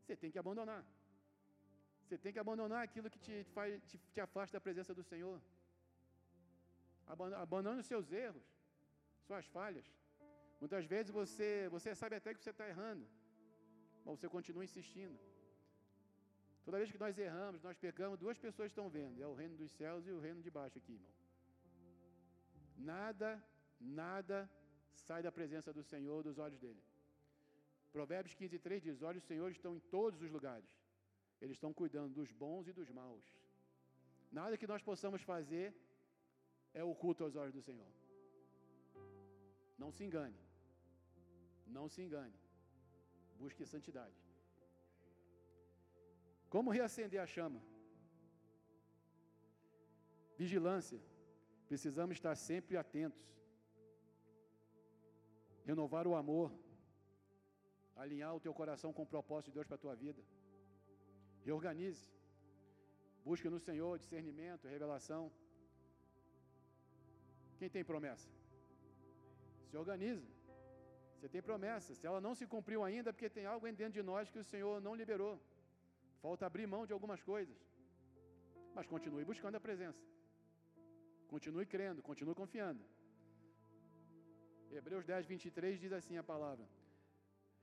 você 0.00 0.16
tem 0.22 0.30
que 0.30 0.40
abandonar. 0.44 0.82
Você 2.08 2.16
tem 2.24 2.32
que 2.32 2.38
abandonar 2.38 2.82
aquilo 2.82 3.10
que 3.14 3.18
te, 3.24 3.34
faz, 3.54 3.70
te, 3.88 3.96
te 4.12 4.20
afasta 4.26 4.56
da 4.56 4.60
presença 4.66 4.94
do 4.98 5.02
Senhor. 5.02 5.38
Abandone 7.44 7.80
os 7.80 7.86
seus 7.86 8.10
erros, 8.10 8.46
suas 9.26 9.46
falhas. 9.56 9.86
Muitas 10.60 10.86
vezes 10.92 11.10
você, 11.10 11.68
você 11.76 11.94
sabe 11.94 12.16
até 12.16 12.32
que 12.32 12.40
você 12.40 12.52
está 12.54 12.66
errando, 12.66 13.06
mas 14.04 14.18
você 14.18 14.28
continua 14.36 14.64
insistindo. 14.64 15.18
Toda 16.64 16.78
vez 16.78 16.90
que 16.90 17.02
nós 17.04 17.18
erramos, 17.18 17.62
nós 17.62 17.76
pecamos, 17.76 18.18
duas 18.18 18.38
pessoas 18.38 18.70
estão 18.70 18.88
vendo: 18.88 19.22
é 19.22 19.26
o 19.26 19.34
reino 19.34 19.56
dos 19.62 19.70
céus 19.72 20.06
e 20.06 20.10
o 20.10 20.20
reino 20.26 20.40
de 20.40 20.50
baixo 20.50 20.78
aqui, 20.78 20.94
irmão. 20.94 21.14
Nada, 22.76 23.30
nada 23.78 24.50
sai 24.94 25.22
da 25.22 25.32
presença 25.38 25.72
do 25.72 25.82
Senhor, 25.82 26.22
dos 26.22 26.38
olhos 26.38 26.58
dele. 26.58 26.82
Provérbios 27.92 28.34
15, 28.34 28.58
3 28.58 28.82
diz: 28.82 29.02
Olhos 29.02 29.22
do 29.22 29.26
Senhor 29.26 29.50
estão 29.50 29.74
em 29.76 29.80
todos 29.80 30.22
os 30.22 30.30
lugares. 30.30 30.77
Eles 31.40 31.56
estão 31.56 31.72
cuidando 31.72 32.14
dos 32.14 32.30
bons 32.32 32.66
e 32.68 32.72
dos 32.72 32.90
maus. 32.90 33.24
Nada 34.30 34.58
que 34.58 34.66
nós 34.66 34.82
possamos 34.82 35.22
fazer 35.22 35.74
é 36.74 36.82
oculto 36.82 37.24
aos 37.24 37.36
olhos 37.36 37.54
do 37.54 37.62
Senhor. 37.62 37.92
Não 39.82 39.90
se 39.92 40.04
engane. 40.04 40.40
Não 41.66 41.88
se 41.88 42.02
engane. 42.02 42.38
Busque 43.38 43.64
santidade. 43.64 44.18
Como 46.54 46.70
reacender 46.70 47.20
a 47.20 47.26
chama? 47.26 47.60
Vigilância. 50.36 51.00
Precisamos 51.68 52.16
estar 52.16 52.34
sempre 52.34 52.76
atentos. 52.76 53.22
Renovar 55.64 56.06
o 56.06 56.14
amor. 56.14 56.50
Alinhar 57.94 58.34
o 58.34 58.40
teu 58.40 58.54
coração 58.54 58.92
com 58.92 59.02
o 59.02 59.12
propósito 59.14 59.50
de 59.50 59.54
Deus 59.54 59.66
para 59.66 59.76
a 59.76 59.84
tua 59.86 59.94
vida. 59.94 60.22
Reorganize. 61.44 62.04
Busque 63.24 63.48
no 63.48 63.60
Senhor 63.68 63.98
discernimento, 63.98 64.66
revelação. 64.66 65.22
Quem 67.58 67.68
tem 67.68 67.84
promessa? 67.84 68.28
Se 69.70 69.76
organize. 69.76 70.28
Você 71.14 71.28
tem 71.28 71.42
promessa. 71.42 71.94
Se 71.94 72.06
ela 72.06 72.20
não 72.20 72.34
se 72.34 72.46
cumpriu 72.46 72.82
ainda, 72.84 73.10
é 73.10 73.12
porque 73.12 73.28
tem 73.28 73.46
algo 73.46 73.66
dentro 73.80 73.96
de 74.00 74.02
nós 74.02 74.30
que 74.30 74.38
o 74.38 74.48
Senhor 74.52 74.80
não 74.80 74.94
liberou. 74.94 75.34
Falta 76.22 76.46
abrir 76.46 76.66
mão 76.66 76.86
de 76.86 76.92
algumas 76.92 77.22
coisas. 77.22 77.58
Mas 78.74 78.86
continue 78.86 79.24
buscando 79.24 79.56
a 79.56 79.60
presença. 79.60 80.02
Continue 81.32 81.66
crendo, 81.66 82.00
continue 82.10 82.34
confiando. 82.34 82.82
Hebreus 84.70 85.04
10, 85.04 85.26
23 85.26 85.80
diz 85.80 85.92
assim 85.92 86.16
a 86.16 86.22
palavra: 86.22 86.64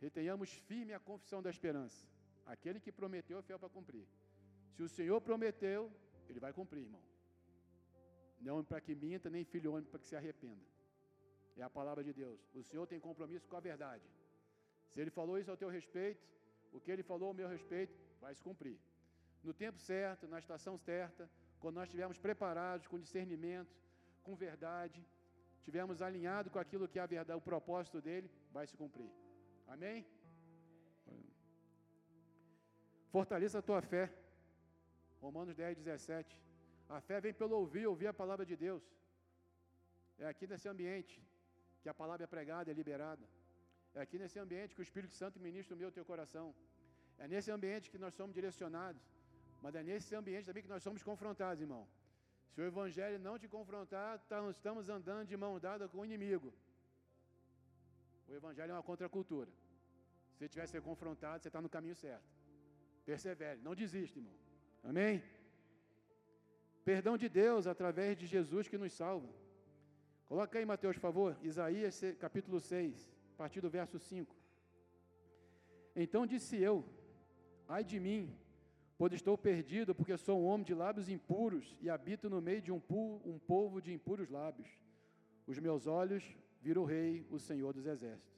Retenhamos 0.02 0.52
firme 0.70 0.94
a 0.94 1.00
confissão 1.00 1.42
da 1.42 1.50
esperança. 1.50 2.06
Aquele 2.46 2.80
que 2.80 2.92
prometeu 2.92 3.40
é 3.40 3.42
fiel 3.42 3.60
para 3.60 3.70
cumprir. 3.70 4.06
Se 4.76 4.84
o 4.84 4.90
Senhor 4.90 5.20
prometeu, 5.22 5.92
ele 6.30 6.40
vai 6.40 6.54
cumprir, 6.54 6.84
irmão. 6.84 7.02
Não 8.40 8.64
para 8.64 8.82
que 8.82 8.94
minta, 8.94 9.30
nem 9.30 9.44
filho 9.44 9.72
homem 9.74 9.90
para 9.92 10.00
que 10.00 10.08
se 10.08 10.16
arrependa. 10.16 10.66
É 11.58 11.64
a 11.64 11.70
palavra 11.70 12.04
de 12.04 12.14
Deus. 12.14 12.40
O 12.54 12.64
Senhor 12.64 12.86
tem 12.86 13.00
compromisso 13.00 13.48
com 13.48 13.56
a 13.56 13.60
verdade. 13.60 14.08
Se 14.92 15.00
ele 15.02 15.10
falou 15.10 15.38
isso 15.40 15.52
ao 15.52 15.58
teu 15.58 15.70
respeito, 15.70 16.24
o 16.72 16.80
que 16.80 16.92
ele 16.92 17.04
falou 17.04 17.30
ao 17.30 17.34
meu 17.34 17.48
respeito, 17.48 17.98
vai 18.20 18.34
se 18.36 18.44
cumprir. 18.44 18.78
No 19.44 19.54
tempo 19.54 19.80
certo, 19.80 20.28
na 20.28 20.40
estação 20.40 20.78
certa, 20.78 21.30
quando 21.60 21.76
nós 21.76 21.88
estivermos 21.88 22.18
preparados 22.18 22.88
com 22.88 23.00
discernimento, 23.00 23.74
com 24.24 24.36
verdade, 24.36 25.06
estivermos 25.60 26.02
alinhados 26.02 26.52
com 26.52 26.60
aquilo 26.60 26.88
que 26.88 27.00
é 27.00 27.02
a 27.02 27.06
verdade, 27.06 27.38
o 27.38 27.42
propósito 27.42 28.02
dele, 28.02 28.30
vai 28.52 28.68
se 28.68 28.76
cumprir. 28.76 29.12
Amém? 29.68 30.06
Fortaleça 33.16 33.58
a 33.60 33.66
tua 33.68 33.82
fé. 33.92 34.04
Romanos 35.26 35.56
10, 35.56 35.78
17. 35.78 36.42
A 36.96 37.00
fé 37.08 37.18
vem 37.26 37.34
pelo 37.42 37.56
ouvir, 37.62 37.86
ouvir 37.92 38.08
a 38.12 38.16
palavra 38.22 38.46
de 38.50 38.56
Deus. 38.64 38.84
É 40.24 40.26
aqui 40.32 40.46
nesse 40.52 40.68
ambiente 40.74 41.16
que 41.82 41.88
a 41.94 41.96
palavra 42.02 42.26
é 42.26 42.30
pregada, 42.34 42.68
é 42.72 42.76
liberada. 42.82 43.26
É 43.98 44.02
aqui 44.06 44.18
nesse 44.22 44.38
ambiente 44.44 44.76
que 44.76 44.82
o 44.84 44.88
Espírito 44.88 45.16
Santo 45.22 45.40
ministra 45.48 45.74
o 45.76 45.80
meu 45.84 45.92
teu 45.98 46.06
coração. 46.12 46.48
É 47.18 47.26
nesse 47.34 47.50
ambiente 47.58 47.90
que 47.94 48.02
nós 48.06 48.14
somos 48.20 48.36
direcionados. 48.40 49.02
Mas 49.64 49.76
é 49.80 49.84
nesse 49.92 50.14
ambiente 50.22 50.48
também 50.50 50.64
que 50.68 50.74
nós 50.76 50.84
somos 50.88 51.02
confrontados, 51.10 51.62
irmão. 51.68 51.84
Se 52.52 52.60
o 52.60 52.66
Evangelho 52.72 53.18
não 53.28 53.38
te 53.44 53.48
confrontar, 53.58 54.12
tá, 54.32 54.40
estamos 54.58 54.90
andando 54.98 55.26
de 55.32 55.38
mão 55.46 55.54
dada 55.70 55.88
com 55.88 56.00
o 56.00 56.06
inimigo. 56.10 56.52
O 58.28 58.34
Evangelho 58.42 58.72
é 58.72 58.76
uma 58.80 58.90
contracultura. 58.92 59.52
Se 60.34 60.40
você 60.40 60.50
tiver 60.50 60.68
ser 60.68 60.82
confrontado, 60.90 61.42
você 61.42 61.48
está 61.54 61.62
no 61.62 61.70
caminho 61.78 61.96
certo. 62.08 62.35
Persevere, 63.06 63.62
não 63.62 63.76
desista, 63.76 64.18
irmão. 64.20 64.34
Amém? 64.84 65.24
Perdão 66.84 67.18
de 67.18 67.30
Deus 67.30 67.68
através 67.68 68.18
de 68.18 68.26
Jesus 68.26 68.68
que 68.68 68.78
nos 68.78 68.94
salva. 68.94 69.30
Coloca 70.28 70.58
aí, 70.58 70.66
Mateus, 70.66 70.96
por 70.96 71.02
favor, 71.02 71.38
Isaías 71.42 72.02
capítulo 72.20 72.60
6, 72.60 73.12
a 73.34 73.38
partir 73.38 73.62
do 73.62 73.70
verso 73.70 74.00
5. 74.00 74.36
Então 75.96 76.26
disse 76.26 76.58
eu: 76.58 76.84
Ai 77.68 77.84
de 77.84 78.00
mim, 78.00 78.36
pois 78.98 79.14
estou 79.14 79.38
perdido, 79.38 79.94
porque 79.94 80.18
sou 80.18 80.42
um 80.42 80.46
homem 80.46 80.66
de 80.66 80.74
lábios 80.74 81.10
impuros 81.10 81.78
e 81.82 81.90
habito 81.90 82.30
no 82.30 82.42
meio 82.42 82.62
de 82.62 82.72
um, 82.72 82.82
um 83.24 83.38
povo 83.38 83.82
de 83.82 83.94
impuros 83.94 84.30
lábios. 84.30 84.70
Os 85.46 85.60
meus 85.60 85.86
olhos 85.86 86.24
viram 86.60 86.82
o 86.82 86.86
Rei, 86.86 87.26
o 87.30 87.40
Senhor 87.40 87.72
dos 87.72 87.86
Exércitos. 87.86 88.36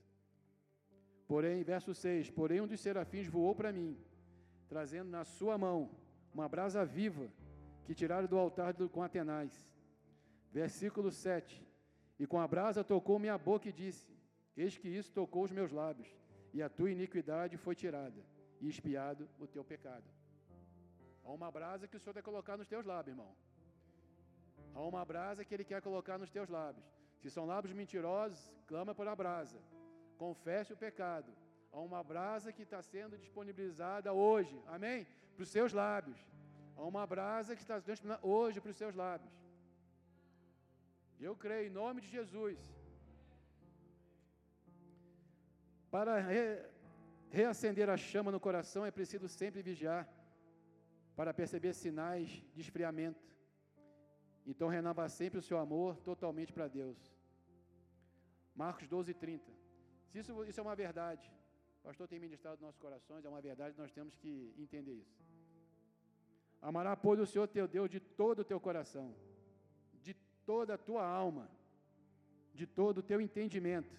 Porém, 1.28 1.64
verso 1.64 1.94
6: 1.94 2.30
Porém, 2.32 2.62
um 2.62 2.68
dos 2.68 2.80
serafins 2.80 3.28
voou 3.28 3.56
para 3.56 3.72
mim, 3.72 3.98
trazendo 4.68 5.10
na 5.10 5.24
sua 5.24 5.58
mão 5.58 5.90
uma 6.34 6.48
brasa 6.48 6.86
viva 6.86 7.30
que 7.86 7.96
tiraram 7.96 8.28
do 8.28 8.38
altar 8.38 8.74
com 8.90 9.02
Atenais. 9.02 9.68
Versículo 10.52 11.12
7: 11.12 11.68
e 12.20 12.26
com 12.26 12.40
a 12.40 12.48
brasa 12.48 12.84
tocou 12.84 13.20
minha 13.20 13.38
boca 13.38 13.70
e 13.70 13.72
disse: 13.72 14.08
Eis 14.56 14.78
que 14.78 14.90
isso 14.90 15.12
tocou 15.12 15.44
os 15.44 15.52
meus 15.52 15.72
lábios, 15.72 16.10
e 16.54 16.62
a 16.62 16.70
tua 16.70 16.92
iniquidade 16.92 17.58
foi 17.58 17.76
tirada, 17.76 18.22
e 18.60 18.68
espiado 18.68 19.30
o 19.40 19.48
teu 19.48 19.64
pecado. 19.64 20.06
Há 21.24 21.32
uma 21.32 21.52
brasa 21.52 21.88
que 21.88 21.98
o 21.98 22.00
Senhor 22.00 22.14
quer 22.14 22.24
colocar 22.24 22.58
nos 22.58 22.68
teus 22.68 22.86
lábios, 22.86 23.16
irmão. 23.16 23.36
Há 24.74 24.82
uma 24.82 25.04
brasa 25.06 25.46
que 25.46 25.54
Ele 25.54 25.64
quer 25.64 25.82
colocar 25.82 26.18
nos 26.18 26.32
teus 26.32 26.50
lábios. 26.50 26.86
Se 27.20 27.30
são 27.30 27.46
lábios 27.46 27.74
mentirosos, 27.74 28.52
clama 28.66 28.96
por 28.96 29.08
a 29.08 29.16
brasa. 29.16 29.60
Confesse 30.18 30.74
o 30.74 30.78
pecado. 30.78 31.32
Há 31.78 31.82
uma 31.90 32.04
brasa 32.12 32.52
que 32.52 32.64
está 32.64 32.82
sendo 32.82 33.16
disponibilizada 33.24 34.12
hoje, 34.12 34.56
amém? 34.76 35.06
Para 35.36 35.44
os 35.44 35.50
seus 35.56 35.72
lábios. 35.82 36.20
Há 36.76 36.84
uma 36.92 37.06
brasa 37.06 37.56
que 37.56 37.62
está 37.62 37.78
disponibilizada 37.78 38.28
hoje 38.36 38.60
para 38.60 38.72
os 38.72 38.78
seus 38.82 38.96
lábios. 38.96 39.32
Eu 41.20 41.36
creio 41.36 41.68
em 41.68 41.76
nome 41.82 42.02
de 42.02 42.08
Jesus. 42.08 42.58
Para 45.92 46.18
re, 46.18 46.66
reacender 47.30 47.88
a 47.92 47.98
chama 48.10 48.32
no 48.32 48.40
coração 48.40 48.84
é 48.84 48.90
preciso 48.90 49.28
sempre 49.28 49.62
vigiar 49.62 50.10
para 51.16 51.32
perceber 51.32 51.74
sinais 51.76 52.28
de 52.56 52.62
esfriamento. 52.62 53.24
Então 54.48 54.68
renova 54.68 55.08
sempre 55.10 55.38
o 55.38 55.48
seu 55.50 55.60
amor 55.60 56.02
totalmente 56.12 56.52
para 56.52 56.68
Deus. 56.68 56.98
Marcos 58.56 58.88
12, 58.88 59.14
30. 59.14 59.52
Se 60.08 60.18
isso, 60.18 60.44
isso 60.44 60.60
é 60.60 60.64
uma 60.64 60.76
verdade, 60.76 61.37
pastor 61.88 62.08
tem 62.12 62.20
ministrado 62.28 62.58
nos 62.58 62.68
nossos 62.68 62.82
corações, 62.88 63.26
é 63.26 63.30
uma 63.30 63.44
verdade, 63.50 63.82
nós 63.84 63.92
temos 63.98 64.14
que 64.22 64.32
entender 64.66 64.96
isso. 65.04 65.18
Amará, 66.70 66.94
pois, 67.06 67.20
o 67.20 67.30
Senhor 67.32 67.48
teu 67.48 67.68
Deus 67.78 67.90
de 67.96 68.00
todo 68.22 68.40
o 68.44 68.48
teu 68.52 68.60
coração 68.68 69.08
toda 70.48 70.76
a 70.76 70.84
tua 70.90 71.06
alma, 71.06 71.46
de 72.60 72.66
todo 72.80 73.00
o 73.00 73.08
teu 73.10 73.20
entendimento, 73.28 73.96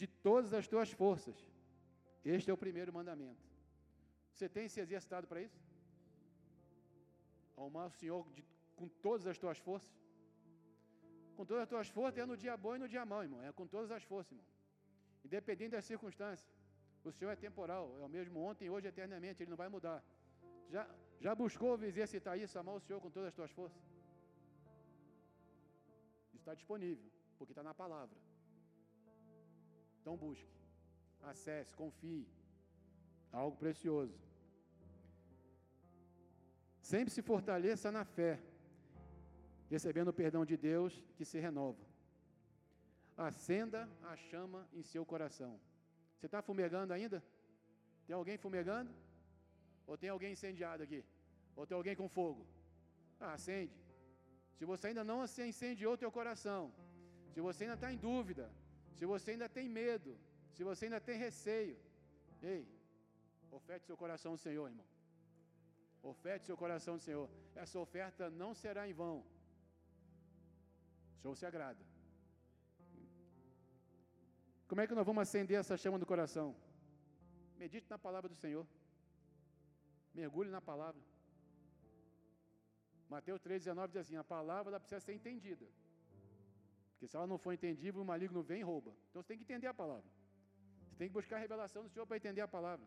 de 0.00 0.06
todas 0.06 0.52
as 0.58 0.68
tuas 0.72 0.90
forças. 1.02 1.36
Este 2.36 2.50
é 2.50 2.54
o 2.54 2.62
primeiro 2.64 2.92
mandamento. 2.98 3.44
Você 4.34 4.46
tem 4.56 4.68
se 4.68 4.78
exercitado 4.84 5.26
para 5.30 5.40
isso? 5.46 5.58
Amar 7.56 7.86
o 7.86 7.96
Senhor 8.00 8.22
de, 8.34 8.44
com 8.76 8.88
todas 9.06 9.26
as 9.32 9.38
tuas 9.38 9.58
forças? 9.68 9.96
Com 11.36 11.44
todas 11.46 11.62
as 11.62 11.70
tuas 11.72 11.88
forças 11.88 12.18
é 12.24 12.26
no 12.26 12.36
dia 12.44 12.54
bom 12.64 12.74
e 12.76 12.80
no 12.84 12.88
dia 12.94 13.04
mau, 13.12 13.22
irmão. 13.22 13.42
É 13.42 13.50
com 13.60 13.66
todas 13.66 13.90
as 13.98 14.04
forças, 14.12 14.32
irmão. 14.32 14.46
Independente 15.24 15.72
das 15.76 15.86
circunstâncias. 15.92 16.57
O 17.04 17.12
Senhor 17.12 17.30
é 17.30 17.36
temporal, 17.36 17.96
é 18.00 18.04
o 18.04 18.08
mesmo 18.08 18.40
ontem, 18.40 18.70
hoje, 18.70 18.88
eternamente. 18.88 19.42
Ele 19.42 19.50
não 19.50 19.56
vai 19.56 19.68
mudar. 19.68 20.02
Já, 20.68 20.88
já 21.20 21.34
buscou 21.34 21.82
exercitar 21.82 22.38
isso, 22.38 22.58
amar 22.58 22.74
o 22.74 22.80
Senhor 22.80 23.00
com 23.00 23.10
todas 23.10 23.28
as 23.28 23.34
tuas 23.34 23.50
forças? 23.50 23.88
está 26.48 26.54
disponível, 26.54 27.04
porque 27.36 27.52
está 27.52 27.62
na 27.62 27.74
palavra. 27.74 28.16
Então 30.00 30.16
busque, 30.16 30.48
acesse, 31.22 31.76
confie. 31.76 32.26
Algo 33.30 33.56
precioso. 33.58 34.18
Sempre 36.80 37.10
se 37.10 37.20
fortaleça 37.20 37.92
na 37.92 38.04
fé, 38.16 38.40
recebendo 39.68 40.08
o 40.08 40.18
perdão 40.22 40.46
de 40.46 40.56
Deus 40.56 41.04
que 41.16 41.24
se 41.26 41.38
renova. 41.38 41.84
Acenda 43.14 43.86
a 44.02 44.16
chama 44.16 44.66
em 44.72 44.82
seu 44.82 45.04
coração. 45.04 45.60
Você 46.18 46.26
está 46.26 46.40
fumegando 46.42 46.92
ainda? 46.92 47.22
Tem 48.06 48.14
alguém 48.14 48.36
fumegando? 48.36 48.90
Ou 49.86 49.96
tem 49.96 50.10
alguém 50.10 50.32
incendiado 50.32 50.82
aqui? 50.82 51.00
Ou 51.56 51.66
tem 51.66 51.76
alguém 51.76 51.96
com 52.00 52.08
fogo? 52.08 52.42
Ah, 53.20 53.32
acende. 53.34 53.76
Se 54.58 54.64
você 54.64 54.88
ainda 54.88 55.04
não 55.10 55.18
incendiou 55.24 55.96
teu 55.96 56.10
coração, 56.18 56.72
se 57.32 57.40
você 57.40 57.64
ainda 57.64 57.76
está 57.78 57.92
em 57.92 57.96
dúvida, 57.96 58.50
se 58.98 59.04
você 59.12 59.30
ainda 59.32 59.48
tem 59.48 59.68
medo, 59.68 60.12
se 60.54 60.64
você 60.68 60.86
ainda 60.86 61.00
tem 61.08 61.16
receio, 61.26 61.76
ei, 62.42 62.62
oferte 63.58 63.86
seu 63.86 63.96
coração 63.96 64.32
ao 64.32 64.38
Senhor, 64.46 64.66
irmão. 64.68 64.86
Oferte 66.02 66.46
seu 66.46 66.56
coração 66.56 66.94
ao 66.94 67.00
Senhor. 67.00 67.28
Essa 67.54 67.78
oferta 67.78 68.28
não 68.30 68.52
será 68.62 68.88
em 68.88 68.92
vão. 68.92 69.18
O 71.14 71.20
Senhor 71.20 71.36
se 71.36 71.46
agrada. 71.46 71.87
Como 74.68 74.80
é 74.82 74.86
que 74.86 74.94
nós 74.94 75.06
vamos 75.06 75.22
acender 75.22 75.58
essa 75.58 75.76
chama 75.82 75.98
do 75.98 76.04
coração? 76.04 76.54
Medite 77.56 77.88
na 77.88 77.98
palavra 77.98 78.28
do 78.28 78.36
Senhor. 78.36 78.66
Mergulhe 80.14 80.50
na 80.50 80.60
palavra. 80.60 81.00
Mateus 83.08 83.40
3,19 83.40 83.88
diz 83.88 83.96
assim: 84.02 84.16
a 84.16 84.24
palavra 84.24 84.70
ela 84.70 84.80
precisa 84.80 85.00
ser 85.00 85.14
entendida. 85.14 85.66
Porque 86.92 87.08
se 87.08 87.16
ela 87.16 87.26
não 87.26 87.38
for 87.38 87.52
entendível, 87.52 88.02
o 88.02 88.04
maligno 88.04 88.42
vem 88.42 88.60
e 88.60 88.62
rouba. 88.62 88.92
Então 89.08 89.22
você 89.22 89.28
tem 89.28 89.38
que 89.38 89.44
entender 89.44 89.68
a 89.68 89.74
palavra. 89.82 90.10
Você 90.90 90.96
tem 90.98 91.08
que 91.08 91.14
buscar 91.14 91.36
a 91.36 91.38
revelação 91.38 91.82
do 91.82 91.88
Senhor 91.88 92.06
para 92.06 92.18
entender 92.18 92.42
a 92.42 92.48
palavra. 92.48 92.86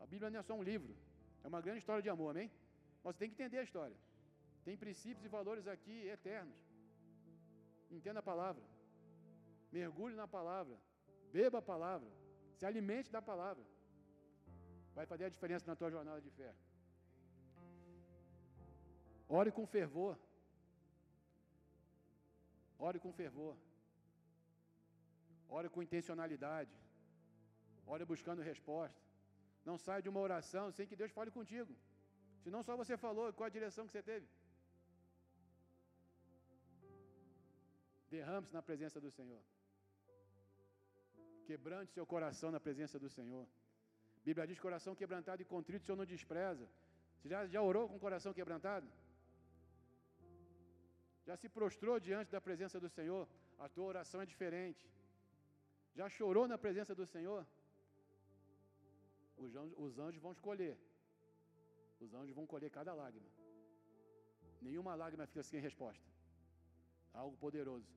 A 0.00 0.06
Bíblia 0.06 0.30
não 0.30 0.40
é 0.40 0.42
só 0.42 0.54
um 0.54 0.62
livro, 0.62 0.96
é 1.44 1.48
uma 1.48 1.60
grande 1.60 1.80
história 1.80 2.02
de 2.02 2.08
amor, 2.08 2.30
amém? 2.30 2.50
Mas 3.04 3.14
você 3.14 3.18
tem 3.18 3.28
que 3.28 3.34
entender 3.34 3.58
a 3.58 3.62
história. 3.62 3.96
Tem 4.64 4.76
princípios 4.76 5.24
e 5.24 5.28
valores 5.28 5.66
aqui 5.66 6.06
eternos. 6.08 6.56
Entenda 7.90 8.20
a 8.20 8.22
palavra. 8.22 8.62
Mergulhe 9.72 10.16
na 10.22 10.26
palavra. 10.36 10.76
Beba 11.32 11.58
a 11.58 11.68
palavra. 11.72 12.10
Se 12.56 12.66
alimente 12.66 13.10
da 13.16 13.22
palavra. 13.30 13.64
Vai 14.94 15.06
fazer 15.06 15.24
a 15.26 15.34
diferença 15.36 15.66
na 15.70 15.76
tua 15.80 15.90
jornada 15.90 16.20
de 16.20 16.30
fé. 16.30 16.52
Ore 19.28 19.52
com 19.58 19.66
fervor. 19.66 20.16
Ore 22.78 22.98
com 23.04 23.12
fervor. 23.12 23.56
Ore 25.48 25.68
com 25.68 25.82
intencionalidade. 25.86 26.74
Ore 27.86 28.04
buscando 28.04 28.48
resposta. 28.52 29.00
Não 29.68 29.76
saia 29.78 30.02
de 30.02 30.08
uma 30.08 30.20
oração 30.20 30.66
sem 30.72 30.86
que 30.90 30.96
Deus 30.96 31.12
fale 31.12 31.30
contigo. 31.38 31.72
Se 32.42 32.50
não 32.50 32.62
só 32.66 32.76
você 32.82 32.96
falou, 32.96 33.32
qual 33.32 33.46
a 33.46 33.56
direção 33.58 33.86
que 33.86 33.92
você 33.92 34.02
teve? 34.02 34.26
Derrame-se 38.10 38.52
na 38.52 38.62
presença 38.68 39.00
do 39.00 39.10
Senhor. 39.10 39.42
Quebrante 41.50 41.90
seu 41.96 42.06
coração 42.14 42.48
na 42.54 42.60
presença 42.66 42.96
do 43.04 43.08
Senhor. 43.14 43.44
A 44.18 44.24
Bíblia 44.28 44.46
diz: 44.48 44.58
coração 44.66 44.92
quebrantado 45.00 45.40
e 45.42 45.46
contrito, 45.54 45.82
o 45.82 45.86
Senhor 45.86 46.00
não 46.00 46.08
despreza. 46.14 46.66
Você 47.14 47.28
já, 47.32 47.40
já 47.54 47.60
orou 47.70 47.84
com 47.88 47.96
o 47.96 48.04
coração 48.06 48.32
quebrantado? 48.38 48.88
Já 51.26 51.36
se 51.42 51.48
prostrou 51.56 51.96
diante 52.08 52.30
da 52.36 52.40
presença 52.48 52.78
do 52.84 52.90
Senhor? 52.96 53.24
A 53.64 53.68
tua 53.74 53.86
oração 53.92 54.20
é 54.24 54.26
diferente. 54.32 54.84
Já 55.98 56.08
chorou 56.18 56.46
na 56.52 56.58
presença 56.66 56.94
do 57.00 57.06
Senhor? 57.14 57.42
Os 59.44 59.56
anjos, 59.56 59.76
os 59.86 59.98
anjos 60.06 60.22
vão 60.22 60.32
escolher. 60.38 60.74
Os 62.04 62.14
anjos 62.20 62.34
vão 62.38 62.46
colher 62.46 62.70
cada 62.78 62.94
lágrima. 63.02 63.30
Nenhuma 64.68 64.94
lágrima 65.02 65.26
fica 65.26 65.42
sem 65.42 65.60
resposta. 65.68 66.06
Algo 67.12 67.36
poderoso. 67.44 67.90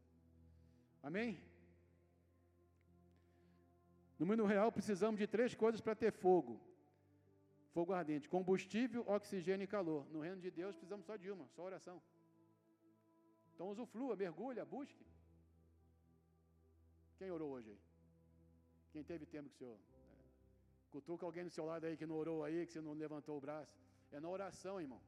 Amém? 1.10 1.32
No 4.20 4.26
mundo 4.26 4.46
real 4.46 4.72
precisamos 4.72 5.20
de 5.20 5.28
três 5.28 5.54
coisas 5.56 5.82
para 5.82 5.96
ter 5.96 6.12
fogo. 6.12 6.60
Fogo 7.74 7.92
ardente, 7.94 8.30
combustível, 8.30 9.04
oxigênio 9.08 9.66
e 9.66 9.68
calor. 9.68 10.06
No 10.12 10.22
reino 10.22 10.40
de 10.40 10.52
Deus 10.52 10.76
precisamos 10.76 11.06
só 11.06 11.16
de 11.16 11.32
uma, 11.32 11.48
só 11.56 11.64
oração. 11.64 12.02
Então 13.54 13.70
usufrua, 13.70 14.16
mergulha, 14.16 14.64
busque. 14.66 15.06
Quem 17.18 17.32
orou 17.32 17.52
hoje 17.52 17.70
aí? 17.72 17.80
Quem 18.92 19.04
teve 19.04 19.26
tempo 19.26 19.50
que 19.50 19.56
o 19.56 19.58
senhor? 19.58 19.78
É, 19.78 20.02
cutuca 20.92 21.26
alguém 21.26 21.44
do 21.44 21.50
seu 21.50 21.66
lado 21.66 21.86
aí 21.86 21.96
que 21.98 22.06
não 22.06 22.16
orou 22.16 22.44
aí, 22.44 22.66
que 22.66 22.74
você 22.74 22.82
não 22.82 22.94
levantou 22.94 23.38
o 23.38 23.42
braço. 23.42 23.76
É 24.12 24.20
na 24.20 24.30
oração, 24.30 24.80
irmão. 24.80 25.02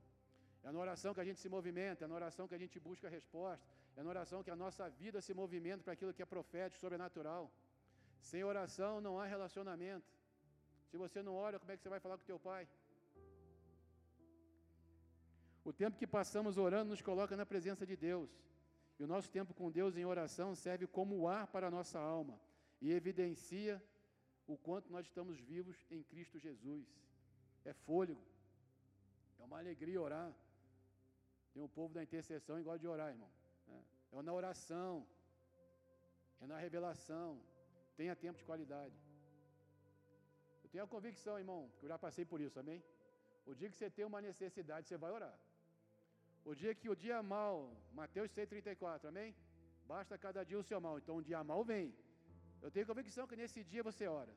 É 0.64 0.72
na 0.72 0.80
oração 0.80 1.14
que 1.14 1.22
a 1.24 1.28
gente 1.30 1.40
se 1.40 1.50
movimenta, 1.56 2.06
é 2.06 2.08
na 2.08 2.16
oração 2.16 2.48
que 2.48 2.56
a 2.56 2.58
gente 2.58 2.80
busca 2.80 3.08
a 3.08 3.12
resposta, 3.18 3.64
é 3.96 4.02
na 4.02 4.10
oração 4.10 4.42
que 4.42 4.50
a 4.50 4.56
nossa 4.56 4.90
vida 4.90 5.22
se 5.22 5.34
movimenta 5.42 5.84
para 5.84 5.94
aquilo 5.94 6.14
que 6.14 6.24
é 6.24 6.26
profético, 6.26 6.82
sobrenatural. 6.82 7.52
Sem 8.30 8.44
oração 8.44 8.94
não 9.06 9.20
há 9.20 9.26
relacionamento. 9.36 10.12
Se 10.90 10.98
você 10.98 11.22
não 11.22 11.36
ora, 11.36 11.60
como 11.60 11.72
é 11.72 11.78
que 11.78 11.84
você 11.84 11.94
vai 11.96 12.00
falar 12.00 12.18
com 12.18 12.32
teu 12.32 12.40
pai? 12.40 12.68
O 15.64 15.72
tempo 15.82 15.98
que 16.02 16.08
passamos 16.08 16.58
orando 16.58 16.90
nos 16.92 17.02
coloca 17.10 17.38
na 17.38 17.46
presença 17.46 17.86
de 17.86 17.96
Deus. 17.96 18.32
E 18.98 19.04
o 19.04 19.08
nosso 19.14 19.30
tempo 19.38 19.54
com 19.54 19.70
Deus 19.80 19.96
em 19.96 20.06
oração 20.06 20.50
serve 20.56 20.88
como 20.88 21.28
ar 21.28 21.46
para 21.54 21.68
a 21.68 21.72
nossa 21.78 22.00
alma 22.00 22.40
e 22.82 22.92
evidencia 22.92 23.82
o 24.48 24.58
quanto 24.58 24.92
nós 24.92 25.06
estamos 25.06 25.40
vivos 25.40 25.78
em 25.92 26.02
Cristo 26.04 26.40
Jesus. 26.40 26.86
É 27.64 27.74
fôlego. 27.74 28.24
É 29.40 29.44
uma 29.44 29.60
alegria 29.60 30.02
orar. 30.02 30.32
Tem 31.54 31.62
um 31.62 31.68
povo 31.68 31.94
da 31.94 32.02
intercessão 32.02 32.60
igual 32.60 32.78
de 32.78 32.88
orar, 32.88 33.10
irmão. 33.10 33.32
É, 33.68 34.18
é 34.18 34.22
na 34.22 34.34
oração. 34.34 35.06
É 36.42 36.48
na 36.48 36.58
revelação. 36.58 37.30
Tenha 38.00 38.16
tempo 38.24 38.38
de 38.42 38.46
qualidade. 38.50 38.98
Eu 40.64 40.70
tenho 40.70 40.84
a 40.84 40.94
convicção, 40.96 41.36
irmão, 41.44 41.62
que 41.78 41.86
eu 41.86 41.92
já 41.94 41.98
passei 42.06 42.26
por 42.32 42.40
isso, 42.46 42.60
amém? 42.64 42.80
O 43.52 43.54
dia 43.60 43.70
que 43.72 43.78
você 43.78 43.90
tem 43.98 44.06
uma 44.12 44.22
necessidade, 44.30 44.88
você 44.88 44.98
vai 45.04 45.12
orar. 45.18 45.36
O 46.50 46.54
dia 46.62 46.74
que 46.80 46.90
o 46.94 46.96
dia 47.04 47.20
mal, 47.36 47.54
Mateus 48.00 48.32
6,34, 48.32 49.06
amém? 49.12 49.30
Basta 49.94 50.18
cada 50.26 50.44
dia 50.50 50.60
o 50.60 50.68
seu 50.70 50.80
mal. 50.88 50.96
Então 51.02 51.16
o 51.18 51.24
dia 51.30 51.44
mal 51.52 51.64
vem. 51.64 51.88
Eu 52.66 52.72
tenho 52.74 52.90
convicção 52.92 53.28
que 53.30 53.38
nesse 53.42 53.64
dia 53.72 53.84
você 53.90 54.06
ora. 54.22 54.34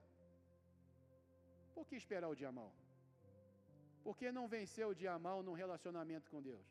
Por 1.74 1.86
que 1.88 1.96
esperar 2.02 2.28
o 2.28 2.38
dia 2.40 2.52
mal? 2.60 2.70
Por 4.04 4.14
que 4.18 4.30
não 4.38 4.46
vencer 4.56 4.86
o 4.86 4.94
dia 5.02 5.14
mal 5.26 5.38
num 5.46 5.56
relacionamento 5.62 6.30
com 6.32 6.40
Deus? 6.50 6.66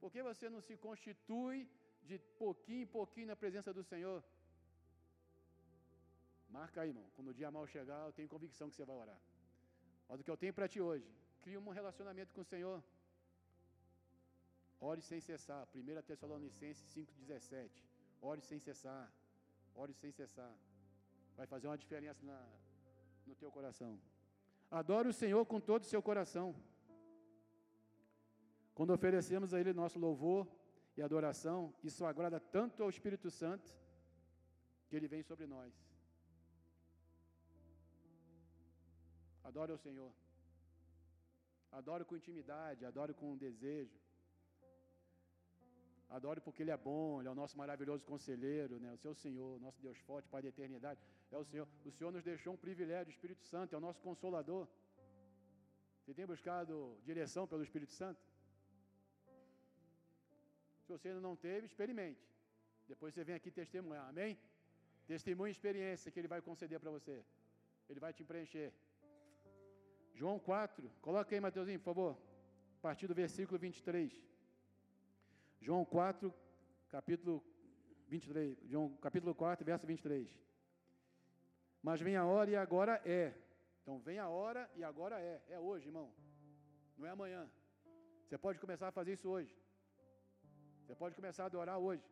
Por 0.00 0.10
que 0.12 0.22
você 0.30 0.48
não 0.54 0.60
se 0.68 0.76
constitui 0.86 1.56
de 2.02 2.18
pouquinho 2.18 2.82
em 2.82 2.86
pouquinho 2.86 3.28
na 3.28 3.36
presença 3.36 3.72
do 3.72 3.82
Senhor? 3.82 4.22
Marca 6.48 6.80
aí, 6.82 6.88
irmão. 6.88 7.06
Quando 7.14 7.28
o 7.28 7.34
dia 7.34 7.50
mal 7.50 7.66
chegar, 7.66 8.06
eu 8.06 8.12
tenho 8.12 8.28
convicção 8.28 8.68
que 8.68 8.76
você 8.76 8.84
vai 8.84 8.96
orar. 8.96 9.20
Mas 10.08 10.20
o 10.20 10.24
que 10.24 10.30
eu 10.30 10.36
tenho 10.36 10.52
para 10.52 10.68
ti 10.68 10.80
hoje, 10.80 11.08
cria 11.42 11.60
um 11.60 11.70
relacionamento 11.70 12.34
com 12.34 12.40
o 12.40 12.44
Senhor. 12.44 12.82
Ore 14.80 15.02
sem 15.02 15.20
cessar. 15.20 15.68
1 15.74 16.02
Tessalonicenses 16.02 16.82
5,17. 16.96 17.70
Ore 18.20 18.40
sem 18.40 18.58
cessar. 18.58 19.12
Ore 19.74 19.92
sem 19.92 20.10
cessar. 20.10 20.52
Vai 21.36 21.46
fazer 21.46 21.68
uma 21.68 21.78
diferença 21.78 22.24
na, 22.24 22.40
no 23.26 23.34
teu 23.34 23.50
coração. 23.52 24.00
Adore 24.70 25.08
o 25.08 25.12
Senhor 25.12 25.44
com 25.46 25.60
todo 25.60 25.82
o 25.82 25.86
seu 25.86 26.02
coração. 26.02 26.54
Quando 28.74 28.92
oferecemos 28.92 29.52
a 29.52 29.60
Ele 29.60 29.72
nosso 29.72 29.98
louvor 29.98 30.46
e 30.96 31.02
adoração, 31.02 31.72
isso 31.82 32.04
agrada 32.04 32.38
tanto 32.40 32.82
ao 32.82 32.90
Espírito 32.90 33.30
Santo 33.30 33.72
que 34.88 34.96
Ele 34.96 35.08
vem 35.08 35.22
sobre 35.22 35.46
nós. 35.46 35.72
Adore 39.44 39.72
ao 39.72 39.78
Senhor. 39.78 40.12
Adore 41.72 42.04
com 42.04 42.16
intimidade, 42.16 42.84
adore 42.84 43.14
com 43.14 43.36
desejo. 43.36 43.98
Adore 46.08 46.40
porque 46.40 46.62
Ele 46.62 46.72
é 46.72 46.76
bom, 46.76 47.20
Ele 47.20 47.28
é 47.28 47.30
o 47.30 47.34
nosso 47.34 47.56
maravilhoso 47.56 48.04
conselheiro, 48.04 48.80
né? 48.80 48.92
o 48.92 48.98
seu 48.98 49.14
Senhor, 49.14 49.60
nosso 49.60 49.80
Deus 49.80 49.98
forte, 49.98 50.28
Pai 50.28 50.42
da 50.42 50.48
eternidade. 50.48 51.00
É 51.30 51.38
o 51.38 51.44
Senhor. 51.44 51.68
O 51.84 51.92
Senhor 51.92 52.12
nos 52.12 52.24
deixou 52.24 52.52
um 52.54 52.56
privilégio, 52.56 53.12
o 53.12 53.16
Espírito 53.16 53.44
Santo 53.44 53.74
é 53.74 53.78
o 53.78 53.80
nosso 53.80 54.00
consolador. 54.02 54.66
Você 56.00 56.12
tem 56.12 56.26
buscado 56.26 56.98
direção 57.04 57.46
pelo 57.46 57.62
Espírito 57.62 57.92
Santo? 57.92 58.20
Se 60.90 60.98
você 60.98 61.08
ainda 61.10 61.20
não 61.20 61.36
teve, 61.36 61.66
experimente. 61.66 62.20
Depois 62.88 63.14
você 63.14 63.22
vem 63.22 63.36
aqui 63.36 63.48
testemunhar, 63.48 64.08
amém? 64.08 64.36
Testemunha 65.06 65.50
e 65.50 65.52
experiência 65.52 66.10
que 66.10 66.18
Ele 66.18 66.26
vai 66.26 66.42
conceder 66.42 66.80
para 66.80 66.90
você. 66.90 67.24
Ele 67.88 68.00
vai 68.00 68.12
te 68.12 68.24
preencher. 68.24 68.72
João 70.12 70.36
4, 70.40 70.90
coloca 71.00 71.32
aí, 71.32 71.40
Mateuzinho, 71.40 71.78
por 71.78 71.84
favor. 71.84 72.18
A 72.78 72.80
partir 72.82 73.06
do 73.06 73.14
versículo 73.14 73.56
23. 73.56 74.12
João 75.60 75.84
4, 75.84 76.34
capítulo 76.88 77.40
23. 78.08 78.58
João, 78.64 78.88
capítulo 78.96 79.32
4, 79.32 79.64
verso 79.64 79.86
23. 79.86 80.28
Mas 81.80 82.00
vem 82.00 82.16
a 82.16 82.24
hora 82.24 82.50
e 82.50 82.56
agora 82.56 83.00
é. 83.04 83.32
Então 83.80 84.00
vem 84.00 84.18
a 84.18 84.28
hora 84.28 84.68
e 84.74 84.82
agora 84.82 85.20
é. 85.20 85.40
É 85.50 85.60
hoje, 85.60 85.86
irmão. 85.86 86.12
Não 86.98 87.06
é 87.06 87.10
amanhã. 87.10 87.48
Você 88.26 88.36
pode 88.36 88.58
começar 88.58 88.88
a 88.88 88.92
fazer 89.00 89.12
isso 89.12 89.28
hoje. 89.28 89.56
Você 90.90 90.96
pode 90.96 91.14
começar 91.14 91.44
a 91.44 91.46
adorar 91.46 91.78
hoje. 91.78 92.02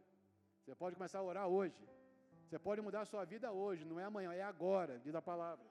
Você 0.60 0.72
pode 0.72 0.94
começar 0.94 1.18
a 1.18 1.22
orar 1.30 1.46
hoje. 1.48 1.76
Você 2.44 2.58
pode 2.66 2.80
mudar 2.80 3.00
a 3.00 3.08
sua 3.12 3.24
vida 3.24 3.50
hoje, 3.50 3.84
não 3.84 3.98
é 3.98 4.04
amanhã, 4.04 4.32
é 4.32 4.42
agora, 4.42 5.00
diz 5.04 5.14
a 5.16 5.22
palavra. 5.30 5.66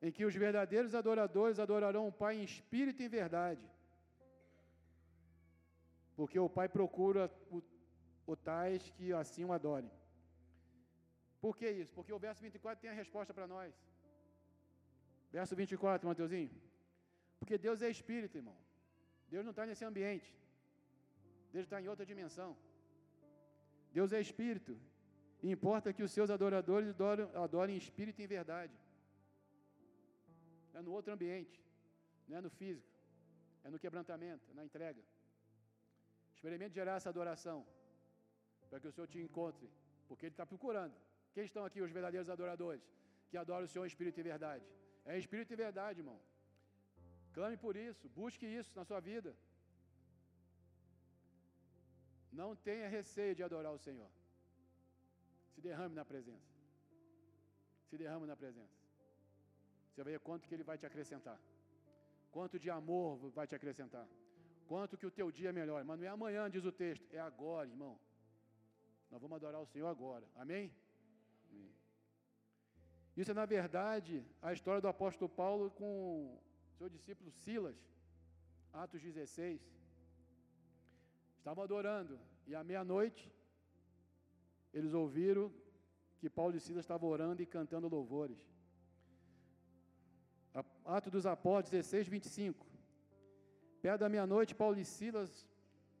Em 0.00 0.12
que 0.12 0.24
os 0.24 0.36
verdadeiros 0.44 0.94
adoradores 0.94 1.58
adorarão 1.58 2.06
o 2.06 2.12
Pai 2.12 2.36
em 2.36 2.44
espírito 2.44 3.02
e 3.02 3.06
em 3.06 3.08
verdade. 3.08 3.66
Porque 6.14 6.38
o 6.38 6.48
Pai 6.48 6.68
procura 6.68 7.28
o, 7.50 7.60
o 8.24 8.36
tais 8.36 8.88
que 8.90 9.12
assim 9.12 9.44
o 9.44 9.52
adorem. 9.52 9.90
Por 11.40 11.56
que 11.56 11.68
isso? 11.68 11.92
Porque 11.92 12.12
o 12.12 12.20
verso 12.20 12.40
24 12.40 12.80
tem 12.82 12.92
a 12.92 13.00
resposta 13.02 13.34
para 13.34 13.48
nós. 13.48 13.74
Verso 15.32 15.56
24, 15.56 16.06
Mateuzinho. 16.06 16.54
Porque 17.40 17.58
Deus 17.58 17.82
é 17.82 17.90
espírito, 17.90 18.38
irmão. 18.38 18.56
Deus 19.28 19.44
não 19.44 19.50
está 19.50 19.66
nesse 19.66 19.84
ambiente. 19.84 20.32
Deus 21.54 21.66
está 21.66 21.78
em 21.80 21.88
outra 21.92 22.04
dimensão. 22.10 22.50
Deus 23.96 24.12
é 24.16 24.20
espírito. 24.26 24.72
E 25.44 25.50
importa 25.56 25.92
que 25.96 26.04
os 26.06 26.12
seus 26.16 26.30
adoradores 26.36 26.88
adorem, 26.94 27.28
adorem 27.46 27.76
espírito 27.84 28.20
em 28.24 28.28
verdade. 28.36 28.76
É 30.78 30.80
no 30.86 30.92
outro 30.98 31.12
ambiente, 31.16 31.56
não 32.28 32.36
é 32.38 32.42
no 32.46 32.50
físico. 32.60 32.92
é 33.66 33.70
no 33.74 33.78
quebrantamento, 33.84 34.44
é 34.50 34.54
na 34.58 34.64
entrega. 34.68 35.02
Experimente 36.36 36.74
gerar 36.78 36.96
essa 36.98 37.10
adoração, 37.14 37.58
para 38.68 38.80
que 38.80 38.88
o 38.88 38.92
Senhor 38.94 39.08
te 39.12 39.20
encontre, 39.26 39.68
porque 40.08 40.26
Ele 40.26 40.34
está 40.34 40.46
procurando. 40.52 40.96
Quem 41.34 41.44
estão 41.50 41.62
aqui, 41.68 41.80
os 41.86 41.94
verdadeiros 41.98 42.28
adoradores, 42.36 42.84
que 43.30 43.38
adoram 43.44 43.64
o 43.66 43.70
Senhor 43.72 43.86
em 43.86 43.92
espírito 43.94 44.20
e 44.20 44.24
verdade? 44.32 44.66
É 45.12 45.16
espírito 45.24 45.52
e 45.54 45.56
verdade, 45.66 46.00
irmão. 46.02 46.20
Clame 47.36 47.56
por 47.64 47.74
isso, 47.88 48.04
busque 48.20 48.46
isso 48.60 48.72
na 48.80 48.84
sua 48.90 49.00
vida. 49.10 49.32
Não 52.40 52.50
tenha 52.68 52.88
receio 52.98 53.34
de 53.38 53.42
adorar 53.48 53.72
o 53.72 53.82
Senhor. 53.86 54.10
Se 55.52 55.60
derrame 55.66 55.94
na 56.00 56.04
presença. 56.12 56.52
Se 57.88 57.96
derrame 58.02 58.26
na 58.32 58.36
presença. 58.42 58.76
Você 59.88 60.02
vai 60.02 60.12
ver 60.14 60.20
quanto 60.28 60.48
que 60.48 60.54
Ele 60.56 60.66
vai 60.70 60.76
te 60.76 60.86
acrescentar. 60.90 61.38
Quanto 62.36 62.58
de 62.58 62.68
amor 62.78 63.30
vai 63.38 63.46
te 63.46 63.54
acrescentar. 63.58 64.06
Quanto 64.70 64.96
que 64.98 65.06
o 65.10 65.14
teu 65.18 65.30
dia 65.30 65.50
é 65.50 65.52
melhor. 65.60 65.84
Mas 65.84 65.98
não 65.98 66.06
é 66.06 66.08
amanhã, 66.08 66.50
diz 66.50 66.64
o 66.64 66.72
texto. 66.72 67.06
É 67.12 67.20
agora, 67.20 67.68
irmão. 67.68 67.94
Nós 69.10 69.20
vamos 69.22 69.36
adorar 69.36 69.60
o 69.60 69.70
Senhor 69.72 69.86
agora. 69.86 70.26
Amém? 70.34 70.64
Amém. 71.50 71.72
Isso 73.16 73.30
é, 73.30 73.34
na 73.34 73.46
verdade, 73.46 74.26
a 74.42 74.52
história 74.52 74.80
do 74.80 74.88
apóstolo 74.88 75.28
Paulo 75.28 75.70
com 75.70 76.36
seu 76.78 76.88
discípulo 76.88 77.30
Silas. 77.30 77.78
Atos 78.72 79.00
16. 79.00 79.60
Estavam 81.44 81.62
adorando. 81.62 82.18
E 82.46 82.54
à 82.54 82.64
meia-noite, 82.64 83.30
eles 84.72 84.94
ouviram 84.94 85.52
que 86.18 86.30
Paulo 86.30 86.56
e 86.56 86.60
Silas 86.66 86.84
estavam 86.86 87.06
orando 87.06 87.42
e 87.42 87.46
cantando 87.54 87.86
louvores. 87.86 88.40
Atos 90.86 91.12
dos 91.12 91.26
Apóstolos 91.26 91.68
16, 91.68 92.08
25. 92.08 92.66
Perto 93.82 94.00
da 94.00 94.08
meia-noite, 94.08 94.54
Paulo 94.54 94.78
e 94.78 94.86
Silas 94.86 95.46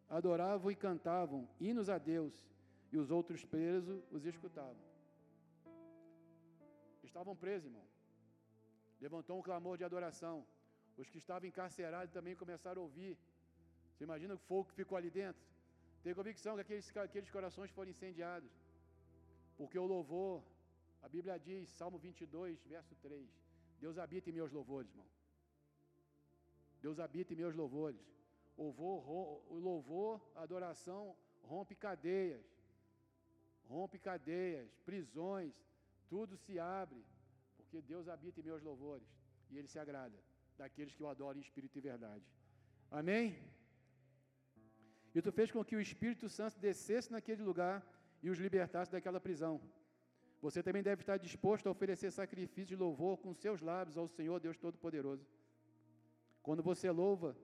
adoravam 0.08 0.70
e 0.70 0.74
cantavam 0.74 1.46
hinos 1.60 1.90
a 1.90 1.98
Deus, 1.98 2.34
e 2.90 2.96
os 2.96 3.10
outros 3.10 3.44
presos 3.44 4.02
os 4.10 4.24
escutavam. 4.24 4.82
Estavam 7.02 7.36
presos, 7.36 7.66
irmão. 7.66 7.86
Levantou 8.98 9.38
um 9.38 9.42
clamor 9.42 9.76
de 9.76 9.84
adoração. 9.84 10.46
Os 10.96 11.10
que 11.10 11.18
estavam 11.18 11.46
encarcerados 11.46 12.14
também 12.14 12.34
começaram 12.34 12.80
a 12.80 12.84
ouvir. 12.86 13.18
Você 14.04 14.08
imagina 14.12 14.34
o 14.34 14.42
fogo 14.48 14.68
que 14.68 14.74
ficou 14.74 14.98
ali 14.98 15.10
dentro? 15.10 15.42
Tenho 16.02 16.14
convicção 16.14 16.56
que 16.56 16.60
aqueles, 16.60 16.94
aqueles 16.94 17.30
corações 17.30 17.70
foram 17.70 17.90
incendiados. 17.90 18.50
Porque 19.56 19.78
o 19.78 19.86
louvor, 19.86 20.44
a 21.02 21.08
Bíblia 21.08 21.38
diz, 21.38 21.70
Salmo 21.70 21.98
22, 21.98 22.62
verso 22.66 22.94
3, 22.96 23.26
Deus 23.80 23.96
habita 23.96 24.28
em 24.28 24.34
meus 24.34 24.52
louvores, 24.52 24.90
irmão. 24.90 25.06
Deus 26.82 27.00
habita 27.00 27.32
em 27.32 27.36
meus 27.36 27.54
louvores. 27.54 28.04
O 28.58 29.58
louvor, 29.68 30.20
a 30.34 30.42
adoração 30.42 31.16
rompe 31.40 31.74
cadeias, 31.74 32.44
rompe 33.64 33.98
cadeias, 33.98 34.68
prisões, 34.84 35.54
tudo 36.10 36.36
se 36.36 36.58
abre, 36.58 37.02
porque 37.56 37.80
Deus 37.80 38.06
habita 38.06 38.38
em 38.40 38.44
meus 38.50 38.62
louvores 38.62 39.08
e 39.50 39.56
Ele 39.56 39.66
se 39.66 39.78
agrada 39.78 40.18
daqueles 40.58 40.94
que 40.94 41.02
o 41.02 41.08
adoram 41.08 41.38
em 41.38 41.42
espírito 41.42 41.78
e 41.78 41.80
verdade. 41.80 42.26
Amém? 42.90 43.53
E 45.14 45.22
tu 45.22 45.30
fez 45.30 45.50
com 45.50 45.64
que 45.64 45.76
o 45.76 45.80
Espírito 45.80 46.28
Santo 46.28 46.58
descesse 46.58 47.12
naquele 47.12 47.42
lugar 47.42 47.76
e 48.22 48.30
os 48.30 48.38
libertasse 48.38 48.90
daquela 48.90 49.20
prisão. 49.20 49.60
Você 50.42 50.62
também 50.62 50.82
deve 50.82 51.02
estar 51.02 51.16
disposto 51.16 51.66
a 51.66 51.70
oferecer 51.70 52.10
sacrifício 52.10 52.70
de 52.76 52.76
louvor 52.76 53.18
com 53.18 53.32
seus 53.32 53.60
lábios 53.60 53.96
ao 53.96 54.08
Senhor 54.08 54.40
Deus 54.40 54.58
Todo-Poderoso. 54.58 55.26
Quando 56.42 56.62
você 56.62 56.90
louva 56.90 57.36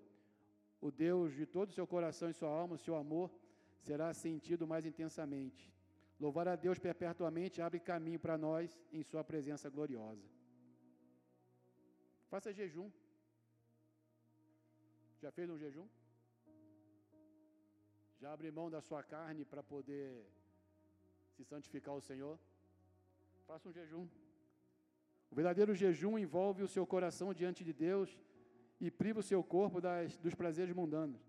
o 0.80 0.90
Deus 0.90 1.32
de 1.32 1.46
todo 1.46 1.70
o 1.70 1.72
seu 1.72 1.86
coração 1.86 2.28
e 2.28 2.34
sua 2.34 2.50
alma, 2.50 2.74
o 2.74 2.78
seu 2.86 2.96
amor 2.96 3.30
será 3.78 4.12
sentido 4.12 4.66
mais 4.66 4.84
intensamente. 4.84 5.72
Louvar 6.18 6.46
a 6.48 6.56
Deus 6.56 6.78
perpetuamente 6.78 7.62
abre 7.62 7.80
caminho 7.80 8.20
para 8.20 8.36
nós 8.36 8.78
em 8.92 9.02
Sua 9.02 9.24
presença 9.24 9.70
gloriosa. 9.70 10.28
Faça 12.28 12.52
jejum. 12.52 12.90
Já 15.22 15.30
fez 15.30 15.48
um 15.48 15.58
jejum? 15.58 15.86
Já 18.20 18.30
abre 18.34 18.50
mão 18.50 18.68
da 18.70 18.80
sua 18.82 19.02
carne 19.02 19.46
para 19.50 19.62
poder 19.62 20.06
se 21.34 21.42
santificar 21.42 21.94
ao 21.94 22.02
Senhor? 22.02 22.38
Faça 23.46 23.66
um 23.68 23.72
jejum. 23.72 24.06
O 25.30 25.34
verdadeiro 25.34 25.74
jejum 25.74 26.18
envolve 26.18 26.62
o 26.62 26.68
seu 26.68 26.86
coração 26.86 27.32
diante 27.32 27.64
de 27.64 27.72
Deus 27.72 28.10
e 28.78 28.90
priva 28.90 29.20
o 29.20 29.28
seu 29.30 29.42
corpo 29.42 29.80
das, 29.80 30.18
dos 30.18 30.34
prazeres 30.34 30.74
mundanos. 30.74 31.22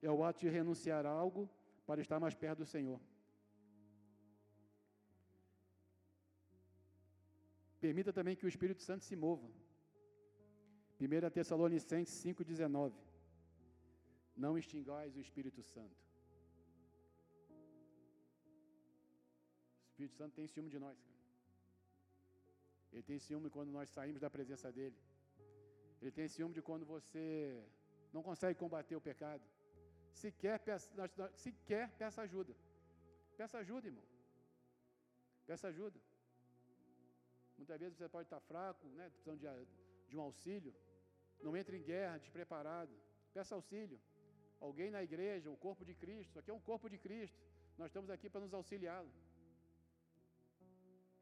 É 0.00 0.08
o 0.08 0.22
ato 0.22 0.38
de 0.38 0.48
renunciar 0.48 1.04
a 1.04 1.10
algo 1.10 1.50
para 1.84 2.00
estar 2.00 2.20
mais 2.20 2.36
perto 2.36 2.58
do 2.58 2.66
Senhor. 2.66 3.00
Permita 7.80 8.12
também 8.12 8.36
que 8.36 8.46
o 8.46 8.52
Espírito 8.54 8.82
Santo 8.82 9.04
se 9.04 9.16
mova. 9.16 9.48
1 11.00 11.30
Tessalonicenses 11.30 12.14
5,19. 12.24 12.92
Não 14.36 14.56
extingais 14.56 15.16
o 15.16 15.20
Espírito 15.20 15.60
Santo. 15.60 16.05
Espírito 19.96 20.16
Santo 20.20 20.34
tem 20.38 20.46
ciúme 20.46 20.68
de 20.68 20.78
nós. 20.78 20.98
Ele 22.92 23.02
tem 23.10 23.18
ciúme 23.18 23.48
quando 23.48 23.70
nós 23.76 23.88
saímos 23.88 24.20
da 24.20 24.28
presença 24.28 24.70
dele. 24.70 24.98
Ele 26.02 26.10
tem 26.18 26.28
ciúme 26.28 26.54
de 26.58 26.60
quando 26.68 26.84
você 26.84 27.64
não 28.12 28.22
consegue 28.22 28.58
combater 28.58 28.94
o 28.94 29.00
pecado. 29.00 29.42
Se 30.20 30.30
quer, 30.42 30.58
peça, 30.58 30.90
se 31.42 31.50
quer, 31.68 31.86
peça 32.02 32.20
ajuda. 32.20 32.54
Peça 33.38 33.56
ajuda, 33.62 33.86
irmão. 33.90 34.04
Peça 35.46 35.68
ajuda. 35.68 35.98
Muitas 37.56 37.80
vezes 37.80 37.96
você 37.96 38.08
pode 38.16 38.26
estar 38.26 38.40
fraco, 38.40 38.86
né, 38.98 39.08
precisando 39.08 39.40
de, 39.40 39.48
de 40.10 40.16
um 40.18 40.20
auxílio. 40.20 40.74
Não 41.42 41.56
entre 41.56 41.78
em 41.78 41.82
guerra 41.82 42.18
despreparado. 42.18 42.94
Peça 43.32 43.54
auxílio. 43.54 43.98
Alguém 44.60 44.90
na 44.90 45.02
igreja, 45.02 45.50
o 45.50 45.56
corpo 45.56 45.86
de 45.86 45.94
Cristo. 45.94 46.28
Isso 46.32 46.38
aqui 46.38 46.50
é 46.50 46.54
um 46.54 46.60
corpo 46.60 46.90
de 46.90 46.98
Cristo. 46.98 47.40
Nós 47.78 47.88
estamos 47.88 48.10
aqui 48.10 48.28
para 48.28 48.42
nos 48.42 48.52
auxiliá-lo. 48.52 49.10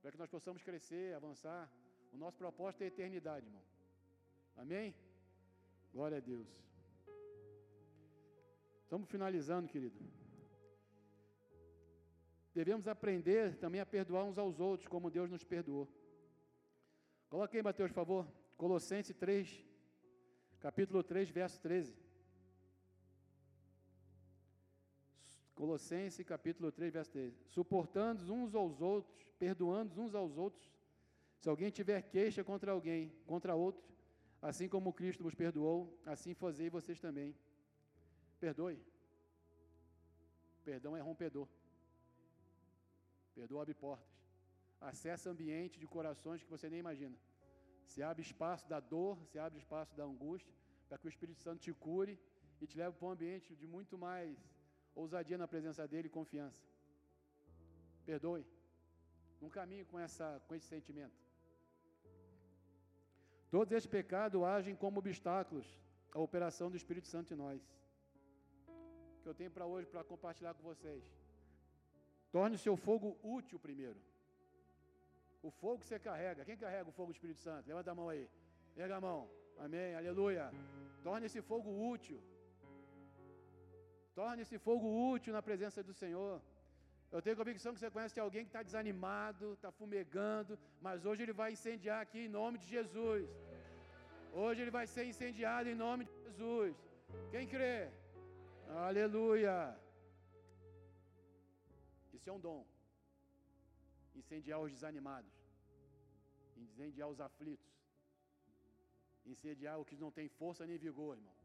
Para 0.04 0.12
que 0.12 0.18
nós 0.18 0.28
possamos 0.28 0.62
crescer, 0.62 1.14
avançar. 1.14 1.66
O 2.12 2.16
nosso 2.18 2.36
propósito 2.36 2.82
é 2.82 2.84
a 2.84 2.88
eternidade, 2.88 3.46
irmão. 3.46 3.62
Amém? 4.54 4.94
Glória 5.94 6.18
a 6.18 6.20
Deus. 6.20 6.46
Estamos 8.82 9.08
finalizando, 9.08 9.66
querido. 9.66 9.96
Devemos 12.52 12.86
aprender 12.86 13.56
também 13.56 13.80
a 13.80 13.86
perdoar 13.86 14.24
uns 14.24 14.36
aos 14.36 14.60
outros, 14.60 14.86
como 14.86 15.10
Deus 15.10 15.30
nos 15.30 15.42
perdoou. 15.42 15.88
Coloque 17.30 17.56
aí, 17.56 17.62
Mateus, 17.62 17.90
por 17.90 17.96
favor. 17.96 18.28
Colossenses 18.58 19.16
3, 19.16 19.66
capítulo 20.60 21.02
3, 21.02 21.30
verso 21.30 21.58
13. 21.62 21.96
Colossenses 25.54 26.26
capítulo 26.26 26.70
3, 26.72 26.92
verso 26.92 27.10
13. 27.12 27.36
Suportando 27.48 28.32
uns 28.32 28.54
aos 28.54 28.80
outros, 28.80 29.24
perdoando 29.38 30.00
uns 30.00 30.14
aos 30.14 30.36
outros. 30.36 30.72
Se 31.38 31.48
alguém 31.48 31.70
tiver 31.70 32.02
queixa 32.02 32.42
contra 32.42 32.72
alguém, 32.72 33.12
contra 33.26 33.54
outro, 33.54 33.94
Assim 34.48 34.68
como 34.68 34.92
Cristo 34.92 35.24
vos 35.26 35.34
perdoou, 35.34 35.78
assim 36.04 36.34
fazei 36.34 36.68
vocês 36.68 37.00
também. 37.00 37.34
Perdoe. 38.38 38.78
Perdão 40.62 40.94
é 40.94 41.00
rompedor. 41.00 41.48
Perdoa 43.34 43.62
abre 43.62 43.72
portas. 43.72 44.06
Acessa 44.78 45.30
ambiente 45.30 45.80
de 45.80 45.86
corações 45.86 46.42
que 46.42 46.50
você 46.50 46.68
nem 46.68 46.78
imagina. 46.78 47.16
Se 47.86 48.02
abre 48.02 48.22
espaço 48.22 48.68
da 48.68 48.80
dor, 48.80 49.16
se 49.30 49.38
abre 49.38 49.58
espaço 49.58 49.96
da 49.96 50.04
angústia, 50.04 50.54
para 50.90 50.98
que 50.98 51.06
o 51.06 51.14
Espírito 51.14 51.40
Santo 51.40 51.62
te 51.62 51.72
cure 51.72 52.20
e 52.60 52.66
te 52.66 52.76
leve 52.76 52.94
para 52.98 53.08
um 53.08 53.12
ambiente 53.12 53.56
de 53.56 53.66
muito 53.66 53.96
mais 53.96 54.36
ousadia 54.94 55.38
na 55.38 55.48
presença 55.48 55.86
dele 55.86 56.08
e 56.08 56.16
confiança. 56.18 56.62
Perdoe. 58.06 58.46
Não 59.40 59.50
caminhe 59.50 59.84
com, 59.84 59.98
essa, 59.98 60.40
com 60.46 60.54
esse 60.54 60.66
sentimento. 60.66 61.18
Todos 63.50 63.72
esses 63.72 63.86
pecados 63.86 64.42
agem 64.42 64.74
como 64.74 64.98
obstáculos 64.98 65.66
à 66.12 66.18
operação 66.18 66.70
do 66.70 66.76
Espírito 66.76 67.08
Santo 67.08 67.32
em 67.32 67.36
nós. 67.36 67.62
Que 69.22 69.28
eu 69.28 69.34
tenho 69.34 69.50
para 69.50 69.66
hoje 69.66 69.86
para 69.88 70.02
compartilhar 70.04 70.54
com 70.54 70.62
vocês. 70.62 71.04
Torne 72.32 72.56
o 72.56 72.58
seu 72.58 72.76
fogo 72.76 73.16
útil 73.22 73.58
primeiro. 73.58 74.00
O 75.42 75.50
fogo 75.50 75.80
que 75.80 75.86
você 75.86 75.98
carrega. 75.98 76.44
Quem 76.44 76.56
carrega 76.56 76.88
o 76.88 76.92
fogo 76.92 77.12
do 77.12 77.16
Espírito 77.16 77.40
Santo? 77.40 77.68
Levanta 77.68 77.90
a 77.92 77.94
mão 77.94 78.08
aí. 78.08 78.28
Pega 78.74 78.96
a 78.96 79.00
mão. 79.00 79.30
Amém. 79.58 79.94
Aleluia. 79.94 80.50
Torne 81.02 81.26
esse 81.26 81.40
fogo 81.42 81.70
útil. 81.92 82.20
Torne 84.18 84.42
esse 84.44 84.58
fogo 84.66 84.88
útil 85.14 85.32
na 85.36 85.42
presença 85.48 85.82
do 85.88 85.94
Senhor. 86.02 86.34
Eu 87.14 87.20
tenho 87.24 87.38
convicção 87.40 87.72
que 87.74 87.80
você 87.80 87.90
conhece 87.96 88.18
alguém 88.18 88.44
que 88.44 88.52
está 88.52 88.62
desanimado, 88.68 89.52
está 89.52 89.70
fumegando, 89.80 90.58
mas 90.86 91.04
hoje 91.08 91.22
ele 91.24 91.36
vai 91.40 91.50
incendiar 91.56 91.98
aqui 92.04 92.20
em 92.24 92.32
nome 92.40 92.56
de 92.62 92.68
Jesus. 92.76 93.28
Hoje 94.42 94.60
ele 94.62 94.74
vai 94.78 94.86
ser 94.94 95.04
incendiado 95.12 95.68
em 95.72 95.76
nome 95.86 96.04
de 96.08 96.14
Jesus. 96.24 96.76
Quem 97.32 97.46
crê? 97.54 97.76
Aleluia. 98.88 99.56
Isso 102.16 102.28
é 102.30 102.32
um 102.32 102.42
dom. 102.48 102.60
Incendiar 104.20 104.58
os 104.64 104.72
desanimados, 104.76 105.32
incendiar 106.64 107.08
os 107.14 107.20
aflitos, 107.28 107.72
incendiar 109.32 109.78
o 109.78 109.84
que 109.88 109.96
não 110.04 110.10
tem 110.18 110.28
força 110.40 110.66
nem 110.66 110.78
vigor, 110.78 111.16
irmão. 111.16 111.43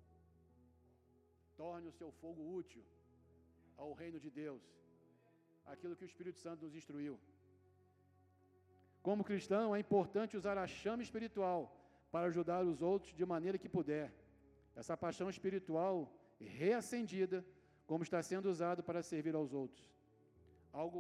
Torne 1.62 1.88
o 1.92 1.98
seu 2.00 2.10
fogo 2.22 2.42
útil 2.62 2.84
ao 3.82 3.92
reino 4.02 4.20
de 4.26 4.30
Deus, 4.30 4.64
aquilo 5.74 5.96
que 5.98 6.06
o 6.06 6.12
Espírito 6.12 6.40
Santo 6.46 6.64
nos 6.66 6.76
instruiu. 6.80 7.16
Como 9.08 9.28
cristão, 9.30 9.76
é 9.76 9.80
importante 9.86 10.38
usar 10.42 10.58
a 10.58 10.68
chama 10.82 11.04
espiritual 11.08 11.62
para 12.14 12.28
ajudar 12.28 12.62
os 12.72 12.82
outros 12.82 13.14
de 13.20 13.26
maneira 13.34 13.58
que 13.58 13.70
puder. 13.78 14.08
Essa 14.76 14.96
paixão 15.04 15.30
espiritual 15.30 15.96
reacendida, 16.62 17.46
como 17.86 18.04
está 18.04 18.22
sendo 18.22 18.50
usado 18.50 18.82
para 18.82 19.04
servir 19.12 19.36
aos 19.36 19.54
outros. 19.62 19.86
Algo 20.72 21.00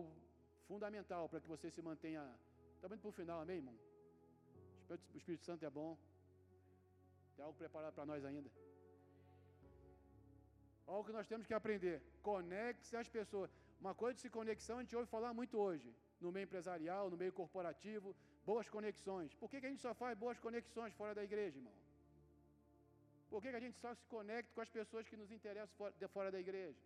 fundamental 0.67 1.23
para 1.29 1.39
que 1.39 1.47
você 1.47 1.69
se 1.71 1.81
mantenha. 1.81 2.23
Estamos 2.75 2.95
indo 2.95 3.01
para 3.01 3.09
o 3.09 3.19
final, 3.21 3.41
amém, 3.41 3.57
irmão? 3.57 3.77
O 4.89 5.17
Espírito 5.19 5.45
Santo 5.45 5.63
é 5.65 5.69
bom. 5.69 5.97
Tem 7.35 7.45
algo 7.45 7.57
preparado 7.57 7.93
para 7.93 8.05
nós 8.05 8.25
ainda. 8.25 8.49
Algo 10.93 11.05
que 11.07 11.15
nós 11.17 11.27
temos 11.31 11.45
que 11.49 11.55
aprender. 11.59 11.97
Conecte-se 12.29 12.95
às 13.01 13.09
pessoas. 13.17 13.49
Uma 13.83 13.93
coisa 14.01 14.15
de 14.15 14.21
se 14.23 14.29
conexão 14.37 14.77
a 14.77 14.83
gente 14.83 14.95
ouve 14.99 15.09
falar 15.15 15.31
muito 15.39 15.55
hoje. 15.65 15.89
No 16.23 16.31
meio 16.35 16.45
empresarial, 16.49 17.03
no 17.13 17.17
meio 17.23 17.33
corporativo. 17.41 18.09
Boas 18.49 18.67
conexões. 18.75 19.33
Por 19.41 19.49
que, 19.49 19.59
que 19.61 19.67
a 19.69 19.71
gente 19.73 19.83
só 19.87 19.93
faz 20.01 20.13
boas 20.23 20.39
conexões 20.45 20.93
fora 20.99 21.13
da 21.19 21.23
igreja, 21.29 21.57
irmão? 21.59 21.77
Por 23.31 23.39
que, 23.41 23.51
que 23.51 23.59
a 23.61 23.65
gente 23.65 23.77
só 23.83 23.91
se 23.99 24.05
conecta 24.15 24.51
com 24.55 24.61
as 24.67 24.71
pessoas 24.77 25.07
que 25.09 25.17
nos 25.21 25.31
interessam 25.37 25.91
fora 26.15 26.31
da 26.35 26.39
igreja? 26.45 26.81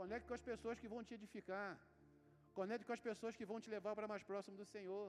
Conecte 0.00 0.28
com 0.28 0.36
as 0.40 0.44
pessoas 0.50 0.78
que 0.82 0.88
vão 0.92 1.02
te 1.08 1.14
edificar. 1.18 1.70
Conecte 2.60 2.86
com 2.88 2.94
as 2.98 3.04
pessoas 3.08 3.34
que 3.38 3.48
vão 3.50 3.60
te 3.64 3.70
levar 3.76 3.94
para 3.98 4.10
mais 4.12 4.22
próximo 4.30 4.56
do 4.62 4.66
Senhor. 4.74 5.08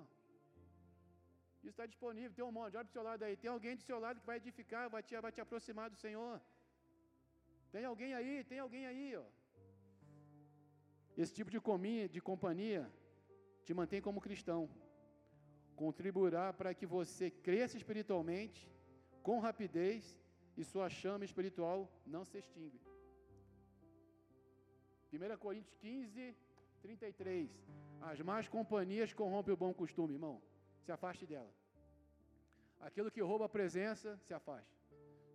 Isso 1.62 1.76
está 1.76 1.86
disponível. 1.94 2.34
Tem 2.38 2.46
um 2.50 2.56
monte. 2.60 2.76
Olha 2.76 2.86
para 2.86 2.94
o 2.94 2.98
seu 2.98 3.06
lado 3.10 3.24
aí. 3.28 3.36
Tem 3.44 3.52
alguém 3.56 3.76
do 3.80 3.84
seu 3.90 4.00
lado 4.06 4.20
que 4.22 4.30
vai 4.32 4.38
edificar, 4.44 4.84
vai 4.96 5.04
te, 5.04 5.22
vai 5.28 5.32
te 5.38 5.42
aproximar 5.46 5.90
do 5.94 6.00
Senhor. 6.06 6.36
Tem 7.74 7.86
alguém 7.86 8.14
aí, 8.14 8.44
tem 8.50 8.60
alguém 8.60 8.86
aí, 8.86 9.16
ó. 9.16 9.26
Esse 11.22 11.34
tipo 11.38 11.50
de, 11.50 11.60
cominha, 11.60 12.08
de 12.08 12.22
companhia 12.22 12.84
te 13.66 13.74
mantém 13.80 14.00
como 14.08 14.22
cristão. 14.22 14.70
Contribuirá 15.76 16.46
para 16.60 16.72
que 16.76 16.86
você 16.86 17.32
cresça 17.48 17.76
espiritualmente 17.76 18.72
com 19.24 19.40
rapidez 19.40 20.16
e 20.56 20.64
sua 20.64 20.88
chama 20.88 21.26
espiritual 21.26 21.80
não 22.06 22.24
se 22.24 22.38
extingue. 22.38 22.80
1 25.12 25.38
Coríntios 25.46 25.76
15, 25.78 26.36
33. 26.84 27.50
As 28.02 28.22
más 28.22 28.48
companhias 28.48 29.14
corrompem 29.14 29.56
o 29.56 29.58
bom 29.58 29.74
costume, 29.74 30.14
irmão. 30.14 30.40
Se 30.86 30.92
afaste 30.92 31.26
dela. 31.26 31.52
Aquilo 32.80 33.10
que 33.10 33.22
rouba 33.22 33.46
a 33.46 33.56
presença, 33.58 34.16
se 34.28 34.34
afaste. 34.34 34.80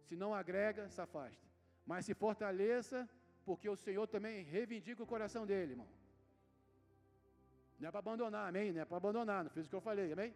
Se 0.06 0.14
não 0.14 0.32
agrega, 0.32 0.88
se 0.88 1.00
afaste 1.00 1.48
mas 1.90 2.04
se 2.06 2.14
fortaleça, 2.22 2.98
porque 3.46 3.68
o 3.74 3.78
Senhor 3.84 4.06
também 4.14 4.36
reivindica 4.54 5.02
o 5.02 5.10
coração 5.12 5.42
dele, 5.50 5.72
irmão. 5.74 5.88
Não 7.80 7.88
é 7.88 7.90
para 7.94 8.02
abandonar, 8.06 8.44
amém? 8.50 8.68
Não 8.74 8.82
é 8.82 8.84
para 8.90 8.98
abandonar, 9.02 9.40
não 9.44 9.50
fiz 9.56 9.64
o 9.66 9.70
que 9.70 9.78
eu 9.80 9.86
falei, 9.90 10.12
amém? 10.16 10.32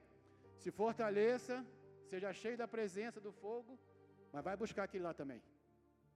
Se 0.63 0.71
fortaleça, 0.71 1.57
seja 2.11 2.31
cheio 2.43 2.57
da 2.63 2.69
presença 2.77 3.21
do 3.27 3.33
fogo, 3.43 3.79
mas 4.33 4.43
vai 4.49 4.57
buscar 4.63 4.85
aquele 4.85 5.05
lá 5.09 5.13
também, 5.21 5.43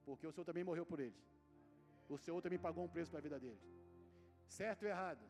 porque 0.06 0.26
o 0.26 0.32
Senhor 0.32 0.46
também 0.50 0.64
morreu 0.70 0.86
por 0.86 1.00
eles. 1.06 1.22
O 2.08 2.16
Senhor 2.24 2.40
também 2.40 2.60
pagou 2.66 2.82
um 2.86 2.92
preço 2.96 3.10
para 3.10 3.20
a 3.22 3.26
vida 3.28 3.38
deles. 3.44 3.66
Certo 4.46 4.84
ou 4.84 4.88
errado? 4.88 5.24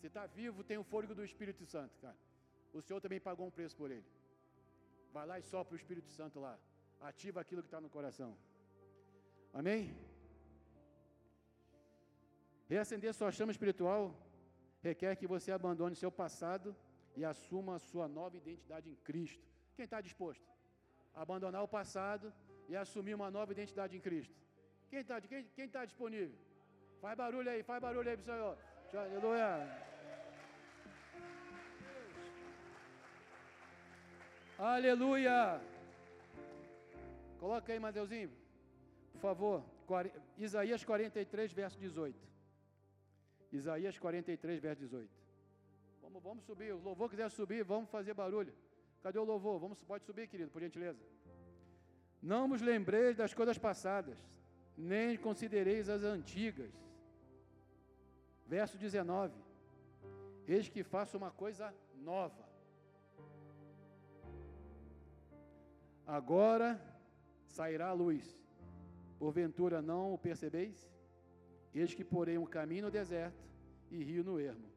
Se 0.00 0.06
está 0.08 0.26
vivo, 0.26 0.62
tem 0.70 0.76
o 0.76 0.84
fôlego 0.92 1.14
do 1.14 1.24
Espírito 1.30 1.64
Santo, 1.64 1.98
cara. 2.04 2.18
O 2.74 2.82
Senhor 2.82 3.00
também 3.00 3.20
pagou 3.28 3.46
um 3.46 3.54
preço 3.58 3.76
por 3.80 3.90
ele. 3.90 4.08
Vai 5.16 5.26
lá 5.30 5.38
e 5.38 5.42
sopra 5.42 5.72
o 5.74 5.80
Espírito 5.82 6.10
Santo 6.10 6.38
lá. 6.46 6.54
Ativa 7.00 7.40
aquilo 7.40 7.62
que 7.62 7.68
está 7.68 7.80
no 7.80 7.88
coração. 7.88 8.30
Amém? 9.52 9.94
Reacender 12.68 13.12
sua 13.12 13.32
chama 13.32 13.52
espiritual 13.52 14.14
requer 14.82 15.16
que 15.16 15.26
você 15.26 15.50
abandone 15.52 15.94
seu 15.96 16.10
passado 16.10 16.74
e 17.16 17.24
assuma 17.24 17.78
sua 17.78 18.06
nova 18.08 18.36
identidade 18.36 18.88
em 18.88 18.94
Cristo. 19.08 19.44
Quem 19.76 19.84
está 19.84 20.00
disposto? 20.00 20.48
a 21.14 21.22
Abandonar 21.22 21.62
o 21.62 21.68
passado 21.68 22.32
e 22.68 22.76
assumir 22.76 23.14
uma 23.14 23.30
nova 23.30 23.52
identidade 23.52 23.96
em 23.96 24.00
Cristo. 24.00 24.34
Quem 24.88 25.00
está 25.00 25.20
quem, 25.20 25.44
quem 25.56 25.68
tá 25.68 25.84
disponível? 25.84 26.38
Faz 27.00 27.16
barulho 27.16 27.50
aí, 27.50 27.62
faz 27.62 27.80
barulho 27.82 28.08
aí 28.08 28.16
para 28.16 28.22
o 28.22 28.26
Senhor. 28.26 28.58
Aleluia. 28.92 29.90
Aleluia. 34.58 35.60
Coloca 37.38 37.72
aí, 37.72 37.78
Mateuzinho. 37.78 38.39
Por 39.12 39.20
favor, 39.20 39.64
Isaías 40.38 40.84
43, 40.84 41.52
verso 41.52 41.78
18. 41.78 42.18
Isaías 43.52 43.98
43, 43.98 44.60
verso 44.60 44.80
18. 44.82 45.10
Vamos, 46.02 46.22
vamos 46.22 46.44
subir. 46.44 46.72
O 46.72 46.78
louvor 46.78 47.10
quiser 47.10 47.30
subir, 47.30 47.64
vamos 47.64 47.90
fazer 47.90 48.14
barulho. 48.14 48.54
Cadê 49.02 49.18
o 49.18 49.24
louvor? 49.24 49.58
Vamos, 49.58 49.82
pode 49.82 50.04
subir, 50.04 50.28
querido, 50.28 50.50
por 50.50 50.60
gentileza. 50.60 51.02
Não 52.22 52.48
vos 52.48 52.60
lembreis 52.60 53.16
das 53.16 53.32
coisas 53.32 53.58
passadas, 53.58 54.18
nem 54.76 55.16
considereis 55.16 55.88
as 55.88 56.02
antigas. 56.02 56.72
Verso 58.46 58.76
19. 58.76 59.34
Eis 60.46 60.68
que 60.68 60.82
faço 60.82 61.16
uma 61.16 61.30
coisa 61.30 61.74
nova. 61.94 62.48
Agora 66.06 66.80
sairá 67.46 67.88
a 67.88 67.92
luz 67.92 68.36
Porventura 69.22 69.78
não 69.90 70.02
o 70.14 70.18
percebeis? 70.26 70.78
Eis 71.80 71.92
que 71.96 72.04
porém 72.12 72.38
um 72.44 72.50
caminho 72.56 72.84
no 72.86 72.92
deserto 72.98 73.42
e 73.94 73.98
rio 74.10 74.22
no 74.28 74.36
ermo. 74.52 74.68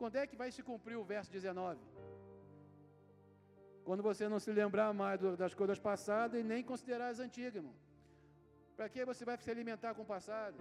Quando 0.00 0.16
é 0.20 0.26
que 0.30 0.40
vai 0.42 0.50
se 0.56 0.62
cumprir 0.70 0.96
o 1.02 1.04
verso 1.12 1.30
19? 1.30 1.80
Quando 3.86 4.02
você 4.08 4.24
não 4.32 4.40
se 4.44 4.52
lembrar 4.60 4.88
mais 5.02 5.20
das 5.42 5.54
coisas 5.60 5.78
passadas 5.88 6.40
e 6.40 6.42
nem 6.52 6.68
considerar 6.70 7.08
as 7.14 7.20
antigas, 7.26 7.56
irmão. 7.60 7.76
Para 8.76 8.88
que 8.92 9.04
você 9.10 9.24
vai 9.28 9.36
se 9.46 9.50
alimentar 9.54 9.92
com 9.94 10.02
o 10.06 10.12
passado? 10.16 10.56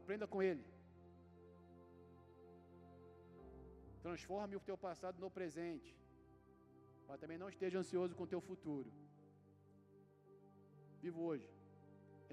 Aprenda 0.00 0.26
com 0.32 0.42
ele. 0.48 0.64
Transforme 4.06 4.56
o 4.56 4.64
teu 4.68 4.76
passado 4.86 5.18
no 5.24 5.30
presente. 5.38 5.90
Mas 7.08 7.20
também 7.22 7.38
não 7.42 7.48
esteja 7.54 7.78
ansioso 7.82 8.16
com 8.16 8.24
o 8.24 8.32
teu 8.34 8.42
futuro. 8.50 8.90
Vivo 11.04 11.22
hoje. 11.30 11.48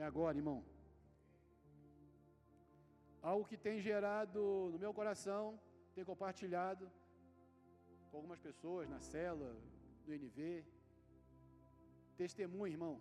É 0.01 0.03
agora, 0.09 0.37
irmão. 0.41 0.59
Algo 3.29 3.47
que 3.49 3.57
tem 3.65 3.77
gerado 3.87 4.41
no 4.73 4.79
meu 4.83 4.91
coração, 4.99 5.43
tem 5.95 6.05
compartilhado 6.11 6.83
com 8.09 8.15
algumas 8.19 8.39
pessoas 8.47 8.87
na 8.93 8.99
cela, 9.11 9.47
do 10.05 10.13
NV. 10.19 10.37
Testemunho, 12.21 12.73
irmão. 12.75 12.95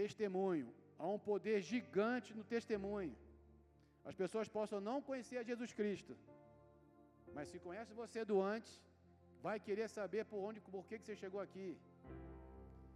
Testemunho. 0.00 0.68
Há 0.98 1.06
um 1.16 1.20
poder 1.30 1.58
gigante 1.72 2.32
no 2.38 2.44
testemunho. 2.54 3.14
As 4.10 4.16
pessoas 4.22 4.48
possam 4.56 4.80
não 4.88 4.96
conhecer 5.08 5.36
a 5.40 5.48
Jesus 5.50 5.74
Cristo, 5.80 6.16
mas 7.34 7.50
se 7.50 7.58
conhece 7.66 8.00
você 8.02 8.24
do 8.30 8.40
antes, 8.54 8.72
vai 9.46 9.56
querer 9.60 9.88
saber 9.98 10.24
por 10.30 10.40
onde, 10.48 10.62
por 10.76 10.86
que 10.88 10.98
você 10.98 11.14
chegou 11.24 11.42
aqui. 11.46 11.68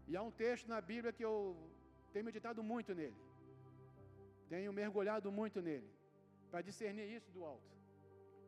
E 0.08 0.16
há 0.16 0.22
um 0.22 0.34
texto 0.44 0.66
na 0.74 0.80
Bíblia 0.92 1.12
que 1.18 1.26
eu 1.30 1.36
tenho 2.12 2.24
meditado 2.24 2.62
muito 2.62 2.94
nele. 2.94 3.16
Tenho 4.48 4.72
mergulhado 4.72 5.30
muito 5.32 5.60
nele. 5.60 5.88
Para 6.50 6.62
discernir 6.62 7.08
isso 7.16 7.30
do 7.30 7.44
alto. 7.44 7.70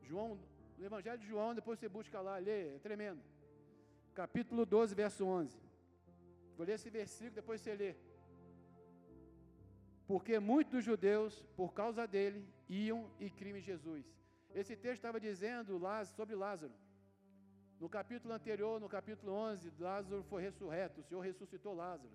João, 0.03 0.39
no 0.79 0.85
Evangelho 0.85 1.19
de 1.19 1.27
João, 1.27 1.55
depois 1.55 1.79
você 1.79 1.89
busca 1.89 2.21
lá, 2.21 2.37
lê, 2.37 2.77
é 2.77 2.79
tremendo. 2.79 3.23
Capítulo 4.15 4.67
12, 4.67 4.95
verso 4.95 5.25
11. 5.25 5.59
Vou 6.57 6.67
ler 6.67 6.75
esse 6.75 6.91
versículo, 6.91 7.35
depois 7.35 7.61
você 7.61 7.75
lê. 7.75 7.95
Porque 10.07 10.39
muitos 10.39 10.85
judeus, 10.85 11.43
por 11.57 11.73
causa 11.73 12.07
dele, 12.07 12.47
iam 12.69 13.11
e 13.19 13.31
criam 13.31 13.59
Jesus. 13.59 14.05
Esse 14.55 14.77
texto 14.77 14.97
estava 14.97 15.19
dizendo 15.19 15.81
sobre 16.15 16.35
Lázaro. 16.35 16.73
No 17.81 17.89
capítulo 17.89 18.33
anterior, 18.35 18.79
no 18.79 18.89
capítulo 18.89 19.33
11, 19.33 19.73
Lázaro 19.79 20.23
foi 20.25 20.43
ressurreto, 20.43 21.01
o 21.01 21.05
Senhor 21.05 21.21
ressuscitou 21.21 21.75
Lázaro. 21.75 22.12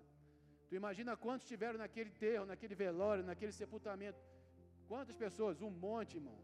Tu 0.70 0.76
imagina 0.80 1.16
quantos 1.24 1.44
estiveram 1.46 1.78
naquele 1.84 2.10
terro, 2.24 2.46
naquele 2.50 2.76
velório, 2.76 3.24
naquele 3.30 3.50
sepultamento? 3.60 4.20
Quantas 4.90 5.16
pessoas? 5.24 5.60
Um 5.60 5.72
monte, 5.84 6.12
irmão. 6.18 6.38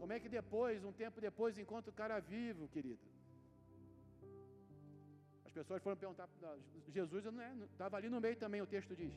Como 0.00 0.12
é 0.12 0.18
que 0.20 0.28
depois, 0.28 0.84
um 0.84 0.92
tempo 0.92 1.18
depois, 1.28 1.58
encontra 1.58 1.90
o 1.90 1.94
cara 2.00 2.18
vivo, 2.20 2.68
querido? 2.74 3.04
As 5.46 5.52
pessoas 5.58 5.82
foram 5.82 5.96
perguntar, 5.96 6.28
Jesus 6.96 7.24
não 7.24 7.40
é, 7.40 7.50
estava 7.72 7.96
ali 7.96 8.10
no 8.10 8.20
meio 8.20 8.36
também, 8.36 8.60
o 8.60 8.66
texto 8.66 8.94
diz. 8.94 9.14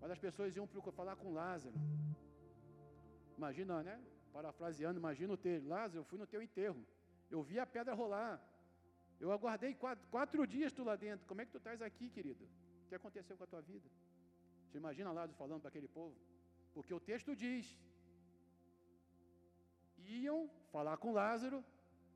Mas 0.00 0.10
as 0.10 0.18
pessoas 0.18 0.56
iam 0.56 0.66
falar 1.00 1.14
com 1.16 1.34
Lázaro. 1.40 1.74
Imagina, 3.36 3.82
né? 3.82 4.00
Parafraseando, 4.32 4.98
imagina 4.98 5.34
o 5.34 5.36
texto. 5.36 5.68
Lázaro, 5.68 6.00
eu 6.00 6.04
fui 6.04 6.18
no 6.18 6.26
teu 6.26 6.40
enterro. 6.40 6.82
Eu 7.30 7.42
vi 7.42 7.58
a 7.58 7.66
pedra 7.66 7.92
rolar. 7.92 8.40
Eu 9.20 9.30
aguardei 9.32 9.74
quatro, 9.74 10.02
quatro 10.10 10.46
dias 10.46 10.72
tu 10.72 10.82
lá 10.82 10.96
dentro. 10.96 11.26
Como 11.26 11.42
é 11.42 11.44
que 11.44 11.52
tu 11.52 11.58
estás 11.58 11.82
aqui, 11.82 12.08
querido? 12.08 12.48
O 12.88 12.90
que 12.90 13.00
aconteceu 13.02 13.36
com 13.36 13.44
a 13.44 13.52
tua 13.52 13.60
vida? 13.60 13.88
Você 14.66 14.78
imagina 14.82 15.12
Lázaro 15.16 15.36
falando 15.40 15.60
para 15.64 15.68
aquele 15.72 15.88
povo? 15.96 16.16
Porque 16.74 16.92
o 16.98 17.00
texto 17.08 17.36
diz: 17.42 17.66
iam 20.20 20.38
falar 20.72 20.96
com 21.02 21.12
Lázaro 21.12 21.58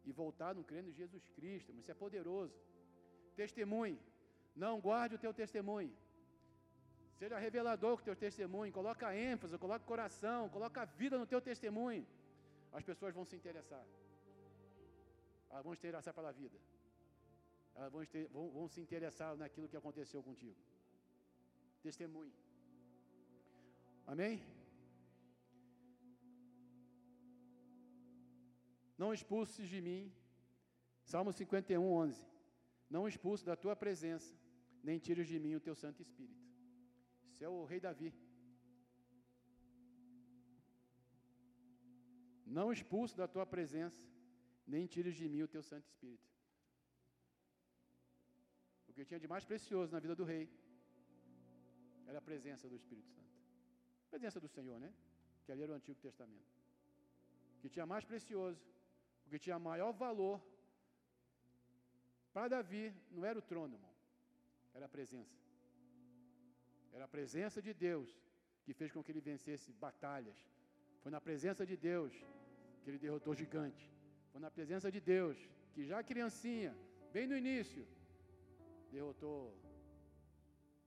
e 0.07 0.13
voltaram 0.21 0.63
crendo 0.71 0.89
em 0.89 0.95
Jesus 1.01 1.25
Cristo. 1.37 1.75
Mas 1.75 1.83
isso 1.83 1.91
é 1.91 1.99
poderoso. 2.05 2.57
Testemunhe. 3.43 4.01
Não 4.65 4.81
guarde 4.87 5.17
o 5.17 5.23
teu 5.25 5.35
testemunho. 5.43 5.93
Seja 7.19 7.45
revelador 7.47 7.93
com 7.97 8.03
o 8.03 8.09
teu 8.11 8.17
testemunho. 8.17 8.73
Coloca 8.73 9.15
ênfase, 9.15 9.59
coloca 9.59 9.85
coração, 9.93 10.49
coloca 10.49 10.87
vida 11.03 11.19
no 11.19 11.27
teu 11.27 11.43
testemunho. 11.51 12.07
As 12.73 12.83
pessoas 12.83 13.15
vão 13.15 13.27
se 13.27 13.37
interessar. 13.37 13.85
Elas 15.51 15.65
vão 15.67 15.75
se 15.75 15.81
interessar 15.81 16.15
pela 16.15 16.33
vida. 16.33 16.59
Elas 17.75 17.93
vão, 17.93 18.05
ter, 18.05 18.29
vão, 18.29 18.51
vão 18.51 18.69
se 18.69 18.81
interessar 18.81 19.37
naquilo 19.37 19.69
que 19.69 19.77
aconteceu 19.77 20.23
contigo. 20.23 20.57
Testemunhe. 21.83 22.33
Amém? 24.07 24.43
Não 29.03 29.13
expulses 29.13 29.69
de 29.69 29.81
mim. 29.81 30.13
Salmo 31.05 31.33
51, 31.33 31.83
11. 31.83 32.25
Não 32.89 33.09
expulse 33.09 33.45
da 33.45 33.57
tua 33.57 33.75
presença, 33.75 34.33
nem 34.83 34.99
tires 34.99 35.27
de 35.27 35.39
mim 35.45 35.55
o 35.55 35.61
teu 35.61 35.75
Santo 35.75 36.01
Espírito. 36.03 36.43
Isso 37.31 37.43
é 37.43 37.49
o 37.49 37.65
rei 37.65 37.81
Davi. 37.81 38.13
Não 42.59 42.71
expulse 42.71 43.17
da 43.17 43.27
tua 43.27 43.47
presença, 43.47 44.03
nem 44.67 44.87
tires 44.87 45.15
de 45.15 45.27
mim 45.29 45.43
o 45.43 45.49
teu 45.49 45.63
Santo 45.63 45.87
Espírito. 45.87 46.32
O 48.93 48.95
que 48.95 49.05
tinha 49.07 49.19
de 49.25 49.29
mais 49.35 49.45
precioso 49.51 49.91
na 49.91 50.01
vida 50.05 50.15
do 50.15 50.25
rei 50.33 50.45
era 52.07 52.19
a 52.19 52.25
presença 52.31 52.69
do 52.69 52.77
Espírito 52.77 53.09
Santo. 53.09 53.33
A 54.07 54.11
presença 54.11 54.39
do 54.39 54.49
Senhor, 54.57 54.79
né? 54.79 54.93
Que 55.45 55.51
ali 55.53 55.63
era 55.63 55.73
o 55.73 55.75
Antigo 55.75 55.99
Testamento. 55.99 56.53
O 57.57 57.61
que 57.63 57.71
tinha 57.71 57.87
mais 57.87 58.05
precioso, 58.05 58.61
o 59.27 59.31
que 59.31 59.39
tinha 59.39 59.59
maior 59.59 59.93
valor 59.93 60.37
para 62.35 62.49
Davi 62.49 62.95
não 63.11 63.25
era 63.25 63.39
o 63.39 63.47
trono, 63.51 63.75
irmão. 63.79 63.95
Era 64.75 64.85
a 64.87 64.89
presença. 64.97 65.39
Era 66.93 67.05
a 67.07 67.09
presença 67.17 67.63
de 67.67 67.73
Deus 67.73 68.11
que 68.65 68.75
fez 68.75 68.93
com 68.93 69.03
que 69.03 69.11
ele 69.13 69.25
vencesse 69.33 69.73
batalhas. 69.87 70.39
Foi 71.03 71.11
na 71.11 71.21
presença 71.29 71.65
de 71.71 71.77
Deus 71.77 72.13
que 72.83 72.91
ele 72.91 72.99
derrotou 72.99 73.35
gigante. 73.35 73.91
Foi 74.31 74.41
na 74.41 74.51
presença 74.51 74.91
de 74.93 75.01
Deus 75.01 75.39
que 75.73 75.85
já 75.85 76.03
criancinha, 76.03 76.77
bem 77.15 77.27
no 77.27 77.37
início, 77.43 77.87
derrotou 78.93 79.41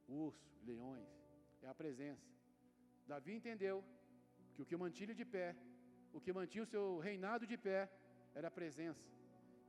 urso, 0.07 0.47
leões. 0.69 1.09
É 1.63 1.67
a 1.67 1.73
presença. 1.73 2.25
Davi 3.11 3.33
entendeu 3.39 3.83
que 4.53 4.61
o 4.61 4.65
que 4.69 4.77
mantinha 4.83 5.15
de 5.21 5.25
pé, 5.35 5.55
o 6.13 6.21
que 6.21 6.31
mantinha 6.39 6.63
o 6.63 6.71
seu 6.73 6.85
reinado 7.07 7.45
de 7.51 7.57
pé, 7.57 7.81
era 8.33 8.47
a 8.49 8.57
presença. 8.59 9.03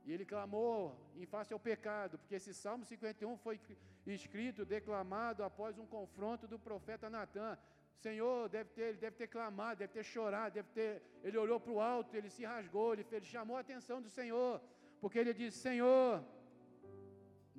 E 0.05 0.13
ele 0.13 0.25
clamou 0.25 0.77
em 1.21 1.25
face 1.25 1.51
ao 1.53 1.59
pecado, 1.59 2.17
porque 2.19 2.35
esse 2.35 2.53
Salmo 2.53 2.85
51 2.85 3.37
foi 3.45 3.59
escrito, 4.05 4.69
declamado 4.77 5.43
após 5.43 5.77
um 5.77 5.85
confronto 5.85 6.47
do 6.47 6.57
profeta 6.57 7.09
Natan. 7.09 7.57
Senhor, 8.05 8.47
deve 8.47 8.69
ter, 8.69 8.85
ele 8.89 8.99
deve 9.05 9.15
ter 9.21 9.27
clamado, 9.27 9.79
deve 9.79 9.91
ter 9.91 10.03
chorado, 10.03 10.53
deve 10.53 10.69
ter. 10.69 11.01
Ele 11.23 11.37
olhou 11.37 11.59
para 11.59 11.73
o 11.73 11.81
alto, 11.81 12.15
ele 12.15 12.29
se 12.29 12.45
rasgou, 12.45 12.93
ele, 12.93 13.05
ele 13.11 13.25
chamou 13.25 13.57
a 13.57 13.61
atenção 13.61 14.01
do 14.01 14.09
Senhor, 14.09 14.61
porque 15.01 15.19
ele 15.19 15.33
disse: 15.33 15.57
Senhor, 15.57 16.23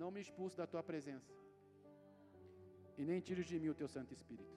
não 0.03 0.11
me 0.15 0.21
expulse 0.27 0.57
da 0.61 0.67
tua 0.73 0.83
presença, 0.91 1.33
e 2.99 3.05
nem 3.11 3.21
tires 3.29 3.47
de 3.53 3.59
mim 3.63 3.71
o 3.75 3.79
teu 3.81 3.89
Santo 3.97 4.13
Espírito. 4.19 4.57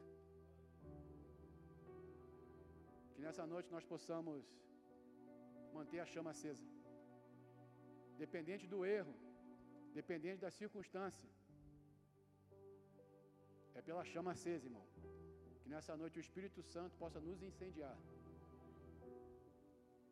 Que 3.14 3.22
nessa 3.26 3.46
noite 3.54 3.70
nós 3.76 3.86
possamos 3.94 4.44
manter 5.78 6.00
a 6.06 6.08
chama 6.14 6.32
acesa 6.36 6.68
dependente 8.24 8.66
do 8.74 8.80
erro, 9.00 9.14
dependente 10.00 10.40
da 10.46 10.52
circunstância. 10.62 11.30
É 13.78 13.82
pela 13.88 14.04
chama 14.12 14.32
acesa, 14.36 14.66
irmão. 14.70 14.86
Que 15.62 15.70
nessa 15.74 15.94
noite 16.02 16.18
o 16.20 16.26
Espírito 16.28 16.62
Santo 16.74 16.94
possa 17.04 17.20
nos 17.28 17.40
incendiar, 17.50 17.98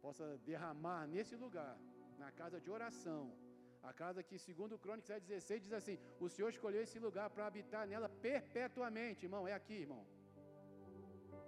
possa 0.06 0.26
derramar 0.50 1.04
nesse 1.16 1.36
lugar, 1.44 1.76
na 2.24 2.30
casa 2.40 2.58
de 2.64 2.70
oração, 2.78 3.24
a 3.84 3.94
casa 3.94 4.24
que, 4.24 4.38
segundo 4.38 4.78
Crônicas 4.78 5.24
16, 5.24 5.64
diz 5.64 5.74
assim: 5.74 5.98
O 6.20 6.30
Senhor 6.30 6.50
escolheu 6.50 6.82
esse 6.84 7.00
lugar 7.00 7.30
para 7.30 7.48
habitar 7.48 7.88
nela 7.88 8.10
perpetuamente, 8.10 9.26
irmão. 9.26 9.48
É 9.48 9.54
aqui, 9.54 9.78
irmão. 9.86 10.06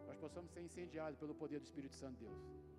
Nós 0.07 0.17
possamos 0.17 0.51
ser 0.51 0.61
incendiados 0.61 1.17
pelo 1.17 1.36
poder 1.36 1.59
do 1.59 1.65
Espírito 1.65 1.95
Santo 1.95 2.17
de 2.17 2.25
Deus 2.25 2.71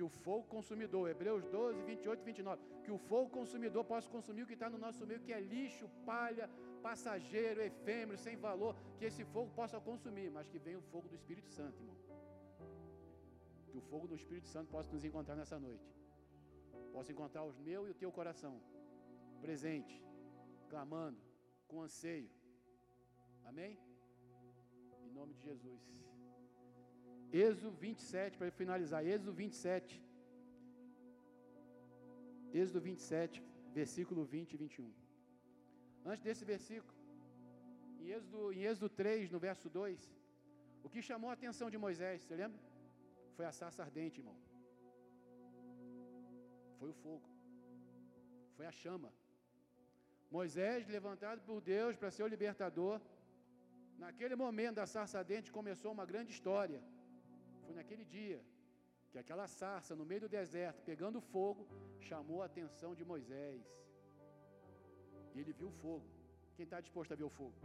que 0.00 0.02
o 0.02 0.08
fogo 0.08 0.44
consumidor, 0.54 1.10
Hebreus 1.10 1.44
12, 1.44 1.82
28 1.82 2.20
e 2.20 2.24
29, 2.24 2.62
que 2.84 2.92
o 2.96 2.96
fogo 2.96 3.28
consumidor 3.38 3.84
possa 3.84 4.08
consumir 4.08 4.42
o 4.42 4.46
que 4.46 4.54
está 4.54 4.68
no 4.74 4.78
nosso 4.78 5.06
meio, 5.06 5.20
que 5.20 5.32
é 5.38 5.40
lixo, 5.40 5.86
palha, 6.06 6.48
passageiro, 6.82 7.60
efêmero, 7.60 8.16
sem 8.16 8.36
valor, 8.36 8.74
que 8.98 9.04
esse 9.04 9.24
fogo 9.24 9.50
possa 9.54 9.78
consumir, 9.80 10.30
mas 10.30 10.48
que 10.48 10.58
venha 10.58 10.78
o 10.78 10.86
fogo 10.92 11.06
do 11.06 11.14
Espírito 11.14 11.50
Santo, 11.50 11.76
irmão. 11.82 11.96
Que 13.70 13.76
o 13.76 13.82
fogo 13.90 14.06
do 14.08 14.14
Espírito 14.14 14.48
Santo 14.48 14.70
possa 14.70 14.90
nos 14.90 15.04
encontrar 15.04 15.36
nessa 15.36 15.58
noite. 15.58 15.86
Possa 16.94 17.12
encontrar 17.14 17.44
os 17.50 17.58
meu 17.68 17.80
e 17.86 17.90
o 17.90 17.98
teu 18.02 18.10
coração, 18.18 18.54
presente, 19.44 19.96
clamando, 20.68 21.20
com 21.68 21.82
anseio. 21.86 22.30
Amém? 23.50 23.72
Em 25.06 25.12
nome 25.18 25.32
de 25.34 25.42
Jesus. 25.48 25.82
Êxodo 27.32 27.70
27, 27.70 28.36
para 28.38 28.50
finalizar, 28.60 29.00
Êxodo 29.14 29.32
27. 29.32 30.02
Êxodo 32.52 32.80
27, 32.80 33.42
versículo 33.80 34.24
20 34.24 34.54
e 34.54 34.56
21. 34.56 34.92
Antes 36.04 36.22
desse 36.28 36.44
versículo, 36.44 36.94
em 38.00 38.08
Êxodo, 38.16 38.52
em 38.52 38.62
Êxodo 38.70 38.88
3, 38.88 39.30
no 39.30 39.38
verso 39.38 39.68
2, 39.68 40.12
o 40.82 40.88
que 40.88 41.02
chamou 41.08 41.30
a 41.30 41.34
atenção 41.34 41.68
de 41.70 41.78
Moisés, 41.78 42.22
você 42.22 42.34
lembra? 42.34 42.60
Foi 43.36 43.44
a 43.44 43.52
sarça 43.52 43.82
ardente, 43.82 44.20
irmão. 44.20 44.36
Foi 46.80 46.90
o 46.94 46.98
fogo. 47.04 47.28
Foi 48.56 48.66
a 48.70 48.72
chama. 48.82 49.10
Moisés, 50.38 50.88
levantado 50.96 51.40
por 51.48 51.58
Deus 51.74 51.96
para 52.00 52.10
ser 52.16 52.24
o 52.24 52.32
libertador, 52.34 52.96
naquele 54.04 54.36
momento 54.44 54.76
da 54.80 54.86
sarça 54.94 55.18
ardente 55.22 55.56
começou 55.58 55.92
uma 55.96 56.06
grande 56.12 56.32
história 56.36 56.80
foi 57.70 57.76
naquele 57.80 58.04
dia 58.04 58.38
que 59.10 59.18
aquela 59.22 59.46
sarça 59.46 59.92
no 59.98 60.04
meio 60.10 60.22
do 60.22 60.28
deserto, 60.28 60.80
pegando 60.88 61.20
fogo, 61.34 61.62
chamou 62.08 62.38
a 62.42 62.46
atenção 62.46 62.90
de 62.98 63.04
Moisés. 63.10 63.62
E 65.34 65.40
ele 65.40 65.52
viu 65.58 65.68
o 65.68 65.76
fogo. 65.82 66.08
Quem 66.56 66.64
está 66.64 66.80
disposto 66.86 67.12
a 67.12 67.18
ver 67.20 67.26
o 67.28 67.32
fogo? 67.38 67.58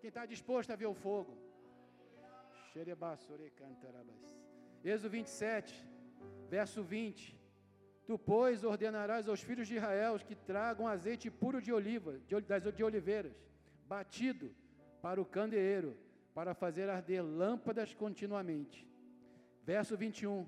Quem 0.00 0.10
está 0.12 0.24
disposto 0.34 0.70
a 0.74 0.76
ver 0.82 0.90
o 0.94 0.96
fogo? 1.06 1.34
Êxodo 4.84 5.10
27, 5.10 5.86
verso 6.50 6.82
20. 6.82 7.38
Tu, 8.04 8.18
pois, 8.18 8.64
ordenarás 8.64 9.28
aos 9.28 9.40
filhos 9.40 9.68
de 9.68 9.76
Israel 9.76 10.18
que 10.18 10.34
tragam 10.34 10.88
azeite 10.88 11.30
puro 11.30 11.62
de 11.62 11.72
oliva, 11.72 12.18
de, 12.26 12.40
das, 12.40 12.64
de 12.74 12.82
oliveiras, 12.82 13.32
batido 13.86 14.52
para 15.00 15.20
o 15.20 15.24
candeeiro, 15.24 15.96
para 16.34 16.52
fazer 16.52 16.88
arder 16.88 17.22
lâmpadas 17.22 17.94
continuamente. 17.94 18.88
Verso 19.64 19.96
21. 19.96 20.46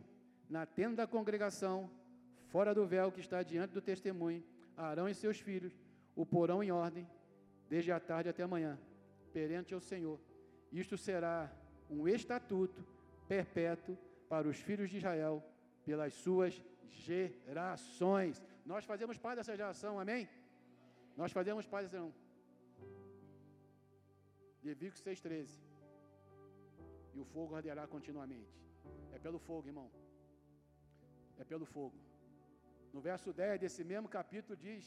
Na 0.51 0.67
tenda 0.67 0.97
da 0.97 1.07
congregação, 1.07 1.89
fora 2.49 2.75
do 2.75 2.85
véu 2.87 3.13
que 3.13 3.21
está 3.21 3.43
diante 3.43 3.73
do 3.73 3.81
testemunho, 3.81 4.43
Arão 4.77 5.09
e 5.09 5.15
seus 5.15 5.39
filhos 5.39 5.79
o 6.17 6.27
porão 6.27 6.63
em 6.63 6.73
ordem, 6.73 7.09
desde 7.69 7.93
a 7.93 8.01
tarde 8.01 8.29
até 8.29 8.43
amanhã, 8.43 8.79
perante 9.33 9.73
ao 9.73 9.81
Senhor. 9.81 10.19
Isto 10.73 10.97
será 10.99 11.53
um 11.89 12.09
estatuto 12.09 12.85
perpétuo 13.29 13.97
para 14.33 14.49
os 14.53 14.59
filhos 14.69 14.89
de 14.91 14.99
Israel, 15.01 15.37
pelas 15.85 16.13
suas 16.25 16.55
gerações. 17.07 18.43
Nós 18.73 18.85
fazemos 18.85 19.19
parte 19.25 19.39
dessa 19.39 19.57
geração, 19.63 19.93
amém? 20.05 20.29
Nós 21.17 21.33
fazemos 21.33 21.67
parte 21.67 21.85
dessa 21.85 21.99
geração. 21.99 22.15
Levítico 24.63 25.09
6,13 25.09 25.75
e 27.15 27.21
o 27.25 27.27
fogo 27.35 27.55
arderá 27.59 27.85
continuamente. 27.95 28.55
É 29.15 29.19
pelo 29.27 29.39
fogo, 29.49 29.67
irmão. 29.73 29.89
É 31.41 31.45
pelo 31.53 31.67
fogo. 31.77 31.99
No 32.95 33.01
verso 33.09 33.33
10 33.33 33.61
desse 33.65 33.83
mesmo 33.93 34.09
capítulo 34.19 34.57
diz: 34.67 34.85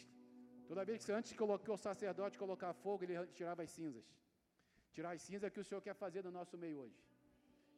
toda 0.70 0.86
vez 0.90 1.06
que 1.06 1.12
antes 1.18 1.34
que 1.66 1.72
o 1.76 1.78
sacerdote 1.88 2.42
colocar 2.44 2.74
fogo, 2.86 3.04
ele 3.04 3.16
tirava 3.40 3.64
as 3.64 3.72
cinzas. 3.78 4.06
Tirar 4.96 5.12
as 5.18 5.22
cinzas 5.22 5.46
é 5.48 5.54
que 5.56 5.62
o 5.64 5.68
Senhor 5.68 5.82
quer 5.88 5.96
fazer 6.04 6.24
no 6.28 6.32
nosso 6.40 6.58
meio 6.64 6.78
hoje. 6.84 7.00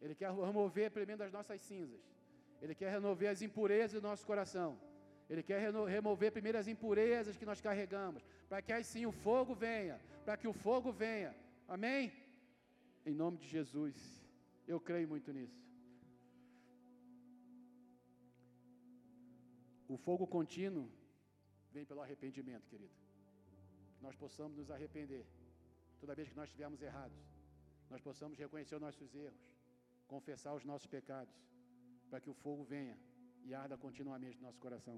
Ele 0.01 0.15
quer 0.15 0.31
remover 0.31 0.89
primeiro 0.91 1.23
as 1.23 1.31
nossas 1.31 1.59
cinzas. 1.61 2.01
Ele 2.61 2.75
quer 2.75 2.91
remover 2.91 3.29
as 3.29 3.41
impurezas 3.41 4.01
do 4.01 4.07
nosso 4.09 4.25
coração. 4.25 4.79
Ele 5.29 5.43
quer 5.43 5.59
remover 5.97 6.31
primeiro 6.31 6.57
as 6.57 6.67
impurezas 6.67 7.37
que 7.37 7.45
nós 7.45 7.61
carregamos, 7.61 8.23
para 8.49 8.61
que 8.61 8.73
aí 8.73 8.83
sim 8.83 9.05
o 9.05 9.11
fogo 9.11 9.53
venha, 9.53 9.99
para 10.25 10.35
que 10.37 10.47
o 10.47 10.53
fogo 10.53 10.91
venha. 10.91 11.35
Amém? 11.67 12.11
Em 13.05 13.13
nome 13.13 13.37
de 13.37 13.47
Jesus. 13.47 13.95
Eu 14.67 14.79
creio 14.79 15.07
muito 15.07 15.31
nisso. 15.31 15.59
O 19.87 19.97
fogo 19.97 20.25
contínuo 20.27 20.87
vem 21.71 21.85
pelo 21.85 22.01
arrependimento, 22.01 22.67
querido. 22.67 22.93
Nós 24.01 24.15
possamos 24.15 24.57
nos 24.57 24.69
arrepender 24.71 25.25
toda 25.99 26.15
vez 26.15 26.29
que 26.29 26.35
nós 26.35 26.49
estivermos 26.49 26.81
errados. 26.81 27.17
Nós 27.89 28.01
possamos 28.01 28.37
reconhecer 28.37 28.75
os 28.75 28.81
nossos 28.81 29.13
erros, 29.15 29.41
confessar 30.13 30.53
os 30.59 30.65
nossos 30.69 30.87
pecados, 30.95 31.35
para 32.09 32.19
que 32.23 32.29
o 32.33 32.37
fogo 32.43 32.63
venha 32.73 32.97
e 33.47 33.53
arda 33.63 33.77
continuamente 33.85 34.37
no 34.39 34.47
nosso 34.47 34.59
coração. 34.65 34.97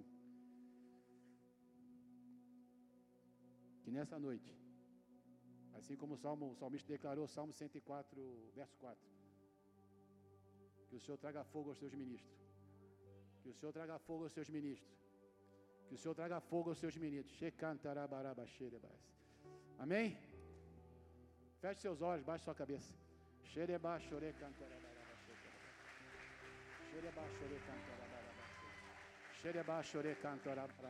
Que 3.84 3.91
nessa 3.97 4.18
noite, 4.28 4.51
assim 5.78 5.95
como 6.01 6.14
o, 6.18 6.22
Salmo, 6.24 6.45
o 6.51 6.55
salmista 6.62 6.88
declarou, 6.95 7.28
Salmo 7.28 7.53
104, 7.53 8.51
verso 8.59 8.78
4, 8.78 9.09
que 10.88 10.95
o 10.95 11.01
Senhor 11.03 11.18
traga 11.18 11.43
fogo 11.53 11.70
aos 11.72 11.80
seus 11.84 11.93
ministros. 12.01 12.39
Que 13.41 13.49
o 13.49 13.55
Senhor 13.59 13.74
traga 13.78 13.97
fogo 14.07 14.24
aos 14.26 14.34
seus 14.38 14.49
ministros. 14.57 14.97
Que 15.88 15.95
o 15.95 15.97
Senhor 16.01 16.16
traga 16.20 16.39
fogo 16.51 16.70
aos 16.70 16.80
seus 16.84 16.95
ministros. 17.05 17.38
Amém? 19.78 20.18
Feche 21.62 21.82
seus 21.82 22.01
olhos, 22.01 22.26
baixe 22.30 22.45
sua 22.45 22.55
cabeça. 22.55 22.93
Xereba, 23.51 23.99
chore, 23.99 24.34
Shere 26.92 27.10
basho 27.16 27.48
re 27.48 27.60
canto 27.64 27.94
rabara 27.96 28.32
basho. 28.36 28.68
Shere 29.39 29.64
basho 29.64 30.02
re 30.02 30.18
canto 30.22 30.50
rabara 30.50 30.82